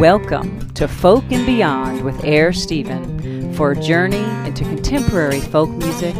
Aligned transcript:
Welcome 0.00 0.70
to 0.70 0.88
Folk 0.88 1.24
and 1.30 1.44
Beyond 1.44 2.02
with 2.02 2.24
Air 2.24 2.54
Stephen 2.54 3.52
for 3.52 3.72
a 3.72 3.76
journey 3.78 4.24
into 4.48 4.64
contemporary 4.64 5.40
folk 5.40 5.68
music 5.68 6.14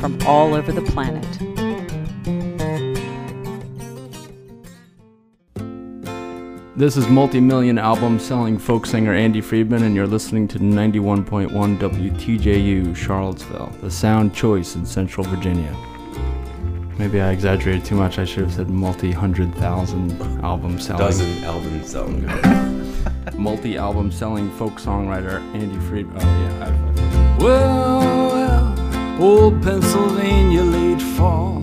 from 0.00 0.18
all 0.24 0.54
over 0.54 0.72
the 0.72 0.80
planet. 0.80 1.22
This 6.76 6.96
is 6.96 7.08
multi-million 7.08 7.76
album 7.76 8.18
selling 8.18 8.56
folk 8.56 8.86
singer 8.86 9.12
Andy 9.12 9.42
Friedman, 9.42 9.82
and 9.82 9.94
you're 9.94 10.06
listening 10.06 10.48
to 10.48 10.58
91.1 10.58 11.50
WTJU 11.50 12.96
Charlottesville, 12.96 13.70
the 13.82 13.90
sound 13.90 14.34
choice 14.34 14.76
in 14.76 14.86
Central 14.86 15.26
Virginia. 15.26 15.76
Maybe 16.98 17.20
I 17.20 17.32
exaggerated 17.32 17.84
too 17.84 17.96
much. 17.96 18.18
I 18.18 18.24
should 18.24 18.44
have 18.44 18.54
said 18.54 18.70
multi-hundred 18.70 19.54
thousand 19.56 20.18
album 20.42 20.80
selling. 20.80 21.00
Dozen 21.00 21.44
album 21.44 21.84
selling. 21.84 22.62
multi-album 23.34 24.12
selling 24.12 24.50
folk 24.52 24.74
songwriter 24.74 25.40
Andy 25.54 25.78
Friedman. 25.86 26.22
Oh 26.22 26.26
yeah. 26.26 27.36
Well, 27.38 28.28
well, 28.32 29.22
old 29.22 29.62
Pennsylvania 29.62 30.62
late 30.62 31.02
fall. 31.02 31.60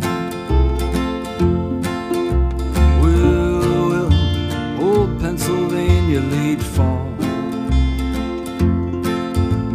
Well, 3.01 3.89
well, 3.89 4.83
old 4.83 5.19
Pennsylvania 5.19 6.19
late 6.19 6.61
fall. 6.61 7.09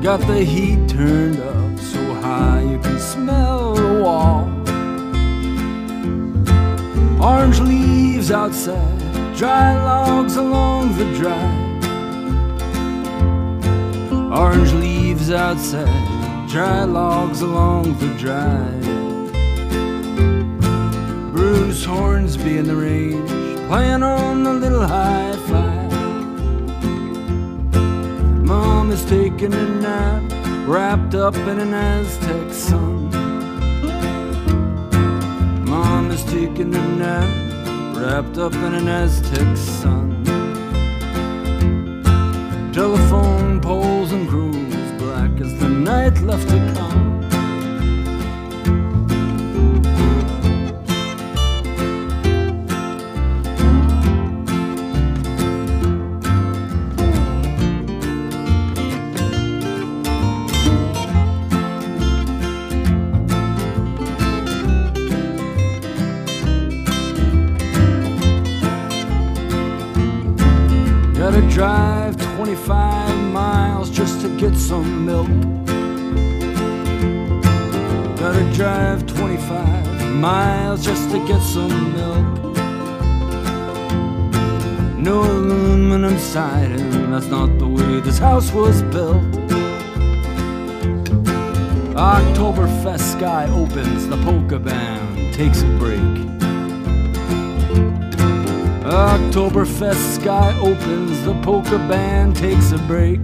Got 0.02 0.20
the 0.27 0.45
heat 0.45 0.88
turned 0.88 1.41
up 1.41 1.79
so 1.79 2.15
high 2.15 2.62
you 2.62 2.79
can 2.79 2.98
smell 2.98 3.74
the 3.74 4.02
wall. 4.02 4.45
Orange 7.20 7.60
leaves 7.60 8.30
outside, 8.30 9.37
dry 9.37 9.74
logs 9.82 10.37
along 10.37 10.96
the 10.96 11.04
drive. 11.16 11.68
Orange 14.30 14.73
leaves 14.74 15.30
outside, 15.30 16.48
dry 16.51 16.84
logs 16.84 17.40
along 17.40 17.98
the 17.98 18.09
drive. 18.18 18.82
Bruce 21.32 21.82
Hornsby 21.82 22.59
in 22.59 22.66
the 22.66 22.76
range, 22.76 23.30
playing 23.68 24.02
on 24.02 24.45
the 24.45 24.52
little 24.52 24.87
hi 24.87 25.35
fi. 25.48 25.88
Mom 28.45 28.90
is 28.90 29.02
taking 29.07 29.54
a 29.54 29.68
nap, 29.80 30.23
wrapped 30.68 31.15
up 31.15 31.35
in 31.35 31.59
an 31.59 31.73
Aztec 31.73 32.52
sun. 32.52 33.09
Mom 35.65 36.10
is 36.10 36.23
taking 36.24 36.74
a 36.74 36.88
nap, 36.96 37.96
wrapped 37.96 38.37
up 38.37 38.52
in 38.52 38.74
an 38.74 38.88
Aztec 38.88 39.57
sun. 39.57 40.23
Telephone 42.74 43.38
and 44.19 44.29
grooves, 44.29 44.93
black 45.01 45.30
as 45.41 45.57
the 45.59 45.69
night 45.69 46.21
left 46.23 46.49
to 46.49 46.74
come. 46.74 47.07
Miles 80.20 80.84
just 80.84 81.10
to 81.10 81.24
get 81.26 81.40
some 81.40 81.92
milk. 81.92 82.56
No 84.98 85.22
aluminum 85.22 86.18
siding, 86.18 87.10
that's 87.12 87.26
not 87.26 87.56
the 87.58 87.68
way 87.68 88.00
this 88.00 88.18
house 88.18 88.52
was 88.52 88.82
built. 88.82 89.22
Oktoberfest 91.94 93.12
sky 93.16 93.46
opens, 93.52 94.08
the 94.08 94.16
polka 94.24 94.58
band 94.58 95.34
takes 95.34 95.62
a 95.62 95.66
break. 95.78 96.00
Oktoberfest 98.84 100.20
sky 100.20 100.58
opens, 100.58 101.24
the 101.24 101.34
polka 101.42 101.78
band 101.88 102.34
takes 102.34 102.72
a 102.72 102.78
break. 102.78 103.20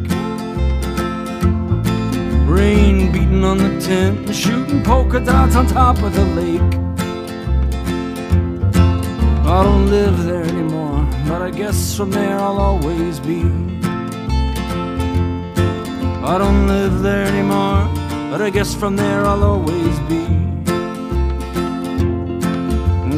Rain 2.47 3.11
beating 3.11 3.43
on 3.43 3.59
the 3.59 3.81
tent, 3.81 4.33
shooting 4.33 4.83
polka 4.85 5.19
dots 5.19 5.57
on 5.57 5.67
top 5.67 6.01
of 6.03 6.15
the 6.15 6.25
lake. 6.37 6.84
I 9.55 9.63
don't 9.63 9.89
live 9.89 10.25
there 10.25 10.43
anymore, 10.43 11.09
but 11.29 11.41
I 11.41 11.49
guess 11.49 11.97
from 11.97 12.11
there 12.11 12.37
I'll 12.41 12.59
always 12.59 13.21
be. 13.21 13.43
I 16.33 16.39
don't 16.39 16.67
live 16.67 17.03
there 17.03 17.25
anymore, 17.25 17.89
but 18.33 18.43
I 18.43 18.51
guess 18.51 18.75
from 18.75 18.97
there 18.97 19.25
I'll 19.25 19.45
always 19.45 19.97
be. 20.11 20.25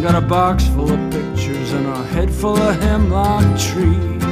Got 0.03 0.15
a 0.23 0.27
box 0.27 0.67
full 0.69 0.93
of 0.93 1.01
pictures 1.11 1.73
and 1.73 1.87
a 1.87 2.05
head 2.09 2.31
full 2.31 2.59
of 2.59 2.81
hemlock 2.83 3.59
tree. 3.59 4.25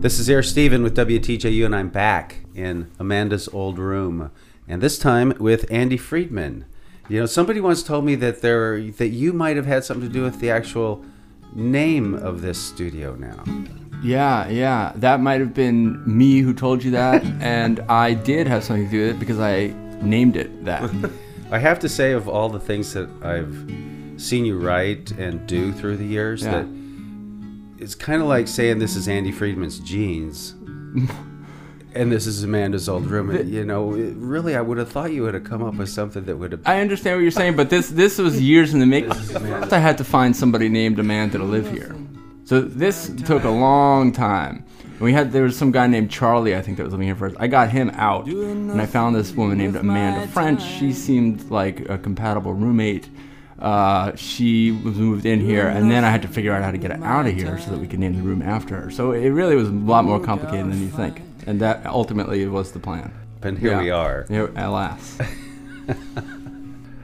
This 0.00 0.18
is 0.18 0.30
Air 0.30 0.42
Steven 0.42 0.82
with 0.82 0.96
WTJU, 0.96 1.64
and 1.66 1.76
I'm 1.76 1.90
back 1.90 2.36
in 2.54 2.90
Amanda's 2.98 3.48
old 3.48 3.78
room, 3.78 4.30
and 4.66 4.80
this 4.80 4.98
time 4.98 5.34
with 5.38 5.70
Andy 5.70 5.98
Friedman. 5.98 6.64
You 7.10 7.20
know, 7.20 7.26
somebody 7.26 7.60
once 7.60 7.82
told 7.82 8.06
me 8.06 8.14
that 8.14 8.40
there 8.40 8.80
that 8.92 9.08
you 9.08 9.34
might 9.34 9.56
have 9.56 9.66
had 9.66 9.84
something 9.84 10.08
to 10.08 10.12
do 10.12 10.22
with 10.22 10.40
the 10.40 10.50
actual 10.50 11.04
name 11.54 12.14
of 12.14 12.40
this 12.40 12.58
studio 12.58 13.14
now. 13.14 13.44
Yeah, 14.02 14.48
yeah. 14.48 14.92
That 14.96 15.20
might 15.20 15.40
have 15.40 15.52
been 15.52 16.02
me 16.06 16.38
who 16.40 16.54
told 16.54 16.82
you 16.82 16.92
that, 16.92 17.22
and 17.40 17.80
I 17.80 18.14
did 18.14 18.46
have 18.46 18.64
something 18.64 18.86
to 18.86 18.90
do 18.90 19.06
with 19.06 19.16
it 19.16 19.18
because 19.20 19.38
I 19.38 19.66
named 20.00 20.36
it 20.36 20.64
that. 20.64 20.90
I 21.50 21.58
have 21.58 21.78
to 21.80 21.90
say, 21.90 22.12
of 22.12 22.26
all 22.26 22.48
the 22.48 22.60
things 22.60 22.94
that 22.94 23.10
I've 23.22 23.54
seen 24.18 24.46
you 24.46 24.58
write 24.58 25.10
and 25.12 25.46
do 25.46 25.72
through 25.72 25.98
the 25.98 26.06
years, 26.06 26.42
Yeah. 26.42 26.62
that 26.62 26.66
it's 27.80 27.94
kind 27.94 28.20
of 28.22 28.28
like 28.28 28.46
saying 28.48 28.78
this 28.78 28.96
is 28.96 29.08
Andy 29.08 29.32
Friedman's 29.32 29.78
jeans. 29.80 30.54
And 31.92 32.12
this 32.12 32.24
is 32.24 32.44
Amanda's 32.44 32.88
old 32.88 33.06
room. 33.06 33.30
And, 33.30 33.50
you 33.50 33.64
know, 33.64 33.94
it- 33.94 34.14
really, 34.16 34.54
I 34.54 34.60
would 34.60 34.78
have 34.78 34.92
thought 34.92 35.12
you 35.12 35.22
would 35.24 35.34
have 35.34 35.42
come 35.42 35.60
up 35.64 35.74
with 35.74 35.88
something 35.88 36.24
that 36.26 36.36
would 36.36 36.52
have. 36.52 36.60
I 36.64 36.80
understand 36.80 37.16
what 37.16 37.22
you're 37.22 37.32
saying, 37.32 37.56
but 37.56 37.68
this 37.68 37.88
this 37.88 38.16
was 38.16 38.40
years 38.40 38.72
in 38.72 38.78
the 38.78 38.86
making. 38.86 39.10
I 39.10 39.78
had 39.78 39.98
to 39.98 40.04
find 40.04 40.36
somebody 40.36 40.68
named 40.68 41.00
Amanda 41.00 41.38
to 41.38 41.44
live 41.44 41.68
here, 41.72 41.96
so 42.44 42.60
this 42.60 43.10
took 43.26 43.42
a 43.42 43.50
long 43.50 44.12
time. 44.12 44.64
And 44.88 45.00
we 45.00 45.12
had 45.12 45.32
there 45.32 45.42
was 45.42 45.56
some 45.58 45.72
guy 45.72 45.88
named 45.88 46.12
Charlie, 46.12 46.54
I 46.54 46.62
think, 46.62 46.76
that 46.76 46.84
was 46.84 46.92
living 46.92 47.08
here 47.08 47.16
first. 47.16 47.34
I 47.40 47.48
got 47.48 47.70
him 47.70 47.90
out, 47.94 48.26
and 48.28 48.80
I 48.80 48.86
found 48.86 49.16
this 49.16 49.32
woman 49.32 49.58
named 49.58 49.74
Amanda 49.74 50.28
French. 50.28 50.62
She 50.62 50.92
seemed 50.92 51.50
like 51.50 51.88
a 51.88 51.98
compatible 51.98 52.52
roommate. 52.52 53.08
Uh, 53.60 54.14
she 54.16 54.70
was 54.72 54.96
moved 54.96 55.26
in 55.26 55.40
here, 55.40 55.68
and 55.68 55.90
then 55.90 56.04
I 56.04 56.10
had 56.10 56.22
to 56.22 56.28
figure 56.28 56.52
out 56.52 56.62
how 56.62 56.70
to 56.70 56.78
get 56.78 56.90
her 56.92 57.04
out 57.04 57.26
of 57.26 57.34
here 57.34 57.58
so 57.58 57.70
that 57.72 57.78
we 57.78 57.86
could 57.86 57.98
name 57.98 58.14
the 58.16 58.22
room 58.22 58.40
after 58.42 58.74
her. 58.80 58.90
So 58.90 59.12
it 59.12 59.28
really 59.28 59.54
was 59.56 59.68
a 59.68 59.72
lot 59.72 60.04
more 60.04 60.18
complicated 60.18 60.70
than 60.72 60.80
you 60.80 60.88
think, 60.88 61.20
and 61.46 61.60
that 61.60 61.84
ultimately 61.86 62.46
was 62.46 62.72
the 62.72 62.80
plan. 62.80 63.12
And 63.42 63.58
here 63.58 63.72
Yeah. 63.72 63.82
we 63.82 63.90
are. 63.90 64.26
Here, 64.28 64.50
alas. 64.56 65.18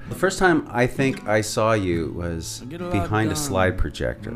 The 0.09 0.15
first 0.15 0.39
time 0.39 0.69
I 0.71 0.87
think 0.87 1.27
I 1.29 1.41
saw 1.41 1.73
you 1.73 2.13
was 2.17 2.61
behind 2.61 3.33
a 3.33 3.37
slide 3.37 3.77
projector. 3.77 4.33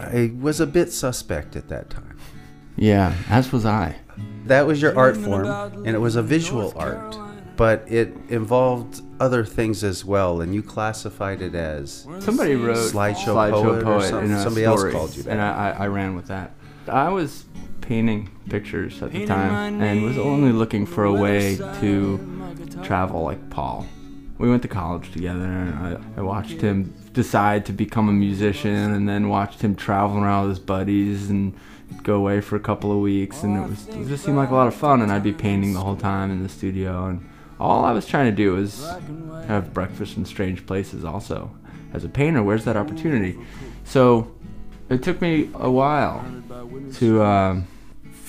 I 0.00 0.32
was 0.40 0.58
a 0.58 0.66
bit 0.66 0.92
suspect 0.92 1.54
at 1.54 1.68
that 1.68 1.88
time. 1.88 2.18
Yeah, 2.76 3.14
as 3.28 3.52
was 3.52 3.64
I. 3.64 3.94
That 4.46 4.66
was 4.66 4.82
your 4.82 4.98
art 4.98 5.16
form, 5.16 5.46
and 5.46 5.88
it 5.88 6.00
was 6.00 6.16
a 6.16 6.22
visual 6.22 6.72
art, 6.76 7.16
but 7.56 7.84
it 7.90 8.14
involved 8.28 9.00
other 9.20 9.44
things 9.44 9.84
as 9.84 10.04
well, 10.04 10.40
and 10.40 10.54
you 10.54 10.62
classified 10.62 11.40
it 11.40 11.54
as 11.54 12.06
Somebody 12.20 12.56
wrote 12.56 12.76
Slideshow 12.92 13.50
poet 13.52 13.84
or 13.84 14.00
some- 14.02 14.24
in 14.24 14.32
a 14.32 14.42
somebody 14.42 14.64
else 14.64 14.84
called 14.92 15.16
you 15.16 15.22
that. 15.24 15.30
and 15.30 15.40
I, 15.40 15.70
I, 15.70 15.84
I 15.84 15.86
ran 15.88 16.14
with 16.16 16.26
that. 16.28 16.52
I 16.88 17.08
was 17.10 17.44
painting 17.80 18.30
pictures 18.48 19.02
at 19.02 19.12
the 19.12 19.26
time 19.26 19.80
and 19.80 20.02
was 20.02 20.18
only 20.18 20.52
looking 20.52 20.86
for 20.86 21.04
a 21.04 21.12
way 21.12 21.56
to 21.80 22.18
travel 22.82 23.22
like 23.22 23.50
Paul. 23.50 23.86
We 24.38 24.50
went 24.50 24.62
to 24.62 24.68
college 24.68 25.12
together, 25.12 25.44
and 25.44 25.74
I, 25.74 26.00
I 26.18 26.22
watched 26.22 26.60
him 26.60 26.92
decide 27.12 27.64
to 27.66 27.72
become 27.72 28.08
a 28.08 28.12
musician, 28.12 28.92
and 28.92 29.08
then 29.08 29.28
watched 29.28 29.60
him 29.62 29.76
travel 29.76 30.18
around 30.18 30.48
with 30.48 30.56
his 30.56 30.64
buddies 30.66 31.30
and 31.30 31.54
go 32.02 32.16
away 32.16 32.40
for 32.40 32.56
a 32.56 32.60
couple 32.60 32.90
of 32.90 32.98
weeks, 32.98 33.44
and 33.44 33.56
it 33.56 33.68
was 33.68 33.86
it 33.88 34.08
just 34.08 34.24
seemed 34.24 34.36
like 34.36 34.50
a 34.50 34.54
lot 34.54 34.66
of 34.66 34.74
fun. 34.74 35.00
And 35.02 35.12
I'd 35.12 35.22
be 35.22 35.32
painting 35.32 35.72
the 35.72 35.80
whole 35.80 35.94
time 35.96 36.32
in 36.32 36.42
the 36.42 36.48
studio, 36.48 37.06
and 37.06 37.24
all 37.60 37.84
I 37.84 37.92
was 37.92 38.06
trying 38.06 38.30
to 38.30 38.36
do 38.36 38.54
was 38.54 38.84
have 39.46 39.72
breakfast 39.72 40.16
in 40.16 40.24
strange 40.24 40.66
places. 40.66 41.04
Also, 41.04 41.50
as 41.92 42.04
a 42.04 42.08
painter, 42.08 42.42
where's 42.42 42.64
that 42.64 42.76
opportunity? 42.76 43.38
So 43.84 44.32
it 44.88 45.02
took 45.02 45.20
me 45.20 45.50
a 45.54 45.70
while 45.70 46.24
to 46.94 47.22
um, 47.22 47.66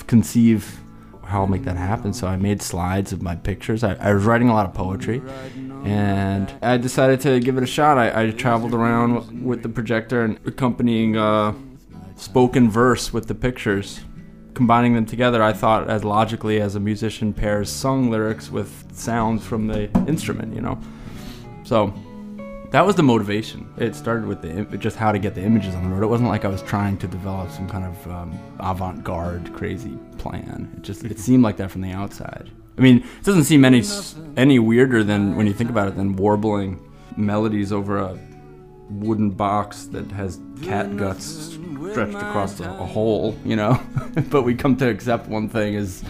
conceive 0.06 0.80
how 1.24 1.40
I'll 1.40 1.46
make 1.48 1.64
that 1.64 1.76
happen. 1.76 2.12
So 2.12 2.28
I 2.28 2.36
made 2.36 2.62
slides 2.62 3.12
of 3.12 3.20
my 3.20 3.34
pictures. 3.34 3.82
I, 3.82 3.94
I 3.94 4.14
was 4.14 4.24
writing 4.24 4.48
a 4.48 4.54
lot 4.54 4.66
of 4.66 4.74
poetry, 4.74 5.20
and 5.84 6.52
I 6.62 6.76
decided 6.76 7.20
to 7.22 7.40
give 7.40 7.56
it 7.56 7.64
a 7.64 7.66
shot. 7.66 7.98
I, 7.98 8.26
I 8.26 8.30
traveled 8.30 8.74
around 8.74 9.44
with 9.44 9.62
the 9.62 9.68
projector 9.68 10.22
and 10.22 10.38
accompanying 10.46 11.16
uh, 11.16 11.52
spoken 12.16 12.70
verse 12.70 13.12
with 13.12 13.26
the 13.26 13.34
pictures. 13.34 14.00
Combining 14.56 14.94
them 14.94 15.04
together, 15.04 15.42
I 15.42 15.52
thought 15.52 15.90
as 15.90 16.02
logically 16.02 16.62
as 16.62 16.76
a 16.76 16.80
musician 16.80 17.34
pairs 17.34 17.68
sung 17.68 18.10
lyrics 18.10 18.50
with 18.50 18.90
sounds 18.90 19.44
from 19.44 19.66
the 19.66 19.90
instrument, 20.08 20.54
you 20.54 20.62
know. 20.62 20.80
So 21.62 21.92
that 22.70 22.80
was 22.86 22.94
the 22.94 23.02
motivation. 23.02 23.70
It 23.76 23.94
started 23.94 24.24
with 24.24 24.40
the 24.40 24.78
just 24.78 24.96
how 24.96 25.12
to 25.12 25.18
get 25.18 25.34
the 25.34 25.42
images 25.42 25.74
on 25.74 25.84
the 25.84 25.90
road. 25.90 26.02
It 26.02 26.06
wasn't 26.06 26.30
like 26.30 26.46
I 26.46 26.48
was 26.48 26.62
trying 26.62 26.96
to 26.98 27.06
develop 27.06 27.50
some 27.50 27.68
kind 27.68 27.84
of 27.84 28.10
um, 28.10 28.38
avant-garde, 28.58 29.52
crazy 29.52 29.98
plan. 30.16 30.72
It 30.78 30.82
just 30.82 31.04
it 31.04 31.18
seemed 31.18 31.42
like 31.42 31.58
that 31.58 31.70
from 31.70 31.82
the 31.82 31.92
outside. 31.92 32.48
I 32.78 32.80
mean, 32.80 33.04
it 33.18 33.24
doesn't 33.24 33.44
seem 33.44 33.62
any 33.62 33.82
any 34.38 34.58
weirder 34.58 35.04
than 35.04 35.36
when 35.36 35.46
you 35.46 35.52
think 35.52 35.68
about 35.68 35.88
it 35.88 35.96
than 35.96 36.16
warbling 36.16 36.80
melodies 37.18 37.72
over 37.72 37.98
a 37.98 38.18
wooden 38.90 39.30
box 39.30 39.86
that 39.86 40.10
has 40.12 40.40
cat 40.62 40.96
guts 40.96 41.58
stretched 41.90 42.14
across 42.14 42.60
a, 42.60 42.64
a 42.64 42.86
hole. 42.86 43.36
You 43.44 43.56
know, 43.56 43.80
but 44.30 44.42
we 44.42 44.54
come 44.54 44.76
to 44.78 44.88
accept 44.88 45.28
one 45.28 45.48
thing 45.48 45.76
as 45.76 46.04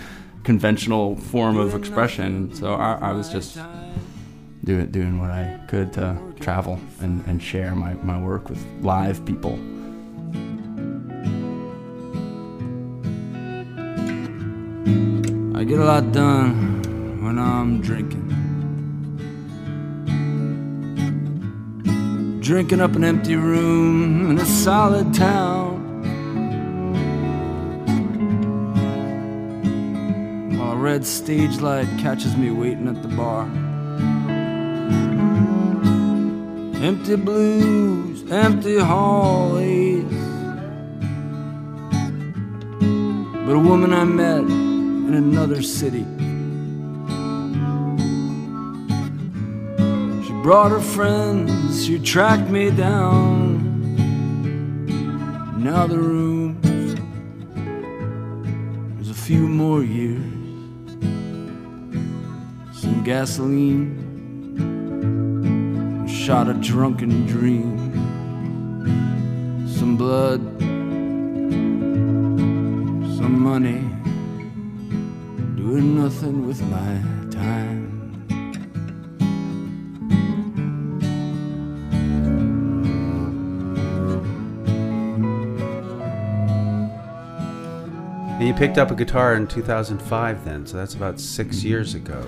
conventional 0.44 1.16
form 1.16 1.56
of 1.56 1.74
expression. 1.74 2.54
So 2.54 2.74
I, 2.74 3.10
I 3.10 3.12
was 3.12 3.28
just 3.30 3.58
doing 4.64 4.90
doing 4.90 5.20
what 5.20 5.30
I 5.30 5.60
could 5.68 5.92
to 5.94 6.16
travel 6.40 6.78
and, 7.00 7.24
and 7.26 7.42
share 7.42 7.74
my, 7.74 7.94
my 7.94 8.20
work 8.20 8.48
with 8.48 8.64
live 8.80 9.24
people. 9.24 9.58
I 15.56 15.64
get 15.64 15.78
a 15.78 15.84
lot 15.84 16.12
done 16.12 17.24
when 17.24 17.38
I'm 17.38 17.80
drinking. 17.80 18.45
Drinking 22.46 22.80
up 22.80 22.94
an 22.94 23.02
empty 23.02 23.34
room 23.34 24.30
in 24.30 24.38
a 24.38 24.46
solid 24.46 25.12
town. 25.12 25.82
While 30.56 30.70
a 30.70 30.76
red 30.76 31.04
stage 31.04 31.58
light 31.60 31.88
catches 31.98 32.36
me 32.36 32.52
waiting 32.52 32.86
at 32.86 33.02
the 33.02 33.08
bar. 33.08 33.46
Empty 36.80 37.16
blues, 37.16 38.30
empty 38.30 38.78
hallways. 38.78 40.04
But 43.44 43.56
a 43.56 43.58
woman 43.58 43.92
I 43.92 44.04
met 44.04 44.42
in 44.42 45.14
another 45.14 45.62
city. 45.62 46.06
Brought 50.46 50.70
her 50.70 50.78
friends, 50.78 51.84
she 51.84 51.98
tracked 51.98 52.48
me 52.48 52.70
down. 52.70 53.58
Now 55.58 55.88
the 55.88 55.98
room 55.98 56.60
is 59.00 59.10
a 59.10 59.14
few 59.14 59.48
more 59.48 59.82
years. 59.82 60.22
Some 62.80 63.02
gasoline 63.02 63.96
shot 66.06 66.48
a 66.48 66.54
drunken 66.54 67.26
dream. 67.26 67.76
Some 69.66 69.96
blood, 69.96 70.40
some 73.18 73.36
money, 73.40 73.82
doing 75.56 75.96
nothing 76.00 76.46
with 76.46 76.62
my 76.70 77.15
you 88.46 88.54
picked 88.54 88.78
up 88.78 88.90
a 88.90 88.94
guitar 88.94 89.34
in 89.34 89.46
2005 89.48 90.44
then, 90.44 90.66
so 90.66 90.76
that's 90.76 90.94
about 90.94 91.18
6 91.18 91.64
years 91.64 91.94
ago. 91.94 92.24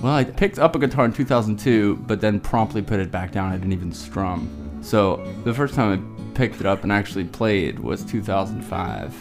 Well, 0.00 0.14
I 0.14 0.24
picked 0.24 0.58
up 0.58 0.74
a 0.74 0.78
guitar 0.78 1.04
in 1.04 1.12
2002, 1.12 1.96
but 2.06 2.20
then 2.20 2.40
promptly 2.40 2.80
put 2.80 3.00
it 3.00 3.10
back 3.10 3.32
down. 3.32 3.52
I 3.52 3.56
didn't 3.56 3.72
even 3.72 3.92
strum. 3.92 4.78
So 4.80 5.16
the 5.44 5.52
first 5.52 5.74
time 5.74 5.92
I 5.92 6.36
picked 6.36 6.60
it 6.60 6.66
up 6.66 6.84
and 6.84 6.92
actually 6.92 7.24
played 7.24 7.80
was 7.80 8.02
2005. 8.04 9.14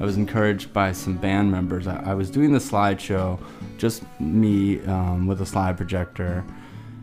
I 0.00 0.04
was 0.04 0.16
encouraged 0.16 0.72
by 0.72 0.92
some 0.92 1.18
band 1.18 1.50
members. 1.50 1.86
I, 1.86 2.02
I 2.12 2.14
was 2.14 2.30
doing 2.30 2.52
the 2.52 2.58
slideshow, 2.58 3.38
just 3.76 4.02
me 4.18 4.80
um, 4.86 5.26
with 5.26 5.42
a 5.42 5.46
slide 5.46 5.76
projector 5.76 6.44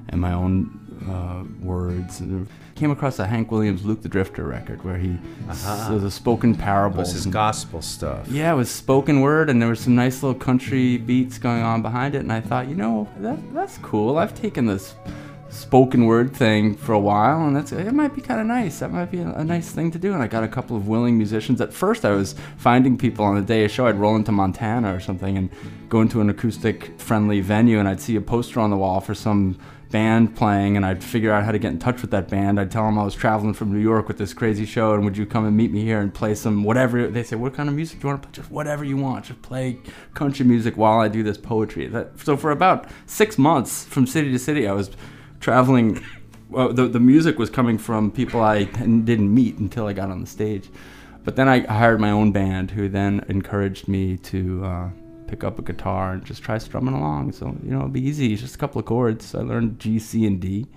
and 0.09 0.19
my 0.19 0.33
own 0.33 0.71
uh, 1.07 1.43
words. 1.63 2.21
And 2.21 2.47
came 2.77 2.91
across 2.91 3.19
a 3.19 3.27
Hank 3.27 3.51
Williams 3.51 3.83
"Luke 3.83 4.01
the 4.01 4.09
Drifter" 4.09 4.45
record 4.45 4.83
where 4.83 4.97
he 4.97 5.17
Uh-huh. 5.49 5.93
was 5.93 6.03
a 6.03 6.11
spoken 6.11 6.55
parable. 6.55 6.99
This 6.99 7.13
is 7.15 7.25
gospel 7.25 7.81
stuff. 7.81 8.27
Yeah, 8.29 8.53
it 8.53 8.55
was 8.55 8.69
spoken 8.69 9.21
word, 9.21 9.49
and 9.49 9.61
there 9.61 9.69
was 9.69 9.79
some 9.79 9.95
nice 9.95 10.21
little 10.23 10.39
country 10.39 10.97
beats 10.97 11.37
going 11.39 11.63
on 11.63 11.81
behind 11.81 12.15
it. 12.15 12.19
And 12.19 12.31
I 12.31 12.39
thought, 12.41 12.67
you 12.67 12.75
know, 12.75 13.07
that 13.19 13.37
that's 13.53 13.77
cool. 13.79 14.17
I've 14.17 14.35
taken 14.35 14.65
this 14.67 14.95
spoken 15.49 16.05
word 16.05 16.35
thing 16.35 16.75
for 16.75 16.91
a 16.93 16.99
while, 16.99 17.45
and 17.47 17.55
that's 17.55 17.71
it 17.71 17.93
might 17.93 18.13
be 18.13 18.21
kind 18.21 18.39
of 18.41 18.45
nice. 18.47 18.79
That 18.79 18.91
might 18.91 19.09
be 19.09 19.19
a, 19.19 19.29
a 19.31 19.43
nice 19.43 19.71
thing 19.71 19.91
to 19.91 19.97
do. 19.99 20.13
And 20.13 20.21
I 20.21 20.27
got 20.27 20.43
a 20.43 20.47
couple 20.47 20.75
of 20.75 20.87
willing 20.87 21.17
musicians. 21.17 21.61
At 21.61 21.73
first, 21.73 22.05
I 22.05 22.11
was 22.11 22.35
finding 22.57 22.97
people 22.97 23.25
on 23.25 23.35
the 23.35 23.41
day 23.41 23.63
of 23.65 23.71
show. 23.71 23.87
I'd 23.87 23.95
roll 23.95 24.15
into 24.15 24.31
Montana 24.31 24.93
or 24.93 24.99
something 24.99 25.37
and 25.37 25.49
go 25.89 26.01
into 26.01 26.19
an 26.21 26.29
acoustic 26.29 26.99
friendly 26.99 27.39
venue, 27.39 27.79
and 27.79 27.87
I'd 27.87 28.01
see 28.01 28.15
a 28.17 28.21
poster 28.21 28.59
on 28.59 28.69
the 28.69 28.77
wall 28.77 28.99
for 28.99 29.15
some 29.15 29.57
band 29.91 30.35
playing 30.35 30.75
and 30.75 30.85
I'd 30.85 31.03
figure 31.03 31.31
out 31.31 31.43
how 31.45 31.51
to 31.51 31.59
get 31.59 31.71
in 31.71 31.79
touch 31.79 32.01
with 32.01 32.11
that 32.11 32.27
band. 32.27 32.59
I'd 32.59 32.71
tell 32.71 32.85
them 32.85 32.99
I 32.99 33.03
was 33.03 33.15
traveling 33.15 33.53
from 33.53 33.71
New 33.71 33.79
York 33.79 34.07
with 34.07 34.17
this 34.17 34.33
crazy 34.33 34.65
show 34.65 34.93
and 34.93 35.03
would 35.05 35.17
you 35.17 35.25
come 35.25 35.45
and 35.45 35.55
meet 35.55 35.71
me 35.71 35.83
here 35.83 35.99
and 35.99 36.13
play 36.13 36.35
some 36.35 36.63
whatever 36.63 37.07
they 37.07 37.23
say 37.23 37.35
what 37.35 37.53
kind 37.53 37.69
of 37.69 37.75
music 37.75 37.99
do 37.99 38.07
you 38.07 38.09
want 38.09 38.21
to 38.23 38.27
play 38.27 38.35
just 38.35 38.51
whatever 38.51 38.83
you 38.83 38.97
want 38.97 39.25
just 39.25 39.41
play 39.41 39.79
country 40.13 40.45
music 40.45 40.75
while 40.75 40.99
I 40.99 41.07
do 41.07 41.23
this 41.23 41.37
poetry. 41.37 41.87
That, 41.87 42.19
so 42.19 42.35
for 42.35 42.51
about 42.51 42.89
6 43.05 43.37
months 43.37 43.85
from 43.85 44.05
city 44.07 44.31
to 44.31 44.39
city 44.39 44.67
I 44.67 44.73
was 44.73 44.91
traveling 45.39 46.03
well, 46.49 46.71
the 46.71 46.87
the 46.87 46.99
music 46.99 47.37
was 47.37 47.49
coming 47.49 47.77
from 47.77 48.11
people 48.11 48.41
I 48.41 48.63
didn't 48.63 49.33
meet 49.33 49.57
until 49.57 49.87
I 49.87 49.93
got 49.93 50.09
on 50.09 50.21
the 50.21 50.27
stage. 50.27 50.69
But 51.23 51.35
then 51.35 51.49
I 51.49 51.59
hired 51.65 51.99
my 51.99 52.11
own 52.11 52.31
band 52.31 52.71
who 52.71 52.87
then 52.87 53.25
encouraged 53.27 53.89
me 53.89 54.15
to 54.17 54.63
uh, 54.63 54.89
pick 55.27 55.43
up 55.43 55.59
a 55.59 55.61
guitar 55.61 56.13
and 56.13 56.25
just 56.25 56.43
try 56.43 56.57
strumming 56.57 56.93
along. 56.93 57.33
So, 57.33 57.55
you 57.63 57.71
know, 57.71 57.81
it'd 57.81 57.93
be 57.93 58.07
easy. 58.07 58.35
Just 58.35 58.55
a 58.55 58.57
couple 58.57 58.79
of 58.79 58.85
chords. 58.85 59.35
I 59.35 59.39
learned 59.39 59.79
G, 59.79 59.99
C, 59.99 60.25
and 60.25 60.39
D. 60.39 60.67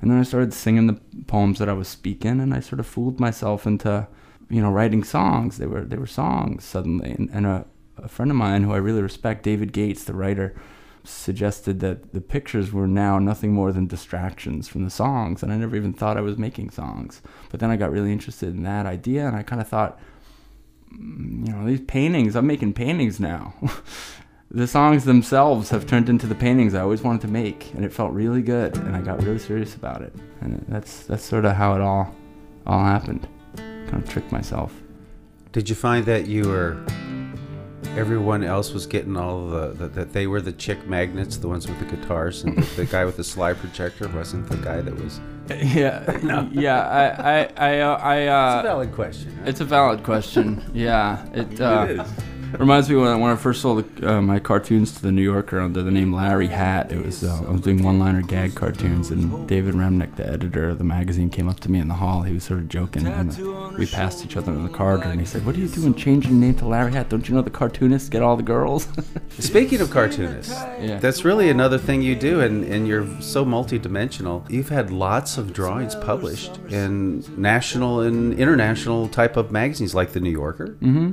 And 0.00 0.10
then 0.10 0.18
I 0.18 0.22
started 0.22 0.52
singing 0.52 0.86
the 0.86 1.00
poems 1.26 1.58
that 1.58 1.68
I 1.68 1.72
was 1.72 1.88
speaking, 1.88 2.40
and 2.40 2.52
I 2.52 2.60
sort 2.60 2.80
of 2.80 2.86
fooled 2.86 3.20
myself 3.20 3.66
into, 3.66 4.06
you 4.50 4.60
know, 4.60 4.70
writing 4.70 5.04
songs. 5.04 5.56
They 5.58 5.66
were 5.66 5.82
they 5.82 5.96
were 5.96 6.06
songs 6.06 6.64
suddenly. 6.64 7.12
And, 7.12 7.30
and 7.32 7.46
a, 7.46 7.64
a 7.96 8.08
friend 8.08 8.30
of 8.30 8.36
mine 8.36 8.64
who 8.64 8.72
I 8.72 8.78
really 8.78 9.02
respect, 9.02 9.44
David 9.44 9.72
Gates, 9.72 10.04
the 10.04 10.12
writer, 10.12 10.54
suggested 11.04 11.80
that 11.80 12.12
the 12.12 12.20
pictures 12.20 12.72
were 12.72 12.86
now 12.86 13.18
nothing 13.18 13.52
more 13.52 13.72
than 13.72 13.86
distractions 13.86 14.68
from 14.68 14.84
the 14.84 14.90
songs. 14.90 15.42
And 15.42 15.52
I 15.52 15.56
never 15.56 15.76
even 15.76 15.92
thought 15.92 16.16
I 16.16 16.22
was 16.22 16.38
making 16.38 16.70
songs. 16.70 17.22
But 17.50 17.60
then 17.60 17.70
I 17.70 17.76
got 17.76 17.92
really 17.92 18.12
interested 18.12 18.54
in 18.54 18.62
that 18.64 18.86
idea, 18.86 19.26
and 19.26 19.36
I 19.36 19.42
kind 19.42 19.62
of 19.62 19.68
thought, 19.68 19.98
you 20.98 21.52
know, 21.52 21.66
these 21.66 21.80
paintings, 21.80 22.36
I'm 22.36 22.46
making 22.46 22.74
paintings 22.74 23.20
now. 23.20 23.54
the 24.50 24.66
songs 24.66 25.04
themselves 25.04 25.70
have 25.70 25.86
turned 25.86 26.08
into 26.08 26.26
the 26.26 26.34
paintings 26.34 26.74
I 26.74 26.80
always 26.80 27.02
wanted 27.02 27.22
to 27.22 27.28
make, 27.28 27.72
and 27.74 27.84
it 27.84 27.92
felt 27.92 28.12
really 28.12 28.42
good, 28.42 28.76
and 28.76 28.94
I 28.94 29.00
got 29.00 29.22
really 29.22 29.38
serious 29.38 29.74
about 29.74 30.02
it. 30.02 30.14
And 30.40 30.64
that's 30.68 31.04
that's 31.06 31.24
sort 31.24 31.44
of 31.44 31.54
how 31.56 31.74
it 31.74 31.80
all 31.80 32.14
all 32.66 32.84
happened. 32.84 33.26
Kind 33.56 33.94
of 33.94 34.08
tricked 34.08 34.32
myself. 34.32 34.72
Did 35.52 35.68
you 35.68 35.74
find 35.74 36.04
that 36.06 36.26
you 36.26 36.48
were 36.48 36.84
everyone 37.96 38.42
else 38.44 38.72
was 38.72 38.86
getting 38.86 39.16
all 39.16 39.46
the, 39.46 39.88
that 39.88 40.12
they 40.12 40.26
were 40.26 40.40
the 40.40 40.52
chick 40.52 40.86
magnets, 40.86 41.36
the 41.36 41.48
ones 41.48 41.66
with 41.68 41.78
the 41.78 41.84
guitars, 41.96 42.42
and 42.44 42.58
the, 42.58 42.76
the 42.76 42.84
guy 42.86 43.04
with 43.04 43.16
the 43.16 43.24
slide 43.24 43.56
projector 43.58 44.08
wasn't 44.08 44.48
the 44.48 44.56
guy 44.56 44.80
that 44.80 44.94
was. 44.94 45.20
Yeah, 45.50 46.48
yeah. 46.52 46.88
I, 46.88 47.42
I, 47.42 47.48
I, 47.56 47.80
uh, 47.80 47.96
I. 47.98 48.26
Uh, 48.28 48.56
It's 48.56 48.64
a 48.64 48.66
valid 48.66 48.92
question. 48.94 49.38
It's 49.44 49.60
a 49.60 49.64
valid 49.66 50.02
question. 50.02 50.64
Yeah, 50.72 51.26
it, 51.34 51.60
uh, 51.60 52.04
reminds 52.60 52.88
me 52.88 52.96
when 52.96 53.08
I, 53.08 53.16
when 53.16 53.30
I 53.30 53.36
first 53.36 53.62
sold 53.62 54.04
uh, 54.04 54.22
my 54.22 54.38
cartoons 54.38 54.92
to 54.92 55.02
the 55.02 55.10
New 55.10 55.22
Yorker 55.22 55.60
under 55.60 55.82
the 55.82 55.90
name 55.90 56.12
Larry 56.12 56.46
Hat. 56.46 56.92
It 56.92 57.04
was 57.04 57.24
uh, 57.24 57.42
I 57.46 57.50
was 57.50 57.60
doing 57.62 57.82
one-liner 57.82 58.22
gag 58.22 58.54
cartoons, 58.54 59.10
and 59.10 59.48
David 59.48 59.74
Remnick, 59.74 60.16
the 60.16 60.26
editor 60.26 60.68
of 60.70 60.78
the 60.78 60.84
magazine, 60.84 61.30
came 61.30 61.48
up 61.48 61.60
to 61.60 61.70
me 61.70 61.78
in 61.78 61.88
the 61.88 61.94
hall. 61.94 62.22
He 62.22 62.34
was 62.34 62.44
sort 62.44 62.60
of 62.60 62.68
joking, 62.68 63.06
and 63.06 63.32
uh, 63.32 63.72
we 63.76 63.86
passed 63.86 64.24
each 64.24 64.36
other 64.36 64.52
in 64.52 64.62
the 64.62 64.68
corridor, 64.68 65.08
and 65.08 65.20
he 65.20 65.26
said, 65.26 65.44
"What 65.44 65.56
are 65.56 65.60
you 65.60 65.68
doing 65.68 65.94
changing 65.94 66.32
your 66.32 66.40
name 66.40 66.54
to 66.56 66.68
Larry 66.68 66.92
Hat? 66.92 67.08
Don't 67.08 67.28
you 67.28 67.34
know 67.34 67.42
the 67.42 67.50
cartoonists 67.50 68.08
get 68.08 68.22
all 68.22 68.36
the 68.36 68.42
girls?" 68.42 68.88
Speaking 69.38 69.80
of 69.80 69.90
cartoonists, 69.90 70.52
yeah. 70.80 70.98
that's 70.98 71.24
really 71.24 71.50
another 71.50 71.78
thing 71.78 72.02
you 72.02 72.14
do, 72.14 72.40
and, 72.40 72.64
and 72.64 72.86
you're 72.86 73.06
so 73.20 73.44
multidimensional. 73.44 74.48
You've 74.50 74.68
had 74.68 74.90
lots 74.90 75.38
of 75.38 75.52
drawings 75.52 75.94
published 75.96 76.58
in 76.68 77.24
national 77.40 78.00
and 78.00 78.38
international 78.38 79.08
type 79.08 79.36
of 79.36 79.50
magazines 79.50 79.94
like 79.94 80.12
the 80.12 80.20
New 80.20 80.30
Yorker, 80.30 80.68
mm-hmm. 80.68 81.12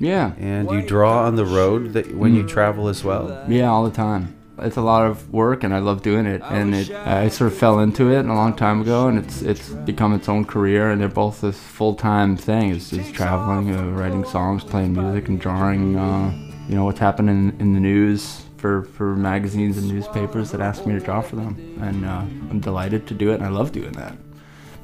Yeah. 0.00 0.32
and 0.38 0.70
you 0.70 0.82
draw 0.82 1.26
on 1.26 1.36
the 1.36 1.44
road 1.44 1.92
that 1.92 2.14
when 2.16 2.34
you 2.34 2.46
travel 2.46 2.88
as 2.88 3.04
well. 3.04 3.44
Yeah, 3.48 3.68
all 3.70 3.84
the 3.84 3.90
time. 3.90 4.34
It's 4.58 4.76
a 4.76 4.82
lot 4.82 5.06
of 5.06 5.32
work, 5.32 5.64
and 5.64 5.72
I 5.72 5.78
love 5.78 6.02
doing 6.02 6.26
it. 6.26 6.42
And 6.44 6.74
it, 6.74 6.90
I 6.90 7.28
sort 7.28 7.50
of 7.52 7.58
fell 7.58 7.78
into 7.80 8.10
it 8.12 8.26
a 8.26 8.34
long 8.34 8.54
time 8.54 8.80
ago, 8.82 9.08
and 9.08 9.18
it's 9.18 9.40
it's 9.42 9.68
become 9.70 10.12
its 10.14 10.28
own 10.28 10.44
career. 10.44 10.90
And 10.90 11.00
they're 11.00 11.08
both 11.08 11.40
this 11.40 11.58
full 11.58 11.94
time 11.94 12.36
thing. 12.36 12.74
It's 12.74 12.90
just 12.90 13.14
traveling, 13.14 13.74
uh, 13.74 13.84
writing 13.92 14.24
songs, 14.24 14.64
playing 14.64 14.92
music, 14.94 15.28
and 15.28 15.40
drawing. 15.40 15.96
Uh, 15.96 16.32
you 16.68 16.74
know 16.76 16.84
what's 16.84 17.00
happening 17.00 17.56
in 17.58 17.72
the 17.72 17.80
news 17.80 18.44
for 18.58 18.82
for 18.82 19.16
magazines 19.16 19.78
and 19.78 19.88
newspapers 19.88 20.50
that 20.50 20.60
ask 20.60 20.84
me 20.86 20.92
to 20.92 21.00
draw 21.00 21.20
for 21.22 21.36
them, 21.36 21.56
and 21.80 22.04
uh, 22.04 22.24
I'm 22.50 22.60
delighted 22.60 23.06
to 23.08 23.14
do 23.14 23.30
it, 23.32 23.36
and 23.36 23.44
I 23.44 23.48
love 23.48 23.72
doing 23.72 23.92
that. 23.92 24.14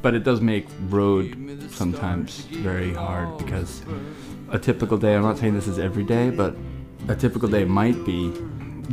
But 0.00 0.14
it 0.14 0.24
does 0.24 0.40
make 0.40 0.66
road 0.88 1.36
sometimes 1.70 2.40
very 2.46 2.94
hard 2.94 3.36
because 3.38 3.82
a 4.50 4.58
typical 4.58 4.98
day, 4.98 5.14
I'm 5.14 5.22
not 5.22 5.38
saying 5.38 5.54
this 5.54 5.66
is 5.66 5.78
every 5.78 6.04
day, 6.04 6.30
but 6.30 6.56
a 7.08 7.16
typical 7.16 7.48
day 7.48 7.64
might 7.64 8.04
be 8.04 8.32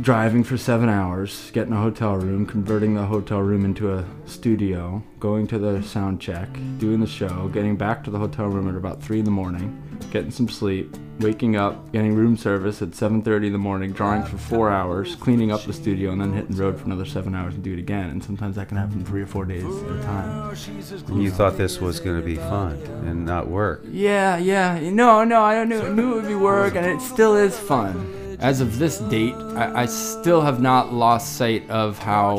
driving 0.00 0.42
for 0.42 0.56
seven 0.56 0.88
hours, 0.88 1.50
getting 1.52 1.72
a 1.72 1.80
hotel 1.80 2.16
room, 2.16 2.46
converting 2.46 2.94
the 2.94 3.04
hotel 3.04 3.40
room 3.40 3.64
into 3.64 3.92
a 3.92 4.04
studio, 4.26 5.02
going 5.20 5.46
to 5.46 5.58
the 5.58 5.82
sound 5.82 6.20
check, 6.20 6.48
doing 6.78 7.00
the 7.00 7.06
show, 7.06 7.48
getting 7.52 7.76
back 7.76 8.02
to 8.04 8.10
the 8.10 8.18
hotel 8.18 8.46
room 8.46 8.68
at 8.68 8.74
about 8.74 9.02
three 9.02 9.18
in 9.20 9.24
the 9.24 9.30
morning, 9.30 9.80
getting 10.10 10.30
some 10.30 10.48
sleep, 10.48 10.96
waking 11.20 11.54
up, 11.56 11.92
getting 11.92 12.14
room 12.14 12.36
service 12.36 12.82
at 12.82 12.94
7:30 12.94 13.46
in 13.46 13.52
the 13.52 13.58
morning, 13.58 13.92
drawing 13.92 14.24
for 14.24 14.36
four 14.36 14.70
hours, 14.70 15.14
cleaning 15.16 15.52
up 15.52 15.62
the 15.62 15.72
studio, 15.72 16.10
and 16.10 16.20
then 16.20 16.32
hitting 16.32 16.56
the 16.56 16.62
road 16.62 16.78
for 16.78 16.86
another 16.86 17.04
seven 17.04 17.34
hours 17.34 17.54
and 17.54 17.62
do 17.62 17.72
it 17.72 17.78
again. 17.78 18.10
And 18.10 18.22
sometimes 18.22 18.56
that 18.56 18.68
can 18.68 18.76
happen 18.76 19.04
three 19.04 19.22
or 19.22 19.26
four 19.26 19.44
days 19.44 19.64
at 19.64 19.96
a 19.96 20.02
time. 20.02 20.56
And 21.08 21.22
you 21.22 21.30
thought 21.30 21.56
this 21.56 21.80
was 21.80 22.00
going 22.00 22.18
to 22.18 22.26
be 22.26 22.36
fun 22.36 22.72
and 23.06 23.24
not 23.24 23.48
work. 23.48 23.84
Yeah, 23.88 24.38
yeah. 24.38 24.78
No, 24.90 25.22
no, 25.22 25.42
I 25.42 25.64
knew, 25.64 25.88
knew 25.94 26.12
it 26.12 26.14
would 26.16 26.28
be 26.28 26.34
work, 26.34 26.74
and 26.74 26.84
it 26.84 27.00
still 27.00 27.36
is 27.36 27.56
fun. 27.56 28.23
As 28.38 28.60
of 28.60 28.78
this 28.78 28.98
date, 28.98 29.34
I, 29.34 29.82
I 29.82 29.86
still 29.86 30.40
have 30.40 30.60
not 30.60 30.92
lost 30.92 31.36
sight 31.36 31.68
of 31.70 31.98
how 31.98 32.38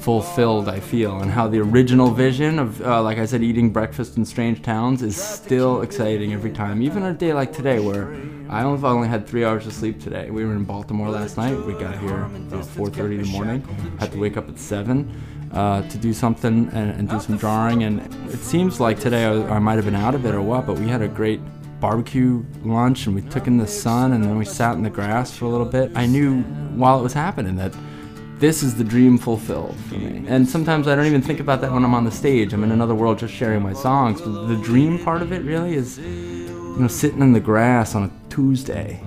fulfilled 0.00 0.68
I 0.68 0.80
feel 0.80 1.20
and 1.20 1.30
how 1.30 1.48
the 1.48 1.60
original 1.60 2.10
vision 2.10 2.58
of, 2.58 2.80
uh, 2.82 3.02
like 3.02 3.16
I 3.18 3.24
said, 3.24 3.42
eating 3.42 3.70
breakfast 3.70 4.18
in 4.18 4.24
strange 4.24 4.60
towns 4.60 5.02
is 5.02 5.16
still 5.16 5.80
exciting 5.80 6.32
every 6.34 6.52
time. 6.52 6.82
Even 6.82 7.04
a 7.04 7.14
day 7.14 7.32
like 7.32 7.52
today, 7.52 7.78
where 7.78 8.14
I 8.50 8.62
only, 8.64 9.08
had 9.08 9.26
three 9.26 9.44
hours 9.44 9.66
of 9.66 9.72
sleep 9.72 10.00
today. 10.00 10.30
We 10.30 10.44
were 10.44 10.52
in 10.52 10.64
Baltimore 10.64 11.08
last 11.08 11.38
night. 11.38 11.56
We 11.64 11.72
got 11.72 11.98
here 11.98 12.24
about 12.24 12.66
4:30 12.66 13.14
in 13.14 13.22
the 13.22 13.28
morning. 13.28 13.96
Had 13.98 14.12
to 14.12 14.18
wake 14.18 14.36
up 14.36 14.48
at 14.48 14.58
seven. 14.58 15.10
Uh, 15.52 15.88
to 15.88 15.98
do 15.98 16.12
something 16.12 16.68
and, 16.72 16.90
and 16.90 17.08
do 17.08 17.20
some 17.20 17.36
drawing, 17.36 17.84
and 17.84 18.00
it 18.32 18.40
seems 18.40 18.80
like 18.80 18.98
today 18.98 19.24
I, 19.24 19.54
I 19.54 19.58
might 19.60 19.76
have 19.76 19.84
been 19.84 19.94
out 19.94 20.16
of 20.16 20.26
it 20.26 20.34
or 20.34 20.42
what, 20.42 20.66
but 20.66 20.80
we 20.80 20.88
had 20.88 21.00
a 21.00 21.06
great 21.06 21.40
barbecue 21.84 22.42
lunch 22.62 23.04
and 23.04 23.14
we 23.14 23.20
took 23.20 23.46
in 23.46 23.58
the 23.58 23.66
sun 23.66 24.14
and 24.14 24.24
then 24.24 24.38
we 24.38 24.44
sat 24.46 24.74
in 24.74 24.82
the 24.82 24.88
grass 24.88 25.36
for 25.36 25.44
a 25.44 25.48
little 25.50 25.66
bit. 25.66 25.92
I 25.94 26.06
knew 26.06 26.40
while 26.80 26.98
it 26.98 27.02
was 27.02 27.12
happening 27.12 27.56
that 27.56 27.74
this 28.38 28.62
is 28.62 28.74
the 28.74 28.84
dream 28.84 29.18
fulfilled 29.18 29.76
for 29.90 29.96
me. 29.96 30.24
And 30.26 30.48
sometimes 30.48 30.88
I 30.88 30.94
don't 30.94 31.04
even 31.04 31.20
think 31.20 31.40
about 31.40 31.60
that 31.60 31.70
when 31.70 31.84
I'm 31.84 31.92
on 31.92 32.04
the 32.06 32.10
stage. 32.10 32.54
I'm 32.54 32.64
in 32.64 32.72
another 32.72 32.94
world 32.94 33.18
just 33.18 33.34
sharing 33.34 33.62
my 33.62 33.74
songs. 33.74 34.22
But 34.22 34.46
the 34.46 34.56
dream 34.56 34.98
part 35.04 35.20
of 35.20 35.30
it 35.30 35.42
really 35.42 35.74
is, 35.74 35.98
you 35.98 36.78
know, 36.78 36.88
sitting 36.88 37.20
in 37.20 37.34
the 37.34 37.40
grass 37.40 37.94
on 37.94 38.04
a 38.04 38.10
Tuesday, 38.30 38.98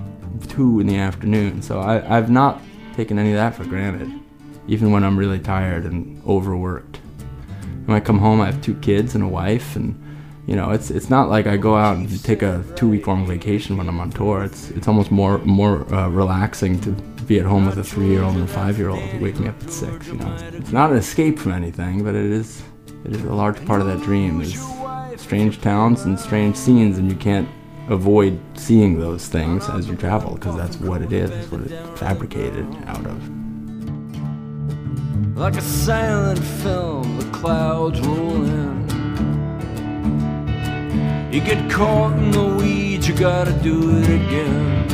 two 0.46 0.78
in 0.78 0.86
the 0.86 0.98
afternoon. 0.98 1.62
So 1.62 1.80
I, 1.80 2.16
I've 2.16 2.30
not 2.30 2.62
taken 2.94 3.18
any 3.18 3.30
of 3.30 3.38
that 3.38 3.56
for 3.56 3.64
granted, 3.64 4.08
even 4.68 4.92
when 4.92 5.02
I'm 5.02 5.18
really 5.18 5.40
tired 5.40 5.82
and 5.84 6.24
overworked. 6.24 6.98
When 7.86 7.96
I 7.96 7.98
come 7.98 8.20
home, 8.20 8.40
I 8.40 8.46
have 8.46 8.62
two 8.62 8.76
kids 8.76 9.16
and 9.16 9.24
a 9.24 9.28
wife, 9.28 9.74
and 9.74 10.00
you 10.48 10.56
know, 10.56 10.70
it's 10.70 10.90
it's 10.90 11.10
not 11.10 11.28
like 11.28 11.46
I 11.46 11.58
go 11.58 11.76
out 11.76 11.98
and 11.98 12.24
take 12.24 12.40
a 12.40 12.64
two 12.74 12.88
week 12.88 13.06
long 13.06 13.26
vacation 13.26 13.76
when 13.76 13.86
I'm 13.86 14.00
on 14.00 14.10
tour. 14.10 14.44
It's 14.44 14.70
it's 14.70 14.88
almost 14.88 15.10
more 15.10 15.36
more 15.40 15.84
uh, 15.94 16.08
relaxing 16.08 16.80
to 16.80 16.92
be 17.26 17.38
at 17.38 17.44
home 17.44 17.66
with 17.66 17.76
a 17.76 17.84
three 17.84 18.06
year 18.06 18.22
old 18.22 18.34
and 18.34 18.44
a 18.44 18.46
five 18.46 18.78
year 18.78 18.88
old 18.88 19.02
who 19.02 19.22
wake 19.22 19.38
me 19.38 19.48
up 19.48 19.62
at 19.62 19.70
six. 19.70 20.06
You 20.06 20.14
know, 20.14 20.34
it's 20.54 20.72
not 20.72 20.90
an 20.90 20.96
escape 20.96 21.38
from 21.38 21.52
anything, 21.52 22.02
but 22.02 22.14
it 22.14 22.24
is 22.24 22.62
it 23.04 23.12
is 23.12 23.22
a 23.24 23.34
large 23.34 23.62
part 23.66 23.82
of 23.82 23.88
that 23.88 24.00
dream. 24.00 24.38
There's 24.38 24.58
strange 25.20 25.60
towns 25.60 26.04
and 26.04 26.18
strange 26.18 26.56
scenes, 26.56 26.96
and 26.96 27.10
you 27.10 27.18
can't 27.18 27.48
avoid 27.90 28.40
seeing 28.54 28.98
those 28.98 29.28
things 29.28 29.68
as 29.68 29.86
you 29.86 29.96
travel 29.96 30.36
because 30.36 30.56
that's 30.56 30.78
what 30.78 31.02
it 31.02 31.12
is. 31.12 31.28
That's 31.28 31.52
what 31.52 31.60
it's 31.60 32.00
fabricated 32.00 32.66
out 32.86 33.04
of. 33.04 33.28
Like 35.36 35.56
a 35.56 35.60
silent 35.60 36.42
film, 36.42 37.18
the 37.18 37.30
clouds 37.32 38.00
roll 38.00 38.44
in. 38.46 38.67
You 41.38 41.44
get 41.44 41.70
caught 41.70 42.18
in 42.18 42.32
the 42.32 42.44
weeds, 42.44 43.06
you 43.06 43.14
gotta 43.14 43.52
do 43.52 43.96
it 43.98 44.08
again. 44.08 44.88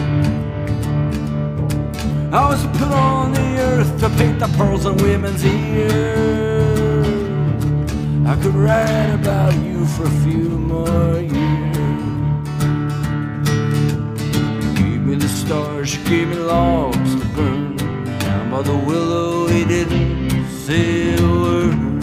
I 2.35 2.47
was 2.47 2.63
put 2.77 2.93
on 2.93 3.33
the 3.33 3.59
earth 3.61 3.99
to 4.01 4.11
paint 4.11 4.41
the 4.41 4.49
pearls 4.49 4.85
in 4.85 4.95
women's 4.99 5.43
ears. 5.43 7.07
I 8.27 8.37
could 8.43 8.55
write 8.55 9.15
about 9.15 9.55
you 9.55 9.87
for 9.87 10.05
a 10.05 10.17
few 10.23 10.51
more 10.51 11.19
years. 11.19 11.79
You 14.67 14.75
gave 14.77 15.01
me 15.01 15.15
the 15.15 15.29
stars, 15.29 15.97
you 15.97 16.05
gave 16.05 16.29
me 16.29 16.37
logs 16.37 17.15
to 17.15 17.27
burn. 17.29 17.77
Down 18.19 18.51
by 18.51 18.61
the 18.61 18.77
willow, 18.77 19.47
he 19.47 19.65
didn't 19.65 20.47
say 20.51 21.15
a 21.15 21.23
word. 21.23 21.94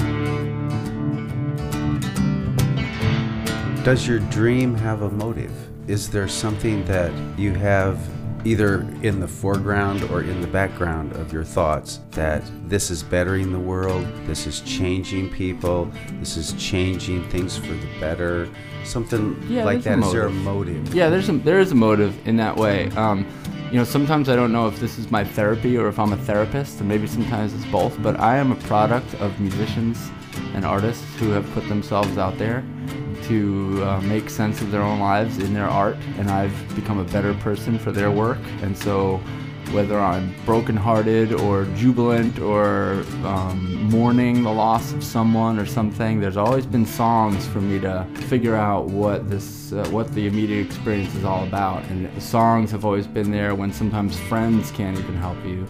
Does 3.84 4.08
your 4.08 4.20
dream 4.20 4.76
have 4.76 5.02
a 5.02 5.10
motive? 5.10 5.52
Is 5.90 6.08
there 6.12 6.28
something 6.28 6.86
that 6.86 7.12
you 7.38 7.56
have 7.56 7.98
either 8.46 8.82
in 9.02 9.20
the 9.20 9.28
foreground 9.28 10.04
or 10.04 10.22
in 10.22 10.40
the 10.40 10.48
background 10.48 11.14
of 11.14 11.34
your 11.34 11.44
thoughts 11.44 12.00
that 12.12 12.44
this 12.68 12.92
is 12.92 13.02
bettering 13.02 13.52
the 13.52 13.60
world, 13.60 14.06
this 14.28 14.46
is 14.46 14.62
changing 14.62 15.32
people, 15.32 15.92
this 16.20 16.38
is 16.38 16.54
changing 16.54 17.28
things 17.30 17.58
for 17.58 17.74
the 17.74 17.88
better? 18.00 18.48
Something 18.84 19.44
Yeah, 19.50 19.66
like 19.66 19.82
that. 19.82 19.98
Is 19.98 20.12
there 20.12 20.28
a 20.28 20.30
motive. 20.30 20.76
motive? 20.76 20.94
Yeah, 20.94 21.10
there's 21.10 21.30
a, 21.30 21.34
there 21.34 21.60
is 21.60 21.72
a 21.72 21.76
motive 21.76 22.16
in 22.28 22.38
that 22.38 22.56
way. 22.56 22.92
Um, 22.92 23.26
you 23.72 23.78
know, 23.80 23.84
sometimes 23.84 24.30
I 24.30 24.36
don't 24.36 24.52
know 24.52 24.68
if 24.68 24.80
this 24.80 25.00
is 25.00 25.10
my 25.10 25.24
therapy 25.24 25.76
or 25.76 25.88
if 25.88 25.98
I'm 25.98 26.14
a 26.14 26.18
therapist, 26.18 26.82
and 26.82 26.88
maybe 26.88 27.08
sometimes 27.08 27.52
it's 27.56 27.66
both. 27.72 28.00
But 28.04 28.20
I 28.20 28.38
am 28.38 28.52
a 28.52 28.56
product 28.68 29.12
of 29.16 29.40
musicians 29.40 30.12
and 30.54 30.66
artists 30.66 31.04
who 31.16 31.32
have 31.32 31.50
put 31.52 31.68
themselves 31.68 32.20
out 32.20 32.38
there 32.38 32.64
to 33.32 33.84
uh, 33.86 34.02
make 34.02 34.30
sense 34.30 34.62
of 34.62 34.72
their 34.72 34.82
own 34.82 35.00
lives 35.00 35.38
in 35.38 35.54
their 35.54 35.70
art, 35.70 35.96
and 36.18 36.30
I've 36.30 36.76
become 36.76 37.00
a 37.00 37.06
better 37.06 37.34
person 37.36 37.80
for 37.80 37.92
their 37.94 38.12
work. 38.12 38.40
And 38.62 38.78
so, 38.78 39.22
whether 39.72 39.98
I'm 39.98 40.36
brokenhearted 40.46 41.32
or 41.32 41.64
jubilant 41.78 42.40
or 42.40 43.06
um, 43.24 43.84
mourning 43.90 44.44
the 44.44 44.52
loss 44.52 44.92
of 44.92 45.02
someone 45.02 45.58
or 45.58 45.66
something, 45.66 46.20
there's 46.20 46.36
always 46.36 46.66
been 46.66 46.86
songs 46.86 47.48
for 47.48 47.62
me 47.62 47.80
to 47.80 48.06
figure 48.28 48.58
out 48.58 48.88
what 48.88 49.30
this, 49.30 49.72
uh, 49.72 49.88
what 49.92 50.12
the 50.14 50.28
immediate 50.28 50.66
experience 50.66 51.16
is 51.16 51.24
all 51.24 51.46
about. 51.46 51.86
And 51.86 52.22
songs 52.22 52.70
have 52.72 52.84
always 52.84 53.08
been 53.08 53.32
there 53.32 53.56
when 53.56 53.72
sometimes 53.72 54.20
friends 54.20 54.72
can't 54.72 55.00
even 55.00 55.16
help 55.16 55.42
you. 55.46 55.66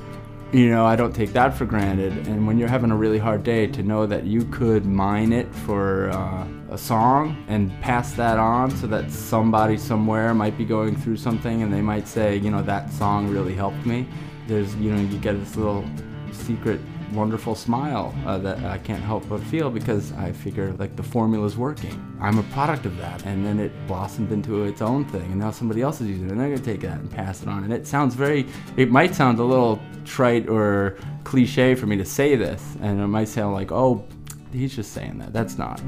You 0.54 0.70
know, 0.70 0.86
I 0.86 0.98
don't 0.98 1.16
take 1.16 1.32
that 1.32 1.54
for 1.56 1.66
granted. 1.66 2.28
And 2.28 2.46
when 2.46 2.58
you're 2.58 2.68
having 2.68 2.92
a 2.92 2.96
really 2.96 3.18
hard 3.18 3.42
day, 3.42 3.68
to 3.68 3.84
know 3.84 4.06
that 4.06 4.26
you 4.26 4.44
could 4.44 4.86
mine 4.86 5.32
it 5.32 5.48
for 5.56 6.10
uh, 6.10 6.46
a 6.70 6.78
song 6.78 7.42
and 7.48 7.72
pass 7.80 8.12
that 8.16 8.38
on 8.38 8.70
so 8.70 8.86
that 8.88 9.10
somebody 9.12 9.78
somewhere 9.78 10.34
might 10.34 10.58
be 10.58 10.66
going 10.66 10.98
through 10.98 11.16
something 11.16 11.64
and 11.64 11.72
they 11.72 11.80
might 11.80 12.06
say, 12.06 12.36
you 12.36 12.52
know, 12.52 12.62
that 12.64 12.92
song 12.92 13.30
really 13.30 13.54
helped 13.54 13.86
me. 13.86 14.06
There's, 14.48 14.76
you 14.76 14.92
know, 14.92 15.02
you 15.02 15.18
get 15.20 15.40
this 15.40 15.56
little 15.56 15.86
secret 16.34 16.82
wonderful 17.14 17.56
smile 17.56 18.14
uh, 18.26 18.38
that 18.40 18.64
I 18.64 18.78
can't 18.78 19.04
help 19.04 19.28
but 19.28 19.42
feel 19.42 19.70
because 19.70 20.12
I 20.14 20.32
figure 20.32 20.74
like 20.74 20.96
the 20.96 21.04
formula's 21.04 21.58
working. 21.58 22.00
I'm 22.20 22.40
a 22.40 22.44
product 22.44 22.86
of 22.86 22.98
that, 22.98 23.26
and 23.26 23.46
then 23.46 23.60
it 23.60 23.72
blossomed 23.88 24.32
into 24.32 24.64
its 24.64 24.82
own 24.82 25.06
thing, 25.06 25.24
and 25.24 25.40
now 25.40 25.52
somebody 25.52 25.82
else 25.82 26.02
is 26.02 26.08
using 26.08 26.28
it, 26.28 26.32
and 26.32 26.40
they're 26.40 26.50
gonna 26.50 26.62
take 26.62 26.82
that 26.82 27.00
and 27.00 27.10
pass 27.12 27.42
it 27.42 27.48
on. 27.48 27.64
And 27.64 27.74
it 27.74 27.88
sounds 27.88 28.16
very, 28.16 28.48
it 28.78 28.90
might 28.90 29.16
sound 29.16 29.40
a 29.40 29.44
little 29.44 29.80
trite 30.06 30.48
or 30.50 30.98
cliche 31.24 31.76
for 31.76 31.86
me 31.86 31.98
to 31.98 32.06
say 32.06 32.36
this, 32.36 32.76
and 32.82 33.00
it 33.00 33.08
might 33.08 33.28
sound 33.28 33.54
like, 33.54 33.72
oh, 33.72 34.06
he's 34.52 34.76
just 34.76 34.94
saying 34.94 35.18
that. 35.20 35.34
That's 35.34 35.58
not. 35.58 35.82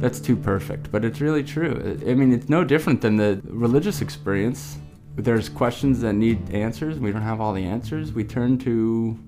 That's 0.00 0.20
too 0.20 0.36
perfect. 0.36 0.90
But 0.90 1.04
it's 1.04 1.20
really 1.20 1.44
true. 1.44 1.98
I 2.06 2.14
mean, 2.14 2.32
it's 2.32 2.48
no 2.48 2.64
different 2.64 3.00
than 3.00 3.16
the 3.16 3.40
religious 3.44 4.00
experience. 4.00 4.78
There's 5.16 5.48
questions 5.48 6.00
that 6.00 6.14
need 6.14 6.50
answers. 6.50 6.98
We 6.98 7.12
don't 7.12 7.22
have 7.22 7.40
all 7.40 7.52
the 7.52 7.64
answers. 7.64 8.12
We 8.12 8.24
turn 8.24 8.58
to 8.58 9.18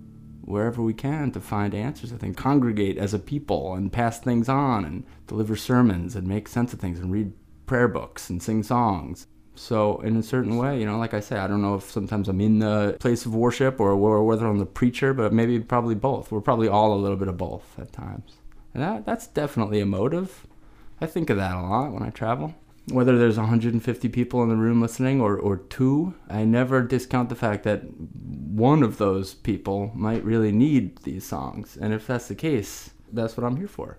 wherever 0.48 0.82
we 0.82 0.94
can 0.94 1.30
to 1.32 1.40
find 1.40 1.74
answers. 1.74 2.12
I 2.12 2.16
think 2.16 2.36
congregate 2.36 2.96
as 2.96 3.12
a 3.12 3.18
people 3.18 3.74
and 3.74 3.92
pass 3.92 4.18
things 4.18 4.48
on 4.48 4.84
and 4.84 5.04
deliver 5.26 5.56
sermons 5.56 6.16
and 6.16 6.26
make 6.26 6.48
sense 6.48 6.72
of 6.72 6.80
things 6.80 6.98
and 6.98 7.12
read 7.12 7.32
prayer 7.66 7.88
books 7.88 8.30
and 8.30 8.42
sing 8.42 8.62
songs. 8.62 9.26
So 9.54 10.00
in 10.00 10.16
a 10.16 10.22
certain 10.22 10.56
way, 10.56 10.78
you 10.78 10.86
know, 10.86 10.98
like 10.98 11.14
I 11.14 11.20
say, 11.20 11.36
I 11.36 11.48
don't 11.48 11.60
know 11.60 11.74
if 11.74 11.90
sometimes 11.90 12.28
I'm 12.28 12.40
in 12.40 12.60
the 12.60 12.96
place 13.00 13.26
of 13.26 13.34
worship 13.34 13.80
or, 13.80 13.96
whether 14.24 14.46
I'm 14.46 14.58
the 14.58 14.66
preacher, 14.66 15.12
but 15.12 15.32
maybe 15.32 15.58
probably 15.60 15.96
both. 15.96 16.30
We're 16.30 16.40
probably 16.40 16.68
all 16.68 16.94
a 16.94 16.96
little 17.02 17.16
bit 17.16 17.28
of 17.28 17.36
both 17.36 17.78
at 17.78 17.92
times. 17.92 18.36
And 18.72 18.82
that, 18.82 19.04
that's 19.04 19.26
definitely 19.26 19.80
a 19.80 19.86
motive. 19.86 20.46
I 21.00 21.06
think 21.06 21.28
of 21.28 21.36
that 21.36 21.56
a 21.56 21.60
lot 21.60 21.92
when 21.92 22.02
I 22.02 22.10
travel. 22.10 22.54
Whether 22.90 23.18
there's 23.18 23.36
150 23.36 24.08
people 24.08 24.42
in 24.42 24.48
the 24.48 24.56
room 24.56 24.80
listening 24.80 25.20
or, 25.20 25.36
or 25.36 25.58
two, 25.58 26.14
I 26.28 26.44
never 26.44 26.82
discount 26.82 27.28
the 27.28 27.34
fact 27.34 27.64
that 27.64 27.82
one 27.88 28.82
of 28.82 28.98
those 28.98 29.34
people 29.34 29.90
might 29.94 30.24
really 30.24 30.52
need 30.52 30.98
these 30.98 31.24
songs. 31.24 31.76
And 31.76 31.92
if 31.92 32.06
that's 32.06 32.28
the 32.28 32.34
case, 32.34 32.90
that's 33.12 33.36
what 33.36 33.44
I'm 33.44 33.56
here 33.56 33.68
for. 33.68 33.98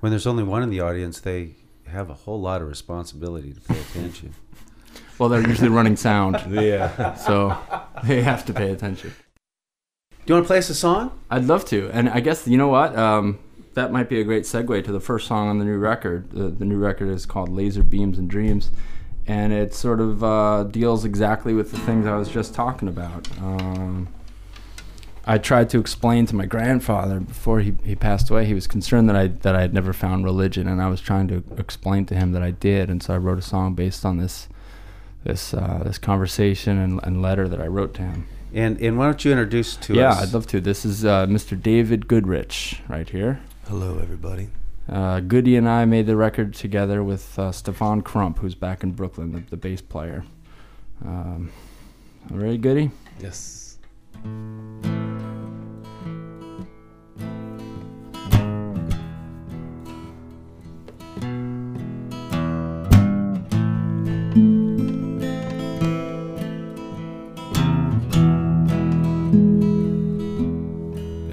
When 0.00 0.10
there's 0.10 0.26
only 0.26 0.42
one 0.42 0.62
in 0.62 0.70
the 0.70 0.80
audience, 0.80 1.20
they 1.20 1.54
have 1.86 2.10
a 2.10 2.14
whole 2.14 2.40
lot 2.40 2.60
of 2.60 2.68
responsibility 2.68 3.52
to 3.52 3.60
pay 3.60 3.80
attention. 3.80 4.34
Well, 5.18 5.30
they're 5.30 5.46
usually 5.46 5.70
running 5.70 5.96
sound, 5.96 6.42
yeah. 6.50 7.14
so 7.14 7.56
they 8.04 8.20
have 8.20 8.44
to 8.46 8.52
pay 8.52 8.70
attention. 8.70 9.14
Do 10.10 10.16
you 10.26 10.34
want 10.34 10.44
to 10.44 10.48
play 10.48 10.58
us 10.58 10.68
a 10.68 10.74
song? 10.74 11.18
I'd 11.30 11.44
love 11.44 11.64
to, 11.66 11.88
and 11.90 12.10
I 12.10 12.20
guess 12.20 12.46
you 12.46 12.58
know 12.58 12.68
what? 12.68 12.94
Um, 12.94 13.38
that 13.76 13.92
might 13.92 14.08
be 14.08 14.18
a 14.20 14.24
great 14.24 14.44
segue 14.44 14.82
to 14.84 14.90
the 14.90 15.00
first 15.00 15.28
song 15.28 15.48
on 15.48 15.58
the 15.58 15.64
new 15.64 15.76
record. 15.76 16.30
The, 16.30 16.48
the 16.48 16.64
new 16.64 16.78
record 16.78 17.10
is 17.10 17.26
called 17.26 17.50
"Laser 17.50 17.82
Beams 17.82 18.18
and 18.18 18.28
Dreams," 18.28 18.70
and 19.26 19.52
it 19.52 19.74
sort 19.74 20.00
of 20.00 20.24
uh, 20.24 20.64
deals 20.64 21.04
exactly 21.04 21.52
with 21.52 21.70
the 21.70 21.78
things 21.78 22.06
I 22.06 22.16
was 22.16 22.30
just 22.30 22.54
talking 22.54 22.88
about. 22.88 23.28
Um, 23.38 24.08
I 25.26 25.36
tried 25.36 25.68
to 25.70 25.78
explain 25.78 26.24
to 26.26 26.34
my 26.34 26.46
grandfather 26.46 27.20
before 27.20 27.60
he, 27.60 27.74
he 27.84 27.94
passed 27.94 28.30
away. 28.30 28.46
He 28.46 28.54
was 28.54 28.66
concerned 28.66 29.10
that 29.10 29.16
I 29.16 29.26
that 29.26 29.54
I 29.54 29.60
had 29.60 29.74
never 29.74 29.92
found 29.92 30.24
religion, 30.24 30.66
and 30.66 30.80
I 30.80 30.88
was 30.88 31.02
trying 31.02 31.28
to 31.28 31.44
explain 31.58 32.06
to 32.06 32.14
him 32.14 32.32
that 32.32 32.42
I 32.42 32.52
did. 32.52 32.88
And 32.88 33.02
so 33.02 33.12
I 33.12 33.18
wrote 33.18 33.38
a 33.38 33.42
song 33.42 33.74
based 33.74 34.06
on 34.06 34.16
this 34.16 34.48
this 35.24 35.52
uh, 35.52 35.82
this 35.84 35.98
conversation 35.98 36.78
and, 36.78 36.98
and 37.02 37.20
letter 37.20 37.46
that 37.46 37.60
I 37.60 37.66
wrote 37.66 37.92
to 37.94 38.02
him. 38.02 38.26
And 38.54 38.80
and 38.80 38.96
why 38.96 39.04
don't 39.04 39.22
you 39.22 39.32
introduce 39.32 39.76
to 39.76 39.92
yeah, 39.92 40.12
us? 40.12 40.16
Yeah, 40.16 40.22
I'd 40.22 40.32
love 40.32 40.46
to. 40.46 40.62
This 40.62 40.86
is 40.86 41.04
uh, 41.04 41.26
Mr. 41.26 41.60
David 41.60 42.08
Goodrich 42.08 42.80
right 42.88 43.10
here. 43.10 43.42
Hello, 43.68 43.98
everybody. 44.00 44.48
Uh, 44.88 45.18
Goody 45.18 45.56
and 45.56 45.68
I 45.68 45.86
made 45.86 46.06
the 46.06 46.14
record 46.14 46.54
together 46.54 47.02
with 47.02 47.36
uh, 47.36 47.50
Stephan 47.50 48.02
Crump, 48.02 48.38
who's 48.38 48.54
back 48.54 48.84
in 48.84 48.92
Brooklyn, 48.92 49.32
the, 49.32 49.40
the 49.40 49.56
bass 49.56 49.80
player. 49.80 50.24
Um, 51.04 51.50
all 52.30 52.36
right, 52.36 52.60
Goody? 52.60 52.92
Yes. 53.18 53.78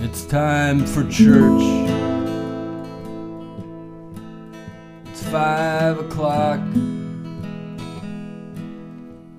It's 0.02 0.26
time 0.26 0.84
for 0.88 1.08
church. 1.12 1.83
Five 5.34 5.98
o'clock. 5.98 6.60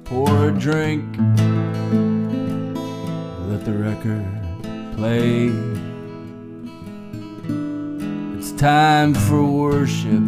Pour 0.02 0.48
a 0.48 0.50
drink. 0.50 1.04
Let 3.48 3.64
the 3.64 3.74
record 3.74 4.26
play. 4.96 5.52
It's 8.36 8.50
time 8.60 9.14
for 9.14 9.44
worship 9.44 10.26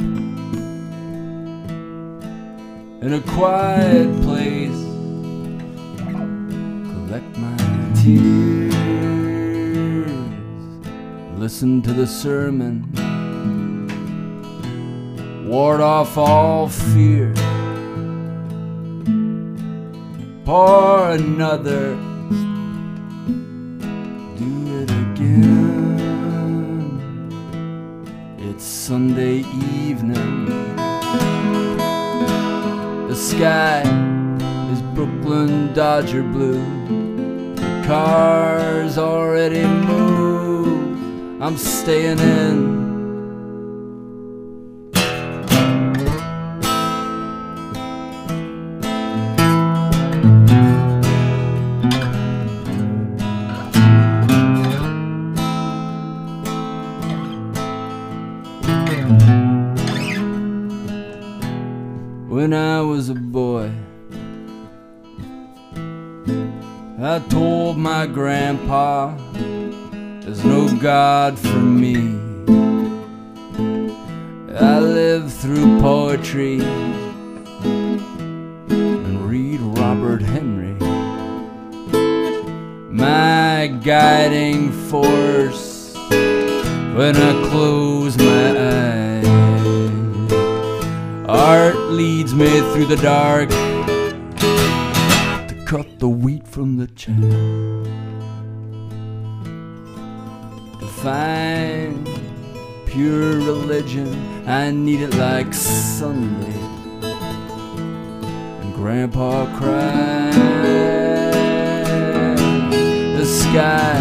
in 3.03 3.13
a 3.15 3.21
quiet 3.33 4.23
place. 4.23 4.81
Collect 6.93 7.39
my 7.39 7.57
tears. 8.05 8.73
Listen 11.37 11.83
to 11.83 11.93
the 11.93 12.07
sermon. 12.07 13.06
Ward 15.57 15.81
off 15.81 16.19
all 16.19 16.69
fear. 16.69 17.33
Pour 20.45 21.13
another. 21.13 21.97
Do 24.37 24.51
it 24.81 24.91
again. 24.91 25.41
It's 28.39 28.65
Sunday 28.65 29.39
evening. 29.87 30.45
The 33.09 33.17
sky 33.17 33.81
is 34.71 34.83
Brooklyn 34.95 35.73
Dodger 35.73 36.23
blue. 36.23 36.63
The 37.55 37.83
cars 37.87 38.99
already 38.99 39.65
moved. 39.65 41.41
I'm 41.43 41.57
staying 41.57 42.19
in. 42.19 42.76
Cut 95.67 95.99
the 95.99 96.09
wheat 96.09 96.47
from 96.47 96.77
the 96.77 96.87
chaff. 96.87 97.17
To 100.79 100.87
find 101.03 102.09
pure 102.87 103.41
religion, 103.41 104.09
I 104.47 104.71
need 104.71 105.01
it 105.01 105.15
like 105.17 105.53
Sunday. 105.53 106.61
And 108.63 108.75
Grandpa 108.77 109.47
cried. 109.59 110.33
The 113.19 113.27
sky 113.27 113.99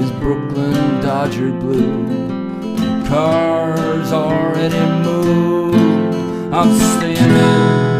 is 0.00 0.10
Brooklyn 0.20 1.00
Dodger 1.00 1.50
blue. 1.50 2.04
The 2.76 3.08
cars 3.08 4.12
already 4.12 4.84
moved. 5.02 6.52
I'm 6.52 6.78
staying 6.78 7.16
in. 7.16 7.93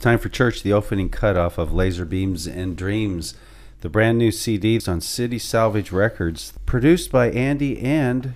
Time 0.00 0.18
for 0.18 0.30
church, 0.30 0.62
the 0.62 0.72
opening 0.72 1.10
cutoff 1.10 1.58
of 1.58 1.74
Laser 1.74 2.06
Beams 2.06 2.46
and 2.46 2.74
Dreams, 2.74 3.34
the 3.82 3.90
brand 3.90 4.16
new 4.16 4.30
CDs 4.30 4.88
on 4.88 5.02
City 5.02 5.38
Salvage 5.38 5.92
Records, 5.92 6.54
produced 6.64 7.12
by 7.12 7.30
Andy 7.30 7.78
and 7.78 8.34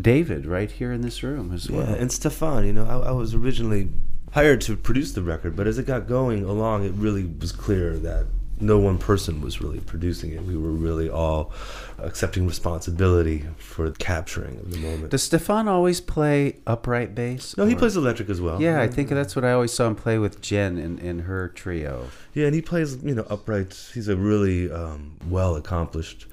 David 0.00 0.46
right 0.46 0.70
here 0.70 0.92
in 0.92 1.02
this 1.02 1.22
room 1.22 1.52
as 1.52 1.70
well. 1.70 1.86
Yeah, 1.86 1.96
and 1.96 2.10
Stephan, 2.10 2.64
you 2.64 2.72
know, 2.72 2.86
I, 2.86 3.08
I 3.08 3.10
was 3.10 3.34
originally 3.34 3.90
hired 4.32 4.62
to 4.62 4.78
produce 4.78 5.12
the 5.12 5.22
record, 5.22 5.54
but 5.54 5.66
as 5.66 5.76
it 5.76 5.84
got 5.84 6.08
going 6.08 6.42
along, 6.42 6.86
it 6.86 6.92
really 6.94 7.26
was 7.26 7.52
clear 7.52 7.98
that 7.98 8.24
no 8.60 8.78
one 8.78 8.98
person 8.98 9.40
was 9.40 9.60
really 9.60 9.80
producing 9.80 10.32
it. 10.32 10.42
We 10.42 10.56
were 10.56 10.70
really 10.70 11.08
all 11.08 11.52
accepting 11.98 12.46
responsibility 12.46 13.44
for 13.58 13.90
capturing 13.92 14.58
of 14.58 14.70
the 14.70 14.78
moment. 14.78 15.10
Does 15.10 15.22
Stephan 15.22 15.68
always 15.68 16.00
play 16.00 16.56
upright 16.66 17.14
bass? 17.14 17.56
no, 17.56 17.66
he 17.66 17.74
or- 17.74 17.78
plays 17.78 17.96
electric 17.96 18.28
as 18.30 18.40
well. 18.40 18.60
Yeah, 18.60 18.80
I 18.80 18.88
think 18.88 19.08
that's 19.08 19.34
what 19.34 19.44
I 19.44 19.52
always 19.52 19.72
saw 19.72 19.88
him 19.88 19.96
play 19.96 20.18
with 20.18 20.40
Jen 20.40 20.78
in, 20.78 20.98
in 20.98 21.20
her 21.20 21.48
trio. 21.48 22.08
Yeah, 22.32 22.46
and 22.46 22.54
he 22.54 22.62
plays, 22.62 23.02
you 23.02 23.14
know, 23.14 23.26
upright. 23.28 23.90
He's 23.92 24.08
a 24.08 24.16
really 24.16 24.70
um, 24.70 25.16
well 25.28 25.56
accomplished 25.56 26.26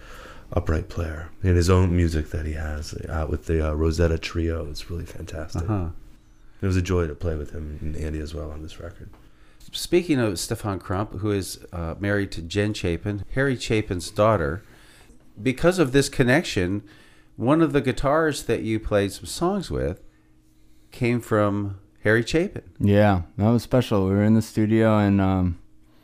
upright 0.53 0.89
player 0.89 1.29
in 1.43 1.55
his 1.55 1.69
own 1.69 1.95
music 1.95 2.29
that 2.31 2.45
he 2.45 2.53
has 2.53 2.93
out 3.09 3.29
with 3.29 3.45
the 3.45 3.69
uh, 3.69 3.73
Rosetta 3.73 4.17
Trio. 4.17 4.67
It's 4.69 4.89
really 4.89 5.05
fantastic. 5.05 5.63
Uh-huh. 5.63 5.87
It 6.61 6.65
was 6.67 6.75
a 6.75 6.81
joy 6.81 7.07
to 7.07 7.15
play 7.15 7.35
with 7.35 7.51
him 7.51 7.79
and 7.81 7.95
Andy 7.95 8.19
as 8.19 8.35
well 8.35 8.51
on 8.51 8.61
this 8.61 8.79
record. 8.79 9.09
Speaking 9.71 10.19
of 10.19 10.39
Stephan 10.39 10.79
Crump, 10.79 11.19
who 11.19 11.31
is 11.31 11.59
uh, 11.71 11.95
married 11.99 12.31
to 12.33 12.41
Jen 12.41 12.73
Chapin, 12.73 13.23
Harry 13.33 13.57
Chapin's 13.57 14.09
daughter, 14.09 14.63
because 15.41 15.79
of 15.79 15.91
this 15.91 16.09
connection, 16.09 16.83
one 17.35 17.61
of 17.61 17.73
the 17.73 17.81
guitars 17.81 18.43
that 18.43 18.63
you 18.63 18.79
played 18.79 19.11
some 19.11 19.25
songs 19.25 19.71
with 19.71 20.01
came 20.91 21.21
from 21.21 21.79
Harry 22.03 22.25
Chapin. 22.25 22.63
Yeah, 22.79 23.23
that 23.37 23.49
was 23.49 23.63
special. 23.63 24.05
We 24.05 24.11
were 24.11 24.23
in 24.23 24.33
the 24.33 24.41
studio, 24.41 24.97
and 24.97 25.21
um, 25.21 25.59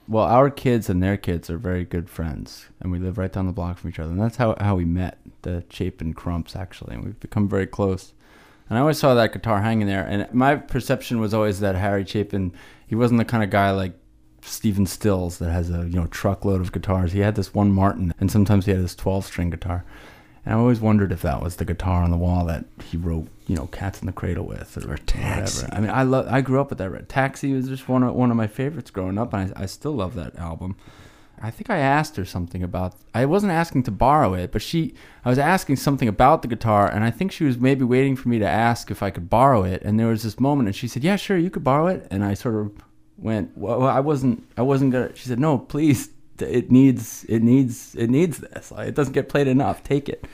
well, 0.08 0.26
our 0.26 0.50
kids 0.50 0.90
and 0.90 1.04
their 1.04 1.18
kids 1.18 1.50
are 1.50 1.58
very 1.58 1.84
good 1.84 2.10
friends, 2.10 2.68
and 2.80 2.92
we 2.92 3.00
live 3.00 3.18
right 3.18 3.32
down 3.32 3.46
the 3.46 3.52
block 3.52 3.78
from 3.78 3.90
each 3.90 4.00
other. 4.00 4.12
And 4.12 4.22
that's 4.22 4.38
how 4.38 4.56
how 4.60 4.76
we 4.76 4.86
met, 4.86 5.20
the 5.42 5.64
Chapin 5.70 6.14
Crumps 6.14 6.56
actually, 6.56 6.96
and 6.96 7.04
we've 7.04 7.20
become 7.20 7.50
very 7.50 7.68
close. 7.68 8.14
And 8.70 8.78
I 8.78 8.82
always 8.82 8.98
saw 8.98 9.14
that 9.14 9.34
guitar 9.34 9.62
hanging 9.62 9.88
there, 9.88 10.06
and 10.06 10.28
my 10.34 10.56
perception 10.56 11.20
was 11.20 11.34
always 11.34 11.60
that 11.62 11.76
Harry 11.76 12.06
Chapin, 12.06 12.54
he 12.86 12.96
wasn't 12.96 13.20
the 13.20 13.26
kind 13.26 13.44
of 13.44 13.50
guy 13.50 13.72
like 13.72 13.94
Stephen 14.42 14.86
Stills 14.86 15.40
that 15.40 15.52
has 15.52 15.70
a 15.70 15.84
you 15.84 15.96
know 15.96 16.08
truckload 16.08 16.62
of 16.62 16.72
guitars. 16.72 17.12
He 17.12 17.20
had 17.20 17.36
this 17.36 17.54
one 17.54 17.72
Martin, 17.72 18.14
and 18.20 18.32
sometimes 18.32 18.66
he 18.66 18.72
had 18.72 18.84
this 18.84 18.96
twelve 18.96 19.26
string 19.26 19.50
guitar. 19.50 19.86
And 20.46 20.56
I 20.56 20.58
always 20.58 20.80
wondered 20.80 21.12
if 21.12 21.22
that 21.24 21.42
was 21.42 21.58
the 21.58 21.66
guitar 21.66 22.04
on 22.04 22.12
the 22.12 22.18
wall 22.18 22.46
that 22.46 22.64
he 22.84 22.96
wrote, 22.96 23.28
you 23.48 23.56
know, 23.56 23.68
"Cats 23.68 24.00
in 24.00 24.06
the 24.06 24.14
Cradle" 24.14 24.46
with, 24.46 24.78
or, 24.78 24.92
whatever. 24.92 25.70
I 25.72 25.80
mean, 25.82 25.90
I 25.90 26.04
love. 26.04 26.28
I 26.30 26.42
grew 26.42 26.62
up 26.62 26.70
with 26.70 26.78
that. 26.80 26.90
Red 26.90 27.10
Taxi 27.10 27.54
was 27.54 27.68
just 27.68 27.90
one 27.90 28.04
of 28.04 28.16
one 28.16 28.32
of 28.32 28.38
my 28.38 28.48
favorites 28.48 28.92
growing 28.92 29.18
up, 29.18 29.34
and 29.34 29.54
I, 29.56 29.64
I 29.64 29.66
still 29.66 29.94
love 29.94 30.16
that 30.16 30.38
album. 30.38 30.78
I 31.40 31.52
think 31.52 31.70
I 31.70 31.78
asked 31.78 32.16
her 32.16 32.26
something 32.26 32.64
about. 32.64 32.96
I 33.14 33.26
wasn't 33.26 33.52
asking 33.52 33.84
to 33.84 33.92
borrow 33.92 34.34
it, 34.34 34.52
but 34.52 34.62
she. 34.62 34.96
I 35.24 35.30
was 35.30 35.38
asking 35.38 35.76
something 35.76 36.08
about 36.08 36.42
the 36.42 36.48
guitar, 36.48 36.90
and 36.90 37.04
I 37.04 37.12
think 37.12 37.32
she 37.32 37.44
was 37.44 37.58
maybe 37.58 37.84
waiting 37.84 38.16
for 38.16 38.30
me 38.30 38.40
to 38.40 38.48
ask 38.48 38.90
if 38.90 39.04
I 39.04 39.12
could 39.12 39.30
borrow 39.30 39.64
it. 39.64 39.82
And 39.84 40.00
there 40.00 40.08
was 40.08 40.24
this 40.24 40.40
moment, 40.40 40.68
and 40.68 40.76
she 40.76 40.88
said, 40.88 41.04
"Yeah, 41.04 41.16
sure, 41.16 41.38
you 41.38 41.50
could 41.50 41.64
borrow 41.64 41.88
it." 41.88 42.08
And 42.10 42.24
I 42.24 42.34
sort 42.34 42.56
of 42.56 42.72
went, 43.18 43.56
"Well, 43.56 43.84
I 43.84 44.00
wasn't. 44.00 44.44
I 44.58 44.64
wasn't 44.64 44.92
gonna." 44.94 45.16
She 45.16 45.28
said, 45.28 45.40
"No, 45.40 45.58
please. 45.60 46.10
It 46.40 46.72
needs. 46.72 47.26
It 47.30 47.44
needs. 47.44 47.96
It 47.96 48.10
needs 48.10 48.40
this. 48.40 48.72
It 48.78 48.96
doesn't 48.96 49.14
get 49.14 49.30
played 49.30 49.48
enough. 49.48 49.84
Take 49.84 50.10
it." 50.10 50.26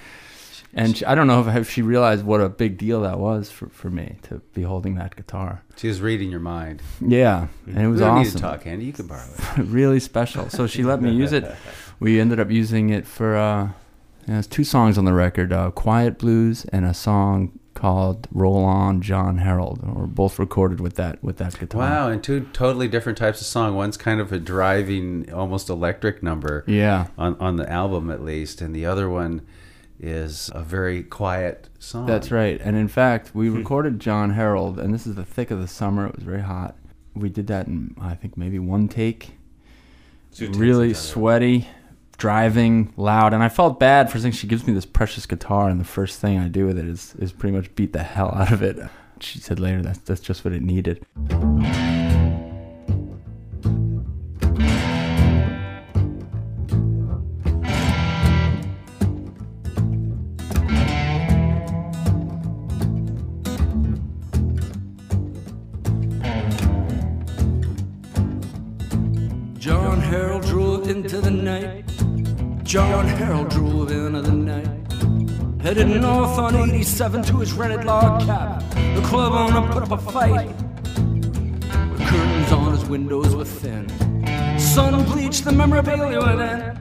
And 0.76 0.98
she, 0.98 1.06
I 1.06 1.14
don't 1.14 1.28
know 1.28 1.48
if, 1.48 1.56
if 1.56 1.70
she 1.70 1.82
realized 1.82 2.26
what 2.26 2.42
a 2.42 2.50
big 2.50 2.78
deal 2.78 3.02
that 3.02 3.20
was 3.20 3.52
for, 3.52 3.70
for 3.70 3.90
me 3.90 4.18
to 4.24 4.40
be 4.54 4.64
holding 4.64 4.96
that 4.96 5.16
guitar. 5.16 5.64
She 5.76 5.88
was 5.88 6.02
reading 6.02 6.32
your 6.32 6.40
mind. 6.40 6.82
Yeah, 7.00 7.48
and 7.68 7.78
it 7.78 7.88
was 7.88 8.02
we 8.02 8.08
awesome 8.08 8.24
need 8.24 8.32
to 8.32 8.38
talk, 8.40 8.66
Andy. 8.66 8.86
You 8.86 8.94
can 8.94 9.08
borrow 9.08 9.28
it. 9.38 9.58
really 9.66 10.00
special. 10.00 10.50
So 10.50 10.66
she 10.66 10.84
let 10.84 11.02
me 11.02 11.12
use 11.12 11.34
it. 11.34 11.54
We 12.00 12.20
ended 12.20 12.38
up 12.40 12.52
using 12.52 12.90
it 12.90 13.08
for 13.08 13.38
uh, 13.38 13.70
there's 14.26 14.48
two 14.48 14.66
songs 14.66 14.98
on 14.98 15.06
the 15.06 15.14
record: 15.14 15.54
uh, 15.54 15.72
"Quiet 15.72 16.18
Blues" 16.18 16.66
and 16.66 16.86
a 16.86 16.94
song 16.94 17.58
called 17.76 18.28
"Roll 18.32 18.66
On, 18.66 19.02
John 19.02 19.38
Herald." 19.38 19.82
Were 19.96 20.08
both 20.08 20.38
recorded 20.38 20.82
with 20.82 20.96
that 20.96 21.24
with 21.24 21.38
that 21.38 21.58
guitar. 21.58 21.80
Wow, 21.80 22.10
and 22.10 22.22
two 22.22 22.48
totally 22.52 22.90
different 22.90 23.18
types 23.18 23.40
of 23.40 23.48
song. 23.48 23.76
One's 23.76 23.96
kind 23.96 24.20
of 24.20 24.34
a 24.34 24.40
driving, 24.40 25.32
almost 25.32 25.70
electric 25.70 26.22
number 26.22 26.66
Yeah, 26.68 27.08
on, 27.18 27.38
on 27.40 27.56
the 27.56 27.72
album, 27.72 28.10
at 28.10 28.22
least, 28.22 28.60
and 28.60 28.76
the 28.76 28.86
other 28.86 29.08
one 29.08 29.44
is 30.04 30.52
a 30.54 30.62
very 30.62 31.02
quiet 31.02 31.70
song. 31.80 32.06
that's 32.06 32.30
right. 32.30 32.60
And 32.62 32.76
in 32.76 32.88
fact, 32.88 33.34
we 33.34 33.48
hmm. 33.48 33.58
recorded 33.58 34.00
John 34.00 34.32
Herald, 34.32 34.80
and 34.80 34.94
this 34.94 35.08
is 35.08 35.16
the 35.16 35.26
thick 35.26 35.50
of 35.50 35.60
the 35.60 35.68
summer. 35.68 36.08
It 36.08 36.16
was 36.16 36.26
very 36.26 36.42
hot. 36.42 36.76
We 37.16 37.30
did 37.30 37.48
that 37.48 37.68
in 37.68 37.96
I 38.00 38.16
think 38.16 38.38
maybe 38.38 38.60
one 38.60 38.88
take. 38.88 39.32
Two 40.34 40.52
really 40.52 40.52
of 40.52 40.58
John 40.58 40.80
Herald. 40.80 40.98
sweaty, 40.98 41.68
driving, 42.18 42.94
loud, 42.98 43.34
and 43.34 43.42
I 43.42 43.50
felt 43.50 43.80
bad 43.80 44.12
for 44.12 44.20
saying 44.20 44.34
she 44.34 44.48
gives 44.48 44.68
me 44.68 44.74
this 44.74 44.86
precious 44.86 45.26
guitar, 45.26 45.70
and 45.70 45.80
the 45.80 45.86
first 45.86 46.20
thing 46.20 46.38
I 46.38 46.50
do 46.50 46.66
with 46.66 46.78
it 46.78 46.86
is 46.86 47.16
is 47.16 47.32
pretty 47.32 47.56
much 47.56 47.74
beat 47.76 47.94
the 47.94 48.04
hell 48.04 48.34
out 48.36 48.52
of 48.52 48.62
it. 48.62 48.78
She 49.20 49.40
said 49.40 49.60
later 49.60 49.82
that's 49.82 50.00
that's 50.00 50.22
just 50.22 50.44
what 50.44 50.54
it 50.54 50.62
needed. 50.62 51.06
Herald 73.24 73.50
drove 73.50 73.90
into 73.90 74.22
the 74.22 74.34
night. 74.34 74.68
Headed 75.62 75.88
north 76.02 76.38
on 76.38 76.58
87 76.58 77.24
to 77.24 77.38
his 77.38 77.54
rented 77.54 77.86
log 77.86 78.26
cabin. 78.26 78.96
The 78.96 79.02
club 79.08 79.32
owner 79.32 79.66
put 79.72 79.84
up 79.84 79.92
a 79.92 79.98
fight. 79.98 80.54
The 81.98 82.06
curtains 82.06 82.52
on 82.52 82.74
his 82.74 82.84
windows 82.84 83.34
were 83.34 83.46
thin. 83.46 83.88
Sun 84.60 85.06
bleached 85.06 85.46
the 85.46 85.54
memorabilia 85.54 86.20
within. 86.20 86.78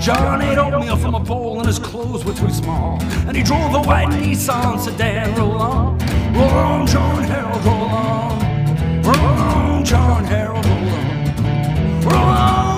John 0.00 0.42
ate 0.42 0.58
oatmeal 0.58 0.96
from 0.96 1.14
a 1.14 1.20
bowl 1.20 1.58
and 1.58 1.66
his 1.68 1.78
clothes 1.78 2.24
were 2.24 2.34
too 2.34 2.50
small. 2.50 3.00
And 3.28 3.36
he 3.36 3.44
drove 3.44 3.72
a 3.72 3.82
white 3.82 4.08
Nissan 4.08 4.80
sedan. 4.80 5.36
Roll 5.36 5.52
on, 5.52 5.98
roll 6.34 6.50
on, 6.50 6.86
John 6.88 7.22
Herald, 7.22 7.64
roll 7.64 7.84
on. 7.84 9.02
Roll 9.02 9.16
on, 9.16 9.84
John 9.84 10.24
Herald, 10.24 10.66
roll 10.66 10.88
on. 10.88 12.00
Roll 12.02 12.14
on, 12.16 12.69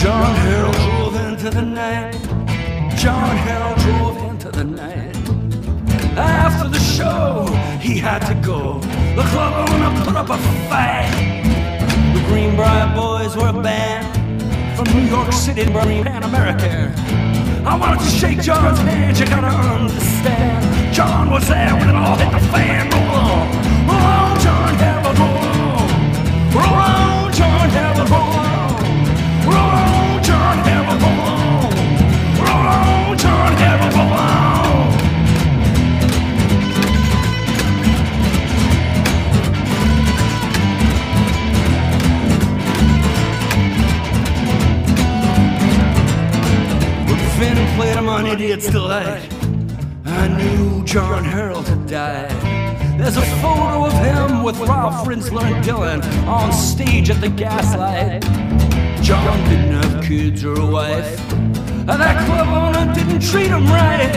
John 0.00 0.34
Herald 0.34 0.74
drove 0.76 1.16
into 1.26 1.50
the 1.50 1.60
night. 1.60 2.14
John 2.96 3.36
Herald 3.36 3.78
drove 3.80 4.30
into 4.30 4.50
the 4.50 4.64
night. 4.64 5.14
After 6.16 6.70
the 6.70 6.78
show, 6.80 7.44
he 7.82 7.98
had 7.98 8.20
to 8.20 8.34
go. 8.36 8.78
The 9.14 9.22
club 9.28 9.68
owner 9.68 10.02
put 10.02 10.16
up 10.16 10.30
a 10.30 10.38
fight. 10.70 11.44
The 12.14 12.22
Greenbrier 12.28 12.94
Boys 12.96 13.36
were 13.36 13.48
a 13.48 13.62
band 13.62 14.08
from 14.74 14.86
New 14.96 15.06
York 15.06 15.32
City 15.32 15.66
Pan 15.66 16.22
America. 16.22 16.94
I 17.66 17.76
wanted 17.76 18.00
to 18.00 18.10
shake 18.10 18.40
John's 18.40 18.78
hand, 18.78 19.18
you 19.18 19.26
gotta 19.26 19.48
understand. 19.48 20.94
John 20.94 21.30
was 21.30 21.46
there 21.46 21.74
when 21.74 21.90
it 21.90 21.94
all 21.94 22.16
hit 22.16 22.32
the 22.32 22.40
fan. 22.48 22.88
Roll 22.88 23.16
on, 23.20 23.48
roll 23.86 24.00
on, 24.00 24.40
John 24.40 24.74
Herald, 24.76 25.18
roll 25.18 25.36
on. 25.36 26.54
Roll 26.54 26.74
on, 26.88 27.32
John 27.34 27.68
Herald, 27.68 28.08
roll 28.08 28.22
on. 28.22 28.39
Played 48.20 48.32
him 48.32 48.36
on 48.36 48.42
Idiot's 48.42 48.70
Delight, 48.70 49.32
I 50.04 50.28
knew 50.28 50.84
John 50.84 51.24
Herald 51.24 51.66
had 51.66 51.86
died. 51.86 53.00
There's 53.00 53.16
a 53.16 53.22
photo 53.40 53.86
of 53.86 53.92
him 53.94 54.42
with 54.42 54.58
Ralph 54.58 55.06
Rinzler 55.06 55.42
and 55.42 55.64
Dylan 55.64 56.04
on 56.26 56.52
stage 56.52 57.08
at 57.08 57.22
the 57.22 57.30
Gaslight. 57.30 58.22
John 59.02 59.38
didn't 59.48 59.82
have 59.82 60.04
kids 60.04 60.44
or 60.44 60.60
a 60.60 60.66
wife, 60.66 61.32
and 61.32 61.88
that 61.88 62.26
club 62.26 62.48
owner 62.48 62.92
didn't 62.94 63.22
treat 63.22 63.48
him 63.48 63.64
right. 63.66 64.14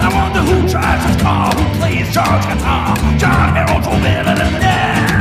I 0.00 0.08
wonder 0.12 0.40
who 0.40 0.68
drives 0.68 1.04
his 1.04 1.22
car, 1.22 1.52
who 1.54 1.78
plays 1.78 2.12
John's 2.12 2.46
guitar. 2.46 2.96
John 3.16 3.54
Herald 3.54 3.84
drove 3.84 4.04
in 4.04 4.26
and 4.26 4.38
then, 4.38 5.15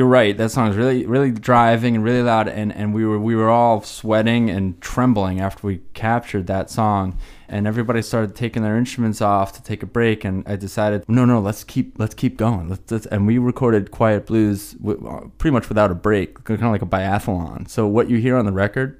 You're 0.00 0.08
right. 0.08 0.34
That 0.34 0.50
song 0.50 0.70
is 0.70 0.76
really, 0.76 1.04
really 1.04 1.30
driving 1.30 1.94
and 1.94 2.02
really 2.02 2.22
loud, 2.22 2.48
and, 2.48 2.74
and 2.74 2.94
we 2.94 3.04
were 3.04 3.20
we 3.20 3.36
were 3.36 3.50
all 3.50 3.82
sweating 3.82 4.48
and 4.48 4.80
trembling 4.80 5.40
after 5.40 5.66
we 5.66 5.82
captured 5.92 6.46
that 6.46 6.70
song, 6.70 7.18
and 7.50 7.66
everybody 7.66 8.00
started 8.00 8.34
taking 8.34 8.62
their 8.62 8.78
instruments 8.78 9.20
off 9.20 9.52
to 9.52 9.62
take 9.62 9.82
a 9.82 9.86
break, 9.86 10.24
and 10.24 10.42
I 10.48 10.56
decided, 10.56 11.06
no, 11.06 11.26
no, 11.26 11.38
let's 11.38 11.64
keep 11.64 11.98
let's 11.98 12.14
keep 12.14 12.38
going. 12.38 12.70
Let's, 12.70 12.90
let's 12.90 13.04
and 13.04 13.26
we 13.26 13.36
recorded 13.36 13.90
Quiet 13.90 14.24
Blues 14.24 14.72
w- 14.72 15.06
uh, 15.06 15.28
pretty 15.36 15.52
much 15.52 15.68
without 15.68 15.90
a 15.90 15.94
break, 15.94 16.44
kind 16.44 16.62
of 16.62 16.72
like 16.72 16.80
a 16.80 16.86
biathlon. 16.86 17.68
So 17.68 17.86
what 17.86 18.08
you 18.08 18.16
hear 18.16 18.38
on 18.38 18.46
the 18.46 18.52
record 18.52 18.98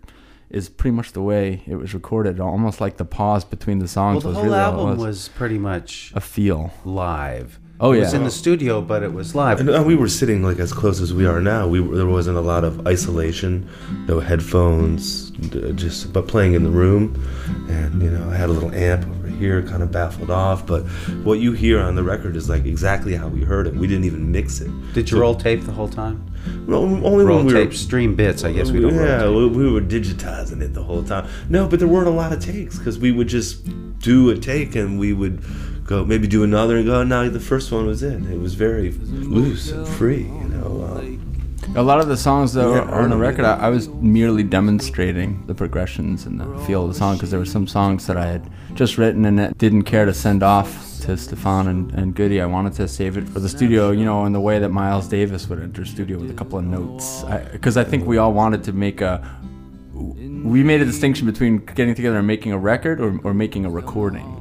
is 0.51 0.69
pretty 0.69 0.95
much 0.95 1.13
the 1.13 1.23
way 1.23 1.63
it 1.67 1.77
was 1.77 1.95
recorded, 1.95 2.41
almost 2.41 2.81
like 2.81 2.97
the 2.97 3.05
pause 3.05 3.45
between 3.45 3.79
the 3.79 3.89
songs 3.89 4.17
Well, 4.17 4.21
songs 4.23 4.25
the 4.25 4.29
was 4.29 4.37
whole 4.37 4.45
really 4.47 4.59
album 4.59 4.89
was. 4.99 5.07
was 5.07 5.29
pretty 5.29 5.59
much 5.59 6.13
a 6.15 6.21
feel. 6.21 6.73
live. 6.85 7.59
Oh, 7.83 7.93
It 7.93 8.01
was 8.01 8.13
in 8.13 8.25
the 8.25 8.31
studio, 8.31 8.83
but 8.83 9.03
it 9.03 9.15
was 9.15 9.35
live. 9.35 9.59
And 9.59 9.71
uh, 9.71 9.83
we 9.87 9.95
were 9.97 10.09
sitting 10.09 10.43
like 10.43 10.59
as 10.59 10.71
close 10.71 11.01
as 11.01 11.15
we 11.15 11.25
are 11.25 11.41
now. 11.41 11.67
We 11.67 11.81
were, 11.81 11.97
there 11.97 12.07
wasn't 12.07 12.37
a 12.37 12.43
lot 12.43 12.63
of 12.63 12.87
isolation, 12.87 13.71
no 14.07 14.21
headphones, 14.21 15.31
just 15.77 16.13
but 16.13 16.29
playing 16.29 16.53
in 16.53 16.65
the 16.65 16.71
room. 16.71 17.15
And 17.71 18.03
you 18.03 18.11
know, 18.11 18.29
I 18.29 18.35
had 18.37 18.51
a 18.51 18.53
little 18.53 18.71
amp 18.75 19.07
here, 19.41 19.61
kind 19.63 19.83
of 19.83 19.91
baffled 19.91 20.31
off. 20.31 20.65
But 20.67 20.83
what 21.25 21.41
you 21.41 21.53
hear 21.53 21.81
on 21.81 21.97
the 21.97 22.05
record 22.05 22.37
is 22.37 22.49
like 22.49 22.65
exactly 22.67 23.15
how 23.17 23.27
we 23.27 23.43
heard 23.43 23.67
it. 23.67 23.75
We 23.75 23.89
didn't 23.89 24.05
even 24.05 24.31
mix 24.31 24.61
it. 24.61 24.71
Did 24.93 25.11
you 25.11 25.19
roll 25.21 25.35
tape 25.35 25.63
the 25.65 25.73
whole 25.73 25.89
time? 25.89 26.25
No, 26.67 26.77
only 26.85 27.25
Roll 27.25 27.39
when 27.39 27.47
we 27.47 27.53
tape, 27.53 27.69
were. 27.71 27.75
stream 27.75 28.15
bits. 28.15 28.45
I 28.45 28.53
guess 28.53 28.71
we 28.71 28.81
don't. 28.81 28.95
yeah, 28.95 29.25
roll 29.25 29.49
tape. 29.49 29.57
we, 29.57 29.65
we 29.67 29.73
were 29.73 29.81
digitizing 29.81 30.63
it 30.63 30.73
the 30.73 30.83
whole 30.85 31.03
time. 31.03 31.29
No, 31.49 31.67
but 31.67 31.81
there 31.81 31.89
weren't 31.89 32.07
a 32.09 32.13
lot 32.13 32.33
of 32.33 32.41
takes 32.41 32.79
because 32.79 32.99
we 32.99 33.11
would 33.13 33.29
just 33.29 33.65
do 33.99 34.31
a 34.31 34.37
take 34.39 34.77
and 34.77 34.99
we 34.99 35.13
would 35.13 35.43
go 35.85 36.05
maybe 36.05 36.27
do 36.27 36.45
another 36.45 36.77
and 36.77 36.87
go. 36.87 37.03
No, 37.03 37.29
the 37.29 37.41
first 37.41 37.73
one 37.73 37.87
was 37.87 38.03
it. 38.03 38.23
It 38.31 38.39
was 38.39 38.55
very 38.55 38.91
loose 38.93 39.71
and 39.73 39.87
free. 39.89 40.23
You 40.23 40.49
know. 40.49 40.97
Um, 40.99 41.27
A 41.77 41.83
lot 41.83 42.01
of 42.01 42.09
the 42.09 42.17
songs 42.17 42.53
that 42.55 42.69
Yeah, 42.69 42.81
are 42.81 43.03
on 43.03 43.11
the 43.11 43.17
record, 43.17 43.45
I, 43.45 43.57
I 43.57 43.69
was 43.69 43.89
merely 43.89 44.43
demonstrating 44.43 45.47
the 45.47 45.55
progressions 45.55 46.27
and 46.27 46.41
the 46.41 46.59
feel 46.67 46.83
of 46.83 46.89
the 46.89 46.99
song 46.99 47.15
because 47.15 47.31
there 47.31 47.39
were 47.39 47.47
some 47.47 47.69
songs 47.69 48.09
that 48.09 48.17
I 48.17 48.27
had 48.27 48.51
just 48.75 48.99
written 48.99 49.25
and 49.25 49.57
didn't 49.57 49.85
care 49.85 50.05
to 50.05 50.13
send 50.13 50.43
off 50.43 51.01
to 51.03 51.17
Stephan 51.17 51.69
and, 51.69 51.93
and 51.93 52.15
Goody. 52.15 52.41
I 52.41 52.47
wanted 52.47 52.73
to 52.75 52.89
save 52.89 53.17
it 53.17 53.29
for 53.29 53.39
the 53.39 53.49
studio, 53.49 53.93
you 53.93 54.05
know, 54.05 54.25
in 54.25 54.33
the 54.33 54.41
way 54.41 54.59
that 54.59 54.71
Miles 54.71 55.07
Davis 55.07 55.49
would 55.49 55.63
enter 55.63 55.85
studio 55.85 56.19
with 56.19 56.31
a 56.31 56.35
couple 56.35 56.59
of 56.59 56.65
notes. 56.65 57.23
Because 57.53 57.77
I, 57.77 57.85
think 57.85 58.05
we 58.05 58.19
all 58.19 58.33
wanted 58.33 58.65
to 58.65 58.73
make 58.73 59.01
a. 59.01 59.23
We 59.95 60.65
made 60.65 60.81
a 60.81 60.85
distinction 60.85 61.27
between 61.27 61.59
getting 61.59 61.95
together 61.95 62.19
and 62.19 62.27
making 62.27 62.53
a 62.53 62.59
record 62.59 63.01
or, 63.01 63.19
or 63.23 63.33
making 63.33 63.65
a 63.65 63.71
recording. 63.71 64.40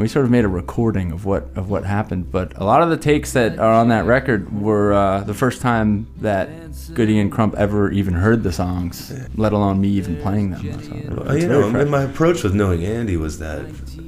We 0.00 0.08
sort 0.08 0.24
of 0.24 0.30
made 0.30 0.46
a 0.46 0.48
recording 0.48 1.12
of 1.12 1.26
what 1.26 1.50
of 1.56 1.68
what 1.68 1.84
happened. 1.84 2.32
But 2.32 2.56
a 2.56 2.64
lot 2.64 2.80
of 2.80 2.88
the 2.88 2.96
takes 2.96 3.34
that 3.34 3.58
are 3.58 3.74
on 3.74 3.88
that 3.88 4.06
record 4.06 4.50
were 4.50 4.94
uh, 4.94 5.20
the 5.24 5.34
first 5.34 5.60
time 5.60 6.06
that 6.22 6.48
Goody 6.94 7.18
and 7.18 7.30
Crump 7.30 7.54
ever 7.56 7.90
even 7.90 8.14
heard 8.14 8.42
the 8.42 8.50
songs, 8.50 9.12
let 9.36 9.52
alone 9.52 9.78
me 9.78 9.88
even 9.88 10.16
playing 10.22 10.52
them. 10.52 10.82
So 10.82 11.28
Uh, 11.28 11.34
you 11.34 11.46
know, 11.46 11.68
and 11.68 11.90
my 11.90 12.02
approach 12.02 12.42
with 12.42 12.54
knowing 12.54 12.82
Andy 12.82 13.18
was 13.18 13.38
that 13.40 13.60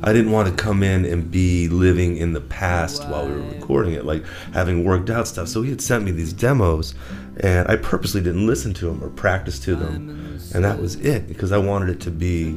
I 0.03 0.15
didn't 0.15 0.33
want 0.33 0.49
to 0.49 0.55
come 0.55 0.83
in 0.83 1.05
and 1.05 1.31
be 1.31 1.69
living 1.69 2.17
in 2.17 2.33
the 2.33 2.41
past 2.41 3.07
while 3.09 3.27
we 3.27 3.35
were 3.35 3.49
recording 3.49 3.93
it, 3.93 4.07
like 4.07 4.25
having 4.55 4.85
worked 4.85 5.11
out 5.11 5.29
stuff. 5.29 5.47
So 5.49 5.61
he 5.61 5.69
had 5.69 5.83
sent 5.83 6.05
me 6.05 6.11
these 6.11 6.33
demos, 6.33 6.95
and 7.41 7.69
I 7.69 7.77
purposely 7.77 8.23
didn't 8.23 8.47
listen 8.47 8.73
to 8.75 8.87
them 8.87 9.05
or 9.05 9.11
practice 9.11 9.59
to 9.61 9.77
them, 9.77 10.39
and 10.55 10.65
that 10.65 10.81
was 10.81 10.95
it 10.97 11.29
because 11.29 11.53
I 11.53 11.59
wanted 11.59 11.91
it 11.91 12.01
to 12.01 12.11
be 12.11 12.57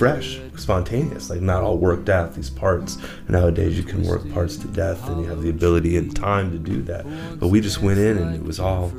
fresh, 0.00 0.40
spontaneous, 0.56 1.28
like 1.28 1.42
not 1.42 1.62
all 1.62 1.76
worked 1.76 2.08
out 2.08 2.32
these 2.32 2.48
parts. 2.48 2.96
Nowadays, 3.28 3.76
you 3.76 3.84
can 3.84 4.02
work 4.04 4.22
parts 4.32 4.56
to 4.56 4.66
death, 4.68 5.06
and 5.10 5.20
you 5.20 5.28
have 5.28 5.42
the 5.42 5.50
ability 5.50 5.98
and 5.98 6.16
time 6.16 6.50
to 6.52 6.58
do 6.58 6.80
that. 6.80 7.04
But 7.38 7.48
we 7.48 7.60
just 7.60 7.82
went 7.82 7.98
in, 7.98 8.16
and 8.16 8.34
it 8.34 8.42
was 8.42 8.58
all. 8.58 8.90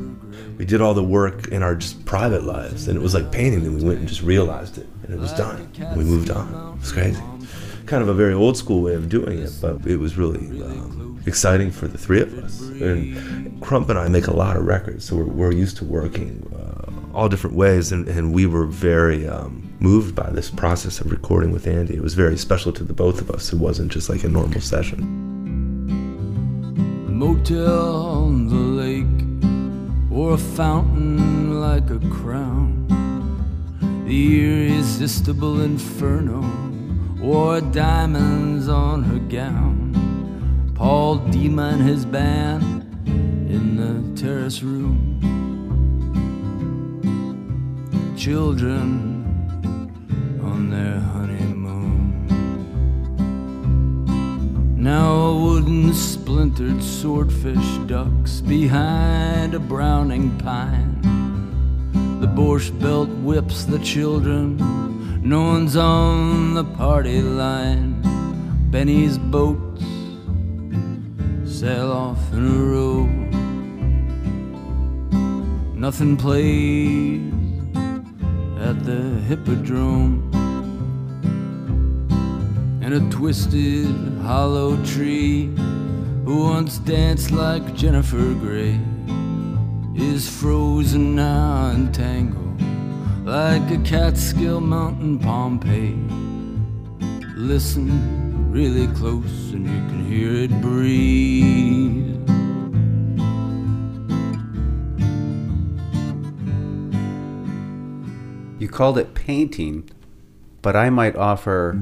We 0.59 0.65
did 0.65 0.79
all 0.79 0.93
the 0.93 1.03
work 1.03 1.47
in 1.47 1.63
our 1.63 1.73
just 1.73 2.05
private 2.05 2.43
lives, 2.43 2.87
and 2.87 2.95
it 2.95 3.01
was 3.01 3.15
like 3.15 3.31
painting. 3.31 3.65
And 3.65 3.75
we 3.81 3.83
went 3.83 3.97
and 3.97 4.07
just 4.07 4.21
realized 4.21 4.77
it, 4.77 4.87
and 5.01 5.11
it 5.11 5.19
was 5.19 5.33
done. 5.33 5.71
And 5.79 5.97
we 5.97 6.03
moved 6.03 6.29
on. 6.29 6.75
It 6.75 6.81
was 6.81 6.91
crazy. 6.91 7.19
Kind 7.87 8.03
of 8.03 8.09
a 8.09 8.13
very 8.13 8.35
old 8.35 8.55
school 8.55 8.83
way 8.83 8.93
of 8.93 9.09
doing 9.09 9.39
it, 9.39 9.51
but 9.59 9.83
it 9.87 9.97
was 9.97 10.17
really 10.17 10.61
um, 10.61 11.19
exciting 11.25 11.71
for 11.71 11.87
the 11.87 11.97
three 11.97 12.21
of 12.21 12.31
us. 12.43 12.61
And 12.61 13.59
Crump 13.59 13.89
and 13.89 13.97
I 13.97 14.07
make 14.07 14.27
a 14.27 14.35
lot 14.35 14.55
of 14.55 14.67
records, 14.67 15.05
so 15.05 15.15
we're, 15.15 15.23
we're 15.23 15.51
used 15.51 15.77
to 15.77 15.83
working 15.83 16.45
uh, 16.55 17.17
all 17.17 17.27
different 17.27 17.55
ways, 17.55 17.91
and, 17.91 18.07
and 18.07 18.35
we 18.35 18.45
were 18.45 18.67
very 18.67 19.27
um, 19.27 19.70
moved 19.81 20.13
by 20.13 20.29
this 20.29 20.51
process 20.51 21.01
of 21.01 21.11
recording 21.11 21.51
with 21.51 21.65
Andy. 21.65 21.95
It 21.95 22.03
was 22.03 22.13
very 22.13 22.37
special 22.37 22.71
to 22.73 22.83
the 22.83 22.93
both 22.93 23.19
of 23.19 23.31
us. 23.31 23.51
It 23.51 23.57
wasn't 23.57 23.91
just 23.91 24.09
like 24.09 24.23
a 24.23 24.29
normal 24.29 24.61
session. 24.61 24.99
motel 27.09 28.05
on 28.05 28.47
the 28.47 28.55
lake 28.55 29.21
or 30.11 30.33
a 30.33 30.37
fountain 30.37 31.59
like 31.59 31.89
a 31.89 31.99
crown. 32.09 32.85
The 34.07 34.41
irresistible 34.43 35.61
inferno 35.61 36.41
wore 37.19 37.61
diamonds 37.61 38.67
on 38.67 39.03
her 39.03 39.19
gown. 39.19 40.73
Paul 40.75 41.19
Dima 41.19 41.73
and 41.73 41.81
his 41.81 42.05
band 42.05 42.83
in 43.07 43.77
the 43.77 44.21
terrace 44.21 44.61
room. 44.61 45.19
Children 48.15 49.20
on 50.43 50.69
their 50.69 50.99
honeymoon. 50.99 52.27
Now 54.77 55.13
a 55.13 55.43
wooden 55.43 55.93
splintered 55.93 56.81
swordfish 56.83 57.77
ducks 57.85 58.41
behind 58.41 59.53
a 59.53 59.59
browning 59.59 60.37
pine. 60.39 61.01
The 62.19 62.27
Borscht 62.27 62.79
Belt 62.79 63.09
whips 63.09 63.65
the 63.65 63.79
children, 63.79 64.57
no 65.23 65.41
one's 65.43 65.75
on 65.75 66.55
the 66.55 66.63
party 66.63 67.21
line. 67.21 68.01
Benny's 68.71 69.17
boats 69.17 69.83
sail 71.45 71.91
off 71.91 72.33
in 72.33 72.45
a 72.45 72.63
row. 72.73 73.05
Nothing 75.75 76.17
plays 76.17 77.31
at 78.59 78.83
the 78.83 79.01
hippodrome 79.27 80.30
and 82.91 83.07
a 83.07 83.15
twisted 83.15 83.85
hollow 84.21 84.75
tree 84.83 85.45
who 86.25 86.43
once 86.43 86.77
danced 86.79 87.31
like 87.31 87.73
Jennifer 87.73 88.33
Grey 88.33 88.79
is 89.95 90.27
frozen 90.27 91.15
now 91.15 91.69
and 91.69 91.93
tangled 91.93 92.61
like 93.25 93.61
a 93.71 93.77
Catskill 93.83 94.59
mountain 94.59 95.19
Pompeii. 95.19 95.95
Listen 97.35 98.51
really 98.51 98.87
close 98.95 99.51
and 99.53 99.65
you 99.65 99.79
can 99.89 100.05
hear 100.05 100.33
it 100.33 100.61
breathe. 100.61 102.07
You 108.59 108.67
called 108.67 108.97
it 108.97 109.13
painting, 109.13 109.89
but 110.61 110.75
I 110.75 110.89
might 110.89 111.15
offer 111.15 111.79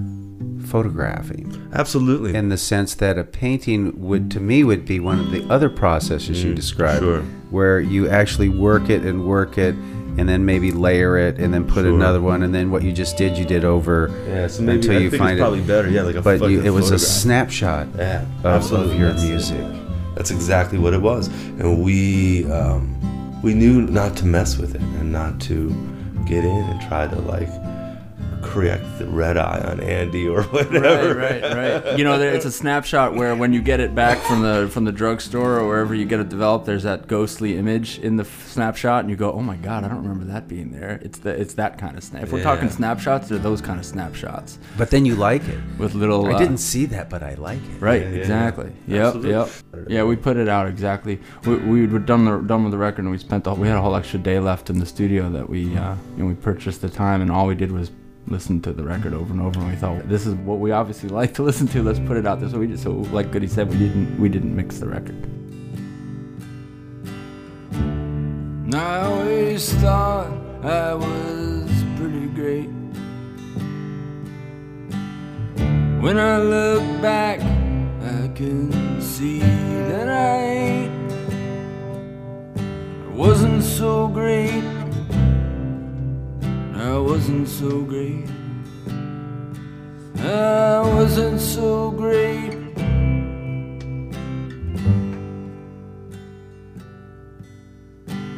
photographing 0.69 1.69
Absolutely. 1.73 2.35
in 2.35 2.49
the 2.49 2.57
sense 2.57 2.95
that 2.95 3.17
a 3.17 3.23
painting 3.23 3.99
would 3.99 4.29
to 4.31 4.39
me 4.39 4.63
would 4.63 4.85
be 4.85 4.99
one 4.99 5.19
of 5.19 5.31
the 5.31 5.43
other 5.49 5.69
processes 5.69 6.43
you 6.43 6.53
described 6.53 6.99
sure. 6.99 7.21
where 7.49 7.79
you 7.79 8.07
actually 8.09 8.49
work 8.49 8.89
it 8.89 9.01
and 9.03 9.25
work 9.25 9.57
it 9.57 9.75
and 10.17 10.27
then 10.27 10.43
maybe 10.45 10.71
layer 10.71 11.17
it 11.17 11.37
and 11.37 11.53
then 11.53 11.63
put 11.65 11.83
Sure. 11.85 11.93
another 11.93 12.21
one 12.21 12.43
and 12.43 12.53
then 12.53 12.71
what 12.71 12.83
you 12.83 12.91
just 12.91 13.17
did 13.17 13.37
you 13.37 13.45
did 13.45 13.63
over 13.63 14.09
yeah, 14.27 14.47
so 14.47 14.61
maybe 14.63 14.75
until 14.77 14.95
I 14.97 14.99
you 14.99 15.11
find 15.11 15.31
it's 15.31 15.41
probably 15.41 15.59
it 15.59 15.67
better. 15.67 15.89
Yeah, 15.89 16.01
like 16.03 16.15
a 16.15 16.21
but 16.21 16.41
you, 16.49 16.61
it 16.61 16.71
was 16.71 16.91
a 16.91 16.99
snapshot 16.99 17.87
Yeah, 17.97 18.25
of, 18.43 18.71
of 18.71 18.99
your 18.99 19.11
That's 19.11 19.23
it. 19.23 19.29
music 19.29 19.65
That's 20.15 20.31
exactly 20.31 20.77
what 20.77 20.93
it 20.93 21.01
was, 21.01 21.27
and 21.59 21.83
we 21.83 22.49
um, 22.51 22.83
we 23.41 23.53
knew 23.53 23.81
not 23.83 24.17
to 24.17 24.25
mess 24.25 24.57
with 24.57 24.75
it 24.75 24.81
and 24.81 25.11
not 25.13 25.39
to 25.41 25.69
get 26.25 26.43
in 26.43 26.63
and 26.71 26.81
try 26.89 27.07
to 27.07 27.15
like 27.21 27.47
correct 28.49 28.83
the 28.99 29.05
red 29.05 29.37
eye 29.37 29.61
on 29.65 29.79
Andy 29.79 30.27
or 30.27 30.43
whatever. 30.43 31.15
Right, 31.15 31.41
right, 31.43 31.83
right. 31.83 31.97
You 31.97 32.03
know, 32.03 32.19
it's 32.19 32.45
a 32.45 32.51
snapshot 32.51 33.15
where 33.15 33.35
when 33.35 33.53
you 33.53 33.61
get 33.61 33.79
it 33.79 33.93
back 33.95 34.17
from 34.19 34.41
the 34.41 34.67
from 34.71 34.85
the 34.85 34.91
drugstore 34.91 35.59
or 35.59 35.67
wherever 35.67 35.93
you 35.95 36.05
get 36.05 36.19
it 36.19 36.29
developed, 36.29 36.65
there's 36.65 36.83
that 36.83 37.07
ghostly 37.07 37.57
image 37.57 37.99
in 37.99 38.17
the 38.17 38.23
f- 38.23 38.47
snapshot, 38.47 39.01
and 39.01 39.09
you 39.09 39.15
go, 39.15 39.31
"Oh 39.31 39.41
my 39.41 39.55
god, 39.55 39.83
I 39.83 39.87
don't 39.87 40.01
remember 40.01 40.25
that 40.25 40.47
being 40.47 40.71
there." 40.71 40.99
It's 41.01 41.19
the 41.19 41.29
it's 41.29 41.53
that 41.55 41.77
kind 41.77 41.97
of 41.97 42.03
snap. 42.03 42.23
If 42.23 42.31
we're 42.31 42.43
talking 42.43 42.69
snapshots, 42.69 43.29
they're 43.29 43.37
those 43.39 43.61
kind 43.61 43.79
of 43.79 43.85
snapshots 43.85 44.57
but 44.77 44.89
then 44.91 45.05
you 45.05 45.15
like 45.15 45.47
it 45.47 45.59
with 45.77 45.93
little. 45.95 46.25
I 46.27 46.33
uh, 46.33 46.37
didn't 46.37 46.57
see 46.57 46.85
that 46.87 47.09
but 47.09 47.23
I 47.23 47.35
like 47.35 47.59
it 47.59 47.79
Right, 47.81 48.01
Yeah, 48.01 48.09
yeah, 48.09 48.15
exactly. 48.17 48.71
yeah. 48.87 48.95
Yep, 48.95 49.05
Absolutely. 49.05 49.31
yep. 49.31 49.49
Yeah, 49.89 50.03
we 50.03 50.15
put 50.15 50.37
it 50.37 50.47
out 50.49 50.67
exactly. 50.67 51.19
We 51.45 51.55
we 51.57 51.87
were 51.87 51.99
done 51.99 52.25
the 52.25 52.39
done 52.39 52.63
with 52.63 52.71
the 52.71 52.77
record, 52.77 53.03
and 53.03 53.11
we 53.11 53.17
spent 53.17 53.43
the 53.43 53.53
we 53.53 53.67
had 53.67 53.77
a 53.77 53.81
whole 53.81 53.95
extra 53.95 54.19
day 54.19 54.39
left 54.39 54.69
in 54.69 54.79
the 54.79 54.85
studio 54.85 55.29
that 55.29 55.49
we 55.49 55.75
uh, 55.77 55.95
you 56.17 56.23
know 56.23 56.25
we 56.27 56.33
purchased 56.35 56.81
the 56.81 56.89
time, 56.89 57.21
and 57.21 57.31
all 57.31 57.47
we 57.47 57.55
did 57.55 57.71
was 57.71 57.91
listen 58.29 58.61
to 58.61 58.73
the 58.73 58.83
record 58.83 59.13
over 59.13 59.31
and 59.33 59.41
over, 59.41 59.59
and 59.59 59.69
we 59.69 59.75
thought 59.75 60.07
this 60.07 60.25
is 60.25 60.35
what 60.35 60.59
we 60.59 60.71
obviously 60.71 61.09
like 61.09 61.33
to 61.35 61.43
listen 61.43 61.67
to. 61.67 61.83
Let's 61.83 61.99
put 61.99 62.17
it 62.17 62.25
out 62.25 62.39
there. 62.39 62.49
So 62.49 62.59
we 62.59 62.67
just 62.67 62.83
so 62.83 62.91
like 62.91 63.31
Goody 63.31 63.47
said, 63.47 63.69
we 63.69 63.77
didn't 63.77 64.19
we 64.19 64.29
didn't 64.29 64.55
mix 64.55 64.79
the 64.79 64.87
record. 64.87 65.17
I 68.73 69.01
always 69.01 69.73
thought 69.75 70.31
I 70.63 70.93
was 70.93 71.71
pretty 71.97 72.27
great. 72.27 72.69
When 76.01 76.17
I 76.17 76.37
look 76.37 77.01
back, 77.01 77.39
I 77.41 78.29
can 78.35 79.01
see 79.01 79.39
that 79.39 80.07
I 80.07 80.37
ain't. 80.37 81.11
I 82.57 83.09
wasn't 83.15 83.63
so 83.63 84.07
great. 84.07 84.78
I 86.79 86.97
wasn't 86.97 87.49
so 87.49 87.81
great. 87.81 88.25
I 90.17 90.79
wasn't 90.79 91.41
so 91.41 91.91
great. 91.91 92.53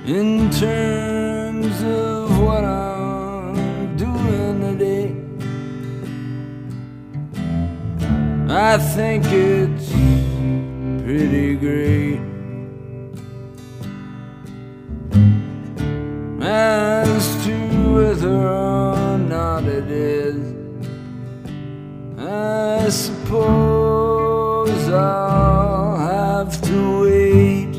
In 0.08 0.50
terms 0.50 1.84
of 1.84 2.40
what 2.40 2.64
I'm 2.64 3.96
doing 3.96 4.60
today, 4.60 5.16
I 8.50 8.80
think 8.80 9.24
it's 9.28 9.92
pretty 11.04 11.58
great. 11.58 12.32
To 16.42 17.01
whether 18.22 18.48
or 18.48 19.18
not 19.18 19.64
it 19.64 19.90
is, 19.90 20.54
I 22.20 22.88
suppose 22.90 24.90
I'll 24.90 25.98
have 25.98 26.62
to 26.62 27.02
wait. 27.02 27.76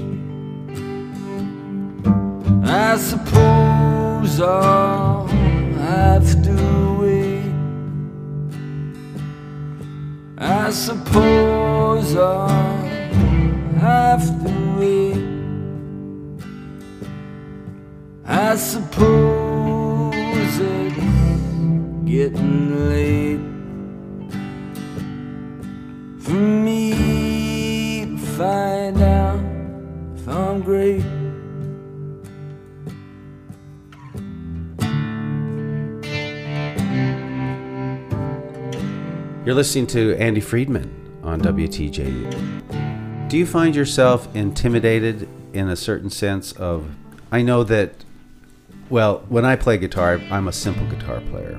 I 2.65 2.97
suppose 2.97 4.41
I'll 4.41 5.29
have 5.29 6.43
to 6.43 6.97
wait. 7.01 7.55
I 10.39 10.71
suppose 10.71 12.17
I'll 12.17 12.49
have 13.79 14.27
to 14.45 14.53
wait. 14.81 15.23
I 18.27 18.57
suppose 18.57 19.32
getting 22.13 22.91
late 22.91 23.41
for 26.21 26.35
me 26.35 28.05
to 28.05 28.19
find 28.37 29.01
out 29.01 29.41
if 30.15 30.29
I'm 30.29 30.61
great. 30.61 31.03
You're 39.47 39.55
listening 39.55 39.87
to 39.87 40.15
Andy 40.17 40.43
Friedman 40.43 40.91
on 41.23 41.41
WTJU. 41.41 43.31
Do 43.31 43.39
you 43.39 43.47
find 43.47 43.75
yourself 43.75 44.29
intimidated 44.37 45.27
in 45.55 45.71
a 45.71 45.77
certain 45.77 46.11
sense 46.11 46.53
of 46.53 46.95
I 47.31 47.41
know 47.41 47.65
that 47.65 48.05
well, 48.91 49.25
when 49.31 49.47
I 49.47 49.57
play 49.57 49.79
guitar, 49.79 50.21
I'm 50.31 50.49
a 50.49 50.53
simple 50.53 50.85
guitar 50.89 51.23
player. 51.31 51.59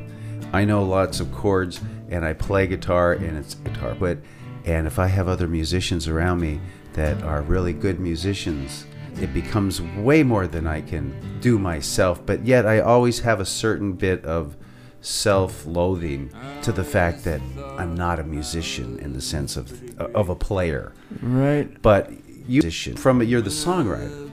I 0.53 0.65
know 0.65 0.83
lots 0.83 1.19
of 1.19 1.31
chords 1.31 1.81
and 2.09 2.23
I 2.23 2.33
play 2.33 2.67
guitar 2.67 3.13
and 3.13 3.37
it's 3.37 3.55
guitar 3.55 3.95
but 3.99 4.19
and 4.65 4.87
if 4.87 4.97
I 4.99 5.07
have 5.07 5.27
other 5.27 5.47
musicians 5.47 6.07
around 6.07 6.39
me 6.39 6.61
that 6.93 7.21
are 7.23 7.41
really 7.41 7.73
good 7.73 7.99
musicians, 7.99 8.85
it 9.19 9.33
becomes 9.33 9.81
way 9.81 10.23
more 10.23 10.47
than 10.47 10.67
I 10.67 10.81
can 10.81 11.39
do 11.41 11.59
myself, 11.59 12.25
but 12.25 12.45
yet 12.45 12.65
I 12.65 12.79
always 12.79 13.19
have 13.19 13.39
a 13.39 13.45
certain 13.45 13.93
bit 13.93 14.23
of 14.25 14.55
self-loathing 15.01 16.31
to 16.61 16.71
the 16.71 16.83
fact 16.83 17.25
that 17.25 17.41
I'm 17.77 17.93
not 17.93 18.19
a 18.19 18.23
musician 18.23 18.99
in 18.99 19.11
the 19.11 19.21
sense 19.21 19.57
of 19.57 19.99
of 19.99 20.29
a 20.29 20.35
player. 20.35 20.93
Right. 21.21 21.69
But 21.81 22.11
you 22.47 22.61
from 22.95 23.21
you're 23.21 23.41
the 23.41 23.49
songwriter. 23.49 24.31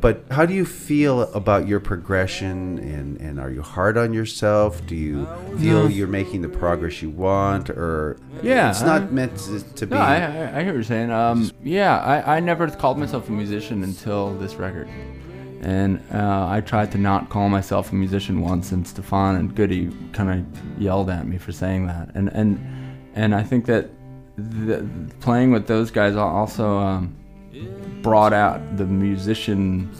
But 0.00 0.24
how 0.30 0.46
do 0.46 0.54
you 0.54 0.64
feel 0.64 1.22
about 1.34 1.66
your 1.66 1.80
progression 1.80 2.78
and, 2.78 3.20
and 3.20 3.40
are 3.40 3.50
you 3.50 3.62
hard 3.62 3.96
on 3.98 4.12
yourself? 4.12 4.84
Do 4.86 4.94
you 4.94 5.26
feel 5.58 5.82
No. 5.84 5.86
you're 5.88 6.06
making 6.08 6.42
the 6.42 6.48
progress 6.48 7.02
you 7.02 7.10
want 7.10 7.70
or 7.70 8.16
Yeah, 8.42 8.70
it's 8.70 8.82
not 8.82 9.02
I- 9.02 9.06
meant 9.06 9.36
to, 9.38 9.60
to 9.74 9.86
be 9.86 9.94
No, 9.94 10.00
I, 10.00 10.16
I, 10.16 10.58
I 10.58 10.62
hear 10.62 10.66
what 10.66 10.74
you're 10.74 10.82
saying. 10.84 11.10
Um, 11.10 11.50
yeah, 11.62 11.98
I, 11.98 12.36
I 12.36 12.40
never 12.40 12.68
called 12.70 12.98
myself 12.98 13.28
a 13.28 13.32
musician 13.32 13.82
until 13.82 14.34
this 14.38 14.54
record. 14.54 14.88
And 15.60 16.00
uh, 16.12 16.46
I 16.48 16.60
tried 16.60 16.90
to 16.92 16.98
not 16.98 17.28
call 17.30 17.48
myself 17.48 17.92
a 17.92 17.94
musician 17.94 18.40
once, 18.40 18.72
and 18.72 18.86
Stephan 18.86 19.36
and 19.36 19.54
Goody 19.54 19.92
kind 20.12 20.28
of 20.40 20.80
yelled 20.82 21.08
at 21.08 21.24
me 21.26 21.38
for 21.38 21.52
saying 21.52 21.86
that. 21.86 22.10
And 22.16 22.28
and 22.30 22.58
and 23.14 23.32
I 23.32 23.44
think 23.44 23.66
that 23.66 23.88
the, 24.36 24.84
playing 25.20 25.52
with 25.52 25.68
those 25.68 25.92
guys 25.92 26.16
also 26.16 26.78
um, 26.78 27.14
brought 28.02 28.32
out 28.32 28.76
the 28.76 28.86
musician. 28.86 29.90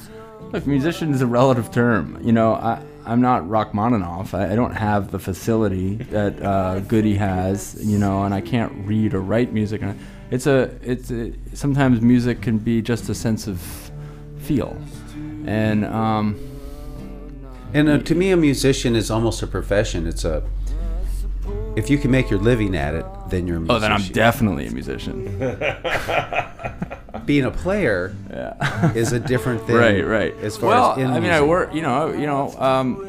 Look, 0.53 0.67
musician 0.67 1.13
is 1.13 1.23
a 1.23 1.27
relative 1.27 1.71
term. 1.71 2.19
You 2.23 2.33
know, 2.33 2.55
I, 2.55 2.83
I'm 3.07 3.21
not 3.21 3.49
Rachmaninoff. 3.49 4.35
I, 4.35 4.53
I 4.53 4.57
don't 4.57 4.75
have 4.75 5.11
the 5.11 5.19
facility 5.19 5.97
that 6.11 6.43
uh, 6.43 6.81
Goody 6.81 7.15
has. 7.17 7.77
You 7.81 7.99
know, 7.99 8.25
and 8.25 8.35
I 8.35 8.41
can't 8.41 8.73
read 8.87 9.15
or 9.15 9.21
write 9.21 9.53
music. 9.53 9.83
And 9.83 9.99
It's 10.31 10.47
a, 10.47 10.71
it's 10.83 11.11
a, 11.11 11.33
sometimes 11.55 12.01
music 12.01 12.43
can 12.43 12.59
be 12.59 12.83
just 12.83 13.09
a 13.09 13.15
sense 13.15 13.47
of 13.47 13.61
feel, 14.39 14.77
and 15.47 15.85
um, 15.85 16.39
And 17.75 17.89
uh, 17.89 17.99
to 17.99 18.15
me, 18.15 18.31
a 18.31 18.37
musician 18.37 18.97
is 18.97 19.11
almost 19.11 19.43
a 19.43 19.47
profession. 19.47 20.07
It's 20.07 20.25
a 20.25 20.43
if 21.77 21.89
you 21.89 21.99
can 21.99 22.11
make 22.11 22.29
your 22.31 22.39
living 22.39 22.77
at 22.77 22.95
it, 22.95 23.07
then 23.29 23.47
you're 23.47 23.57
a 23.57 23.61
musician. 23.61 23.77
oh, 23.77 23.81
then 23.81 23.93
I'm 23.93 24.05
definitely 24.13 24.67
a 24.67 24.71
musician. 24.71 25.39
Being 27.27 27.45
a 27.45 27.51
player 27.51 28.15
is 28.95 29.13
a 29.13 29.21
different 29.21 29.63
thing. 29.67 29.77
right, 29.77 30.03
right. 30.07 30.35
As 30.43 30.57
far 30.57 30.69
well, 30.71 30.93
as 30.93 30.99
in 30.99 31.07
I 31.11 31.21
mean, 31.21 31.31
I 31.31 31.41
work. 31.43 31.75
You 31.75 31.83
know, 31.83 32.13
you 32.13 32.27
know. 32.27 32.51
Um, 32.59 33.09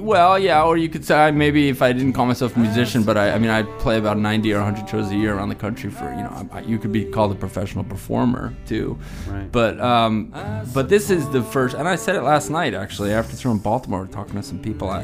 well, 0.00 0.38
yeah, 0.38 0.62
or 0.62 0.76
you 0.76 0.88
could 0.88 1.04
say 1.04 1.30
maybe 1.30 1.68
if 1.68 1.82
I 1.82 1.92
didn't 1.92 2.14
call 2.14 2.26
myself 2.26 2.56
a 2.56 2.58
musician, 2.58 3.02
but 3.02 3.16
I, 3.18 3.32
I 3.32 3.38
mean, 3.38 3.50
I 3.50 3.62
play 3.80 3.98
about 3.98 4.16
90 4.18 4.52
or 4.54 4.62
100 4.62 4.88
shows 4.88 5.10
a 5.10 5.16
year 5.16 5.34
around 5.34 5.50
the 5.50 5.54
country 5.56 5.90
for, 5.90 6.04
you 6.10 6.22
know, 6.22 6.48
I, 6.52 6.60
you 6.60 6.78
could 6.78 6.92
be 6.92 7.04
called 7.04 7.32
a 7.32 7.34
professional 7.34 7.84
performer 7.84 8.54
too. 8.66 8.98
Right. 9.28 9.50
But, 9.50 9.78
um, 9.80 10.32
but 10.72 10.88
this 10.88 11.10
is 11.10 11.28
the 11.30 11.42
first, 11.42 11.74
and 11.76 11.86
I 11.86 11.96
said 11.96 12.16
it 12.16 12.22
last 12.22 12.48
night 12.50 12.72
actually 12.72 13.12
after 13.12 13.36
throwing 13.36 13.58
Baltimore, 13.58 14.06
talking 14.06 14.34
to 14.36 14.42
some 14.42 14.58
people. 14.60 14.88
I, 14.88 15.00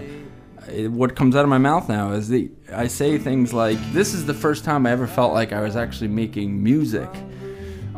I- 0.68 0.86
what 0.86 1.14
comes 1.16 1.34
out 1.36 1.42
of 1.44 1.48
my 1.50 1.58
mouth 1.58 1.88
now 1.88 2.12
is 2.12 2.28
the 2.28 2.50
I 2.72 2.86
say 2.86 3.18
things 3.18 3.52
like, 3.52 3.76
"This 3.92 4.14
is 4.14 4.24
the 4.26 4.34
first 4.34 4.62
time 4.64 4.86
I 4.86 4.92
ever 4.92 5.06
felt 5.08 5.32
like 5.34 5.52
I 5.52 5.60
was 5.62 5.74
actually 5.74 6.08
making 6.08 6.62
music." 6.62 7.08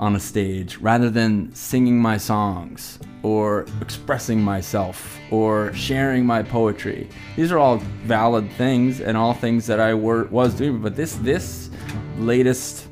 On 0.03 0.17
a 0.17 0.21
stage 0.21 0.79
rather 0.79 1.09
than 1.09 1.55
singing 1.55 1.97
my 1.97 2.17
songs 2.17 2.99
or 3.23 3.65
expressing 3.81 4.43
myself 4.43 5.17
or 5.31 5.73
sharing 5.75 6.27
my 6.27 6.43
poetry. 6.43 7.09
These 7.37 7.53
are 7.53 7.59
all 7.59 7.77
valid 8.05 8.51
things 8.55 9.01
and 9.01 9.17
all 9.17 9.33
things 9.33 9.65
that 9.69 9.79
I 9.79 9.95
were, 9.95 10.25
was 10.25 10.55
doing. 10.55 10.83
But 10.83 10.97
this 10.97 11.15
this 11.17 11.71
latest 12.19 12.89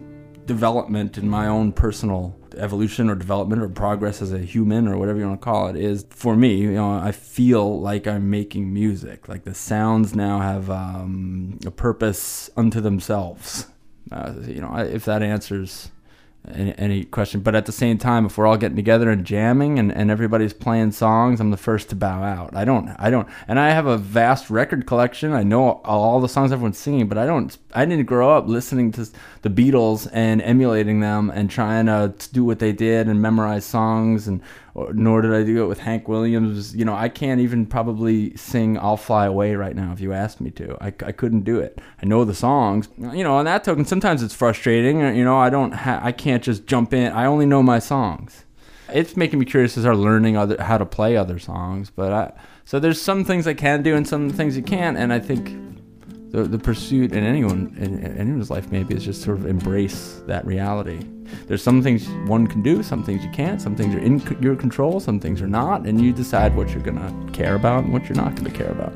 development 0.46 1.18
in 1.18 1.28
my 1.28 1.48
own 1.48 1.72
personal 1.72 2.38
evolution 2.56 3.10
or 3.10 3.16
development 3.16 3.60
or 3.60 3.68
progress 3.68 4.22
as 4.22 4.32
a 4.32 4.38
human 4.38 4.86
or 4.86 4.96
whatever 4.96 5.18
you 5.18 5.26
want 5.26 5.40
to 5.40 5.44
call 5.44 5.68
it 5.68 5.76
is 5.76 6.04
for 6.10 6.34
me 6.34 6.56
you 6.56 6.72
know 6.72 6.90
i 6.90 7.12
feel 7.12 7.80
like 7.80 8.08
i'm 8.08 8.28
making 8.28 8.74
music 8.74 9.28
like 9.28 9.44
the 9.44 9.54
sounds 9.54 10.16
now 10.16 10.40
have 10.40 10.68
um, 10.68 11.56
a 11.64 11.70
purpose 11.70 12.50
unto 12.56 12.80
themselves 12.80 13.68
uh, 14.10 14.32
you 14.42 14.60
know 14.60 14.74
if 14.76 15.04
that 15.04 15.22
answers 15.22 15.92
any, 16.54 16.78
any 16.78 17.04
question. 17.04 17.40
But 17.40 17.54
at 17.54 17.66
the 17.66 17.72
same 17.72 17.98
time, 17.98 18.26
if 18.26 18.36
we're 18.38 18.46
all 18.46 18.56
getting 18.56 18.76
together 18.76 19.10
and 19.10 19.24
jamming 19.24 19.78
and, 19.78 19.92
and 19.92 20.10
everybody's 20.10 20.52
playing 20.52 20.92
songs, 20.92 21.40
I'm 21.40 21.50
the 21.50 21.56
first 21.56 21.88
to 21.90 21.96
bow 21.96 22.22
out. 22.22 22.54
I 22.54 22.64
don't, 22.64 22.88
I 22.98 23.10
don't, 23.10 23.28
and 23.48 23.58
I 23.58 23.70
have 23.70 23.86
a 23.86 23.96
vast 23.96 24.50
record 24.50 24.86
collection. 24.86 25.32
I 25.32 25.42
know 25.42 25.80
all 25.84 26.20
the 26.20 26.28
songs 26.28 26.52
everyone's 26.52 26.78
singing, 26.78 27.08
but 27.08 27.18
I 27.18 27.26
don't, 27.26 27.56
I 27.74 27.84
didn't 27.84 28.06
grow 28.06 28.36
up 28.36 28.46
listening 28.46 28.92
to 28.92 29.08
the 29.42 29.50
Beatles 29.50 30.08
and 30.12 30.42
emulating 30.42 31.00
them 31.00 31.30
and 31.30 31.50
trying 31.50 31.86
to 31.86 32.14
do 32.32 32.44
what 32.44 32.58
they 32.58 32.72
did 32.72 33.08
and 33.08 33.20
memorize 33.20 33.64
songs 33.64 34.28
and 34.28 34.40
or, 34.74 34.92
nor 34.92 35.22
did 35.22 35.32
I 35.32 35.42
do 35.42 35.64
it 35.64 35.66
with 35.66 35.80
Hank 35.80 36.08
Williams. 36.08 36.74
You 36.74 36.84
know, 36.84 36.94
I 36.94 37.08
can't 37.08 37.40
even 37.40 37.66
probably 37.66 38.36
sing 38.36 38.78
"I'll 38.78 38.96
Fly 38.96 39.26
Away" 39.26 39.54
right 39.54 39.74
now 39.74 39.92
if 39.92 40.00
you 40.00 40.12
asked 40.12 40.40
me 40.40 40.50
to. 40.52 40.76
I, 40.80 40.86
I 40.86 41.12
couldn't 41.12 41.42
do 41.42 41.58
it. 41.58 41.80
I 42.02 42.06
know 42.06 42.24
the 42.24 42.34
songs. 42.34 42.88
You 42.98 43.24
know, 43.24 43.34
on 43.34 43.44
that 43.46 43.64
token, 43.64 43.84
sometimes 43.84 44.22
it's 44.22 44.34
frustrating. 44.34 45.02
Uh, 45.02 45.10
you 45.10 45.24
know, 45.24 45.38
I 45.38 45.50
don't, 45.50 45.72
ha- 45.72 46.00
I 46.02 46.12
can't 46.12 46.42
just 46.42 46.66
jump 46.66 46.92
in. 46.92 47.12
I 47.12 47.26
only 47.26 47.46
know 47.46 47.62
my 47.62 47.78
songs. 47.78 48.44
It's 48.92 49.16
making 49.16 49.38
me 49.38 49.44
curious 49.44 49.78
as 49.78 49.86
I 49.86 49.92
learning 49.92 50.36
other 50.36 50.60
how 50.60 50.78
to 50.78 50.86
play 50.86 51.16
other 51.16 51.38
songs. 51.38 51.90
But 51.90 52.12
I, 52.12 52.32
so 52.64 52.80
there's 52.80 53.00
some 53.00 53.24
things 53.24 53.46
I 53.46 53.54
can 53.54 53.82
do 53.82 53.94
and 53.94 54.06
some 54.06 54.30
things 54.30 54.56
you 54.56 54.62
can't. 54.62 54.96
And 54.96 55.12
I 55.12 55.18
think 55.18 55.79
the, 56.30 56.44
the 56.44 56.58
pursuit 56.58 57.12
in 57.12 57.24
anyone 57.24 57.74
in, 57.78 57.98
in 57.98 58.16
anyone's 58.16 58.50
life 58.50 58.70
maybe 58.70 58.94
is 58.94 59.04
just 59.04 59.22
sort 59.22 59.38
of 59.38 59.46
embrace 59.46 60.22
that 60.26 60.46
reality. 60.46 61.00
There's 61.46 61.62
some 61.62 61.82
things 61.82 62.08
one 62.28 62.46
can 62.46 62.62
do, 62.62 62.82
some 62.82 63.02
things 63.04 63.24
you 63.24 63.30
can't, 63.30 63.60
some 63.60 63.74
things 63.74 63.94
are 63.94 63.98
in 63.98 64.20
c- 64.20 64.36
your 64.40 64.54
control, 64.56 65.00
some 65.00 65.18
things 65.18 65.42
are 65.42 65.48
not, 65.48 65.86
and 65.86 66.00
you 66.00 66.12
decide 66.12 66.54
what 66.56 66.70
you're 66.70 66.82
gonna 66.82 67.12
care 67.32 67.56
about 67.56 67.84
and 67.84 67.92
what 67.92 68.08
you're 68.08 68.16
not 68.16 68.36
gonna 68.36 68.50
care 68.50 68.70
about. 68.70 68.92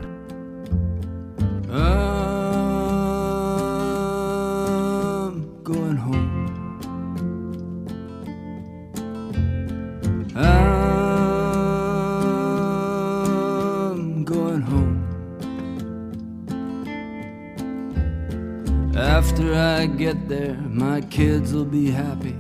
I'm 4.97 5.63
going 5.65 5.97
home. 5.97 6.24
After 19.15 19.55
I 19.55 19.87
get 19.87 20.29
there, 20.29 20.57
my 20.69 21.01
kids 21.01 21.55
will 21.55 21.65
be 21.65 21.89
happy. 21.89 22.37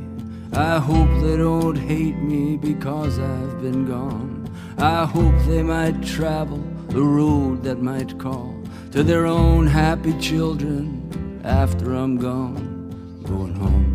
I 0.52 0.80
hope 0.80 1.08
they 1.22 1.36
don't 1.36 1.76
hate 1.76 2.16
me 2.16 2.56
because 2.56 3.20
I've 3.20 3.62
been 3.62 3.86
gone. 3.86 4.52
I 4.76 5.04
hope 5.04 5.36
they 5.46 5.62
might 5.62 6.02
travel 6.02 6.58
the 6.88 7.00
road 7.00 7.62
that 7.62 7.80
might 7.80 8.18
call 8.18 8.60
to 8.90 9.04
their 9.04 9.24
own 9.24 9.68
happy 9.68 10.18
children 10.18 11.40
after 11.44 11.94
I'm 11.94 12.16
gone. 12.16 13.22
Going 13.22 13.54
home. 13.54 13.93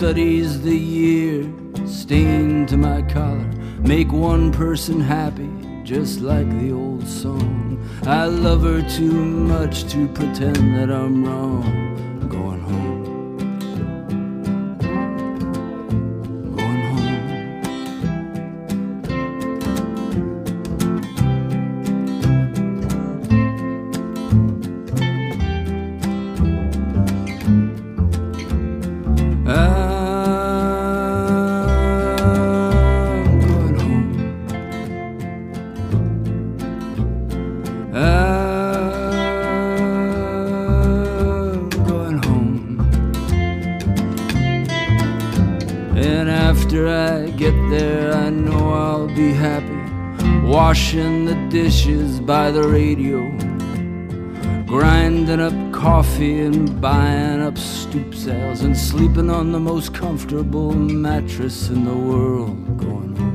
Studies 0.00 0.62
the 0.62 0.74
year 0.74 1.44
stained 1.84 2.66
to 2.66 2.74
my 2.78 3.02
collar. 3.02 3.50
Make 3.80 4.10
one 4.10 4.50
person 4.50 4.98
happy, 4.98 5.50
just 5.84 6.22
like 6.22 6.48
the 6.58 6.72
old 6.72 7.06
song. 7.06 7.78
I 8.04 8.24
love 8.24 8.62
her 8.62 8.80
too 8.96 9.12
much 9.12 9.84
to 9.92 10.08
pretend 10.08 10.74
that 10.74 10.90
I'm 10.90 11.22
wrong. 11.22 11.89
Coffee 56.20 56.40
and 56.40 56.78
buying 56.82 57.40
up 57.40 57.56
stoop 57.56 58.14
sales, 58.14 58.60
and 58.60 58.76
sleeping 58.76 59.30
on 59.30 59.52
the 59.52 59.58
most 59.58 59.94
comfortable 59.94 60.72
mattress 60.74 61.70
in 61.70 61.86
the 61.86 61.94
world. 61.94 62.76
Going. 62.76 63.29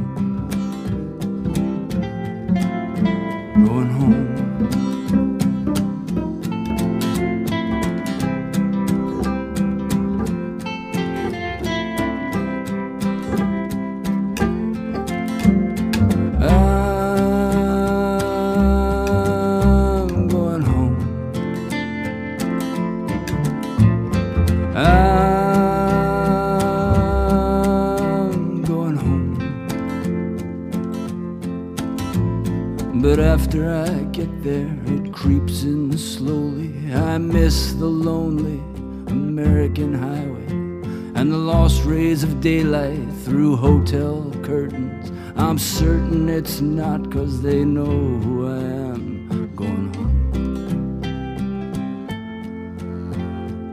It's 46.55 46.61
not 46.61 47.11
cause 47.11 47.41
they 47.41 47.65
know 47.65 47.83
who 47.83 48.47
I 48.47 48.59
am. 48.59 49.27
Going 49.57 49.93
home. 49.93 50.21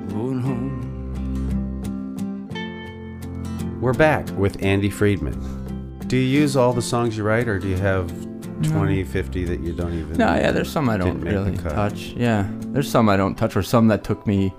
Going 0.08 0.40
home. 0.40 0.80
We're 3.80 3.92
back 3.92 4.28
with 4.30 4.60
Andy 4.64 4.90
Friedman. 4.90 5.38
Do 6.08 6.16
you 6.16 6.26
use 6.26 6.56
all 6.56 6.72
the 6.72 6.82
songs 6.82 7.16
you 7.16 7.22
write, 7.22 7.46
or 7.46 7.60
do 7.60 7.68
you 7.68 7.76
have 7.76 8.10
20, 8.64 9.04
50 9.04 9.44
that 9.44 9.60
you 9.60 9.72
don't 9.72 9.94
even? 9.94 10.18
No, 10.18 10.34
yeah, 10.34 10.50
there's 10.50 10.72
some 10.72 10.88
I 10.88 10.96
don't 10.96 11.20
didn't 11.20 11.22
make 11.22 11.34
the 11.34 11.40
really 11.40 11.56
touch. 11.58 12.14
Yeah, 12.16 12.50
there's 12.72 12.90
some 12.90 13.08
I 13.08 13.16
don't 13.16 13.36
touch, 13.36 13.54
or 13.54 13.62
some 13.62 13.86
that 13.88 14.02
took 14.02 14.26
me, 14.26 14.52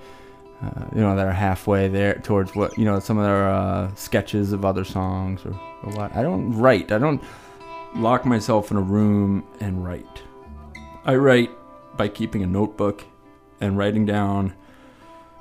uh, 0.62 0.86
you 0.96 1.02
know, 1.02 1.14
that 1.18 1.28
are 1.28 1.34
halfway 1.34 1.90
there 1.90 2.14
towards 2.20 2.56
what 2.56 2.78
you 2.78 2.86
know, 2.86 3.02
some 3.02 3.18
of 3.18 3.26
their 3.26 3.50
uh, 3.50 3.94
sketches 3.96 4.54
of 4.54 4.64
other 4.64 4.86
songs 4.86 5.46
or, 5.46 5.52
or 5.84 5.92
what. 5.98 6.16
I 6.16 6.24
don't 6.24 6.58
write. 6.58 6.94
I 6.94 7.00
don't 7.00 7.22
lock 7.96 8.26
myself 8.26 8.72
in 8.72 8.78
a 8.78 8.82
room 8.82 9.46
and 9.60 9.84
write. 9.84 10.24
I 11.06 11.16
write 11.16 11.52
by 11.96 12.08
keeping 12.08 12.44
a 12.44 12.48
notebook 12.48 13.04
and 13.62 13.78
writing 13.78 14.06
down 14.06 14.54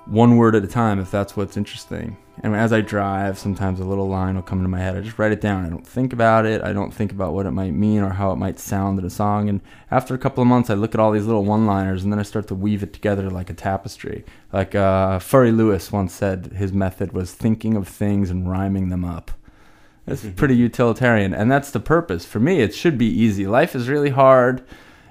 one 0.07 0.37
word 0.37 0.55
at 0.55 0.65
a 0.65 0.69
time 0.69 0.99
if 0.99 1.11
that's 1.11 1.37
what's 1.37 1.57
interesting 1.57 2.17
And 2.43 2.57
as 2.57 2.73
I 2.73 2.81
drive, 2.81 3.39
sometimes 3.39 3.79
a 3.79 3.85
little 3.85 4.09
line 4.09 4.37
will 4.37 4.43
come 4.43 4.59
into 4.59 4.69
my 4.69 4.79
head. 4.79 4.97
I 4.97 5.01
just 5.01 5.19
write 5.19 5.33
it 5.33 5.41
down. 5.41 5.67
I 5.67 5.69
don't 5.69 5.87
think 5.87 6.13
about 6.13 6.47
it. 6.47 6.63
I 6.63 6.73
don't 6.73 6.93
think 6.93 7.13
about 7.13 7.35
what 7.35 7.45
it 7.45 7.51
might 7.51 7.73
mean 7.75 8.01
or 8.01 8.11
how 8.11 8.33
it 8.33 8.37
might 8.37 8.59
sound 8.59 8.99
in 8.99 9.05
a 9.05 9.11
song. 9.11 9.49
And 9.49 9.61
after 9.91 10.15
a 10.15 10.19
couple 10.19 10.41
of 10.41 10.49
months, 10.49 10.71
I 10.71 10.75
look 10.75 10.95
at 10.95 11.01
all 11.01 11.13
these 11.13 11.27
little 11.27 11.45
one-liners, 11.45 12.03
and 12.03 12.13
then 12.13 12.19
I 12.19 12.23
start 12.23 12.49
to 12.49 12.55
weave 12.55 12.83
it 12.83 12.93
together 12.93 13.31
like 13.31 13.51
a 13.51 13.55
tapestry. 13.55 14.25
Like 14.53 14.75
uh, 14.75 15.19
Furry 15.19 15.53
Lewis 15.53 15.93
once 15.93 16.15
said, 16.15 16.53
his 16.57 16.73
method 16.73 17.13
was 17.13 17.33
thinking 17.33 17.77
of 17.77 17.87
things 17.87 18.31
and 18.31 18.51
rhyming 18.51 18.89
them 18.89 19.05
up. 19.05 19.31
It's 20.07 20.25
pretty 20.37 20.57
utilitarian, 20.57 21.33
and 21.33 21.51
that's 21.51 21.71
the 21.71 21.81
purpose. 21.81 22.25
For 22.25 22.41
me, 22.41 22.61
it 22.61 22.75
should 22.75 22.99
be 22.99 23.07
easy. 23.07 23.47
Life 23.47 23.77
is 23.77 23.89
really 23.89 24.11
hard, 24.11 24.65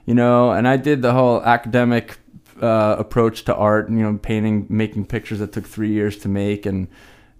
you 0.05 0.13
know. 0.13 0.51
And 0.51 0.67
I 0.67 0.75
did 0.77 1.01
the 1.01 1.13
whole 1.13 1.41
academic 1.43 2.17
uh, 2.61 2.97
approach 2.99 3.45
to 3.45 3.55
art, 3.55 3.89
you 3.89 3.95
know, 3.97 4.17
painting, 4.17 4.65
making 4.69 5.05
pictures 5.05 5.39
that 5.39 5.53
took 5.53 5.65
three 5.65 5.91
years 5.91 6.17
to 6.17 6.29
make, 6.29 6.65
and 6.65 6.87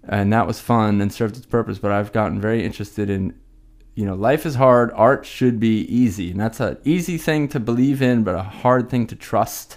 and 0.08 0.32
that 0.32 0.46
was 0.46 0.60
fun 0.60 1.00
and 1.00 1.12
served 1.12 1.36
its 1.36 1.46
purpose. 1.46 1.78
But 1.78 1.92
I've 1.92 2.10
gotten 2.12 2.40
very 2.40 2.64
interested 2.64 3.10
in, 3.10 3.34
you 3.94 4.06
know, 4.06 4.14
life 4.14 4.46
is 4.46 4.54
hard. 4.54 4.90
Art 4.94 5.26
should 5.26 5.60
be 5.60 5.82
easy, 5.82 6.30
and 6.30 6.40
that's 6.40 6.58
an 6.58 6.78
easy 6.84 7.18
thing 7.18 7.48
to 7.48 7.60
believe 7.60 8.00
in, 8.00 8.24
but 8.24 8.34
a 8.34 8.42
hard 8.42 8.88
thing 8.88 9.06
to 9.08 9.14
trust. 9.14 9.76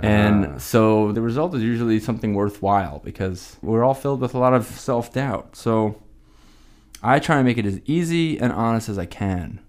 And 0.00 0.46
Ah. 0.46 0.58
so 0.58 1.12
the 1.12 1.20
result 1.22 1.54
is 1.54 1.62
usually 1.62 2.00
something 2.00 2.34
worthwhile 2.34 3.00
because 3.04 3.56
we're 3.62 3.84
all 3.84 3.94
filled 3.94 4.20
with 4.20 4.34
a 4.34 4.38
lot 4.38 4.54
of 4.54 4.64
self 4.66 5.12
doubt. 5.12 5.56
So 5.56 5.96
I 7.06 7.18
try 7.20 7.36
and 7.36 7.44
make 7.46 7.56
it 7.58 7.66
as 7.66 7.80
easy 7.86 8.38
and 8.38 8.52
honest 8.52 8.88
as 8.88 8.98
I 8.98 9.06
can. 9.06 9.60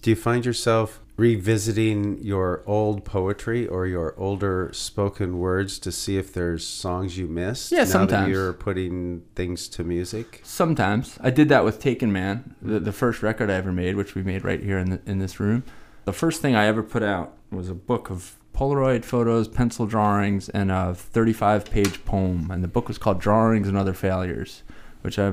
Do 0.00 0.10
you 0.10 0.16
find 0.16 0.44
yourself 0.46 1.00
revisiting 1.16 2.22
your 2.22 2.62
old 2.66 3.04
poetry 3.04 3.66
or 3.66 3.86
your 3.86 4.14
older 4.16 4.70
spoken 4.72 5.38
words 5.38 5.78
to 5.80 5.92
see 5.92 6.16
if 6.16 6.32
there's 6.32 6.66
songs 6.66 7.18
you 7.18 7.26
missed? 7.26 7.72
Yeah, 7.72 7.78
now 7.78 7.84
That 7.84 7.90
sometimes. 7.90 8.28
you're 8.32 8.52
putting 8.54 9.22
things 9.34 9.68
to 9.70 9.84
music. 9.84 10.40
Sometimes 10.44 11.18
I 11.20 11.30
did 11.30 11.48
that 11.50 11.64
with 11.64 11.78
Taken 11.80 12.10
Man, 12.12 12.54
the, 12.62 12.80
the 12.80 12.92
first 12.92 13.22
record 13.22 13.50
I 13.50 13.54
ever 13.54 13.72
made, 13.72 13.96
which 13.96 14.14
we 14.14 14.22
made 14.22 14.44
right 14.44 14.62
here 14.62 14.78
in 14.78 14.90
the, 14.90 15.00
in 15.04 15.18
this 15.18 15.38
room. 15.38 15.64
The 16.06 16.12
first 16.12 16.40
thing 16.40 16.54
I 16.54 16.66
ever 16.66 16.82
put 16.82 17.02
out 17.02 17.36
was 17.50 17.68
a 17.68 17.74
book 17.74 18.08
of 18.08 18.36
Polaroid 18.54 19.04
photos, 19.04 19.46
pencil 19.46 19.86
drawings, 19.86 20.48
and 20.48 20.70
a 20.72 20.96
35-page 20.96 22.04
poem. 22.04 22.50
And 22.50 22.64
the 22.64 22.68
book 22.68 22.88
was 22.88 22.96
called 22.98 23.20
Drawings 23.20 23.68
and 23.68 23.76
Other 23.76 23.92
Failures, 23.92 24.62
which 25.08 25.18
I, 25.18 25.28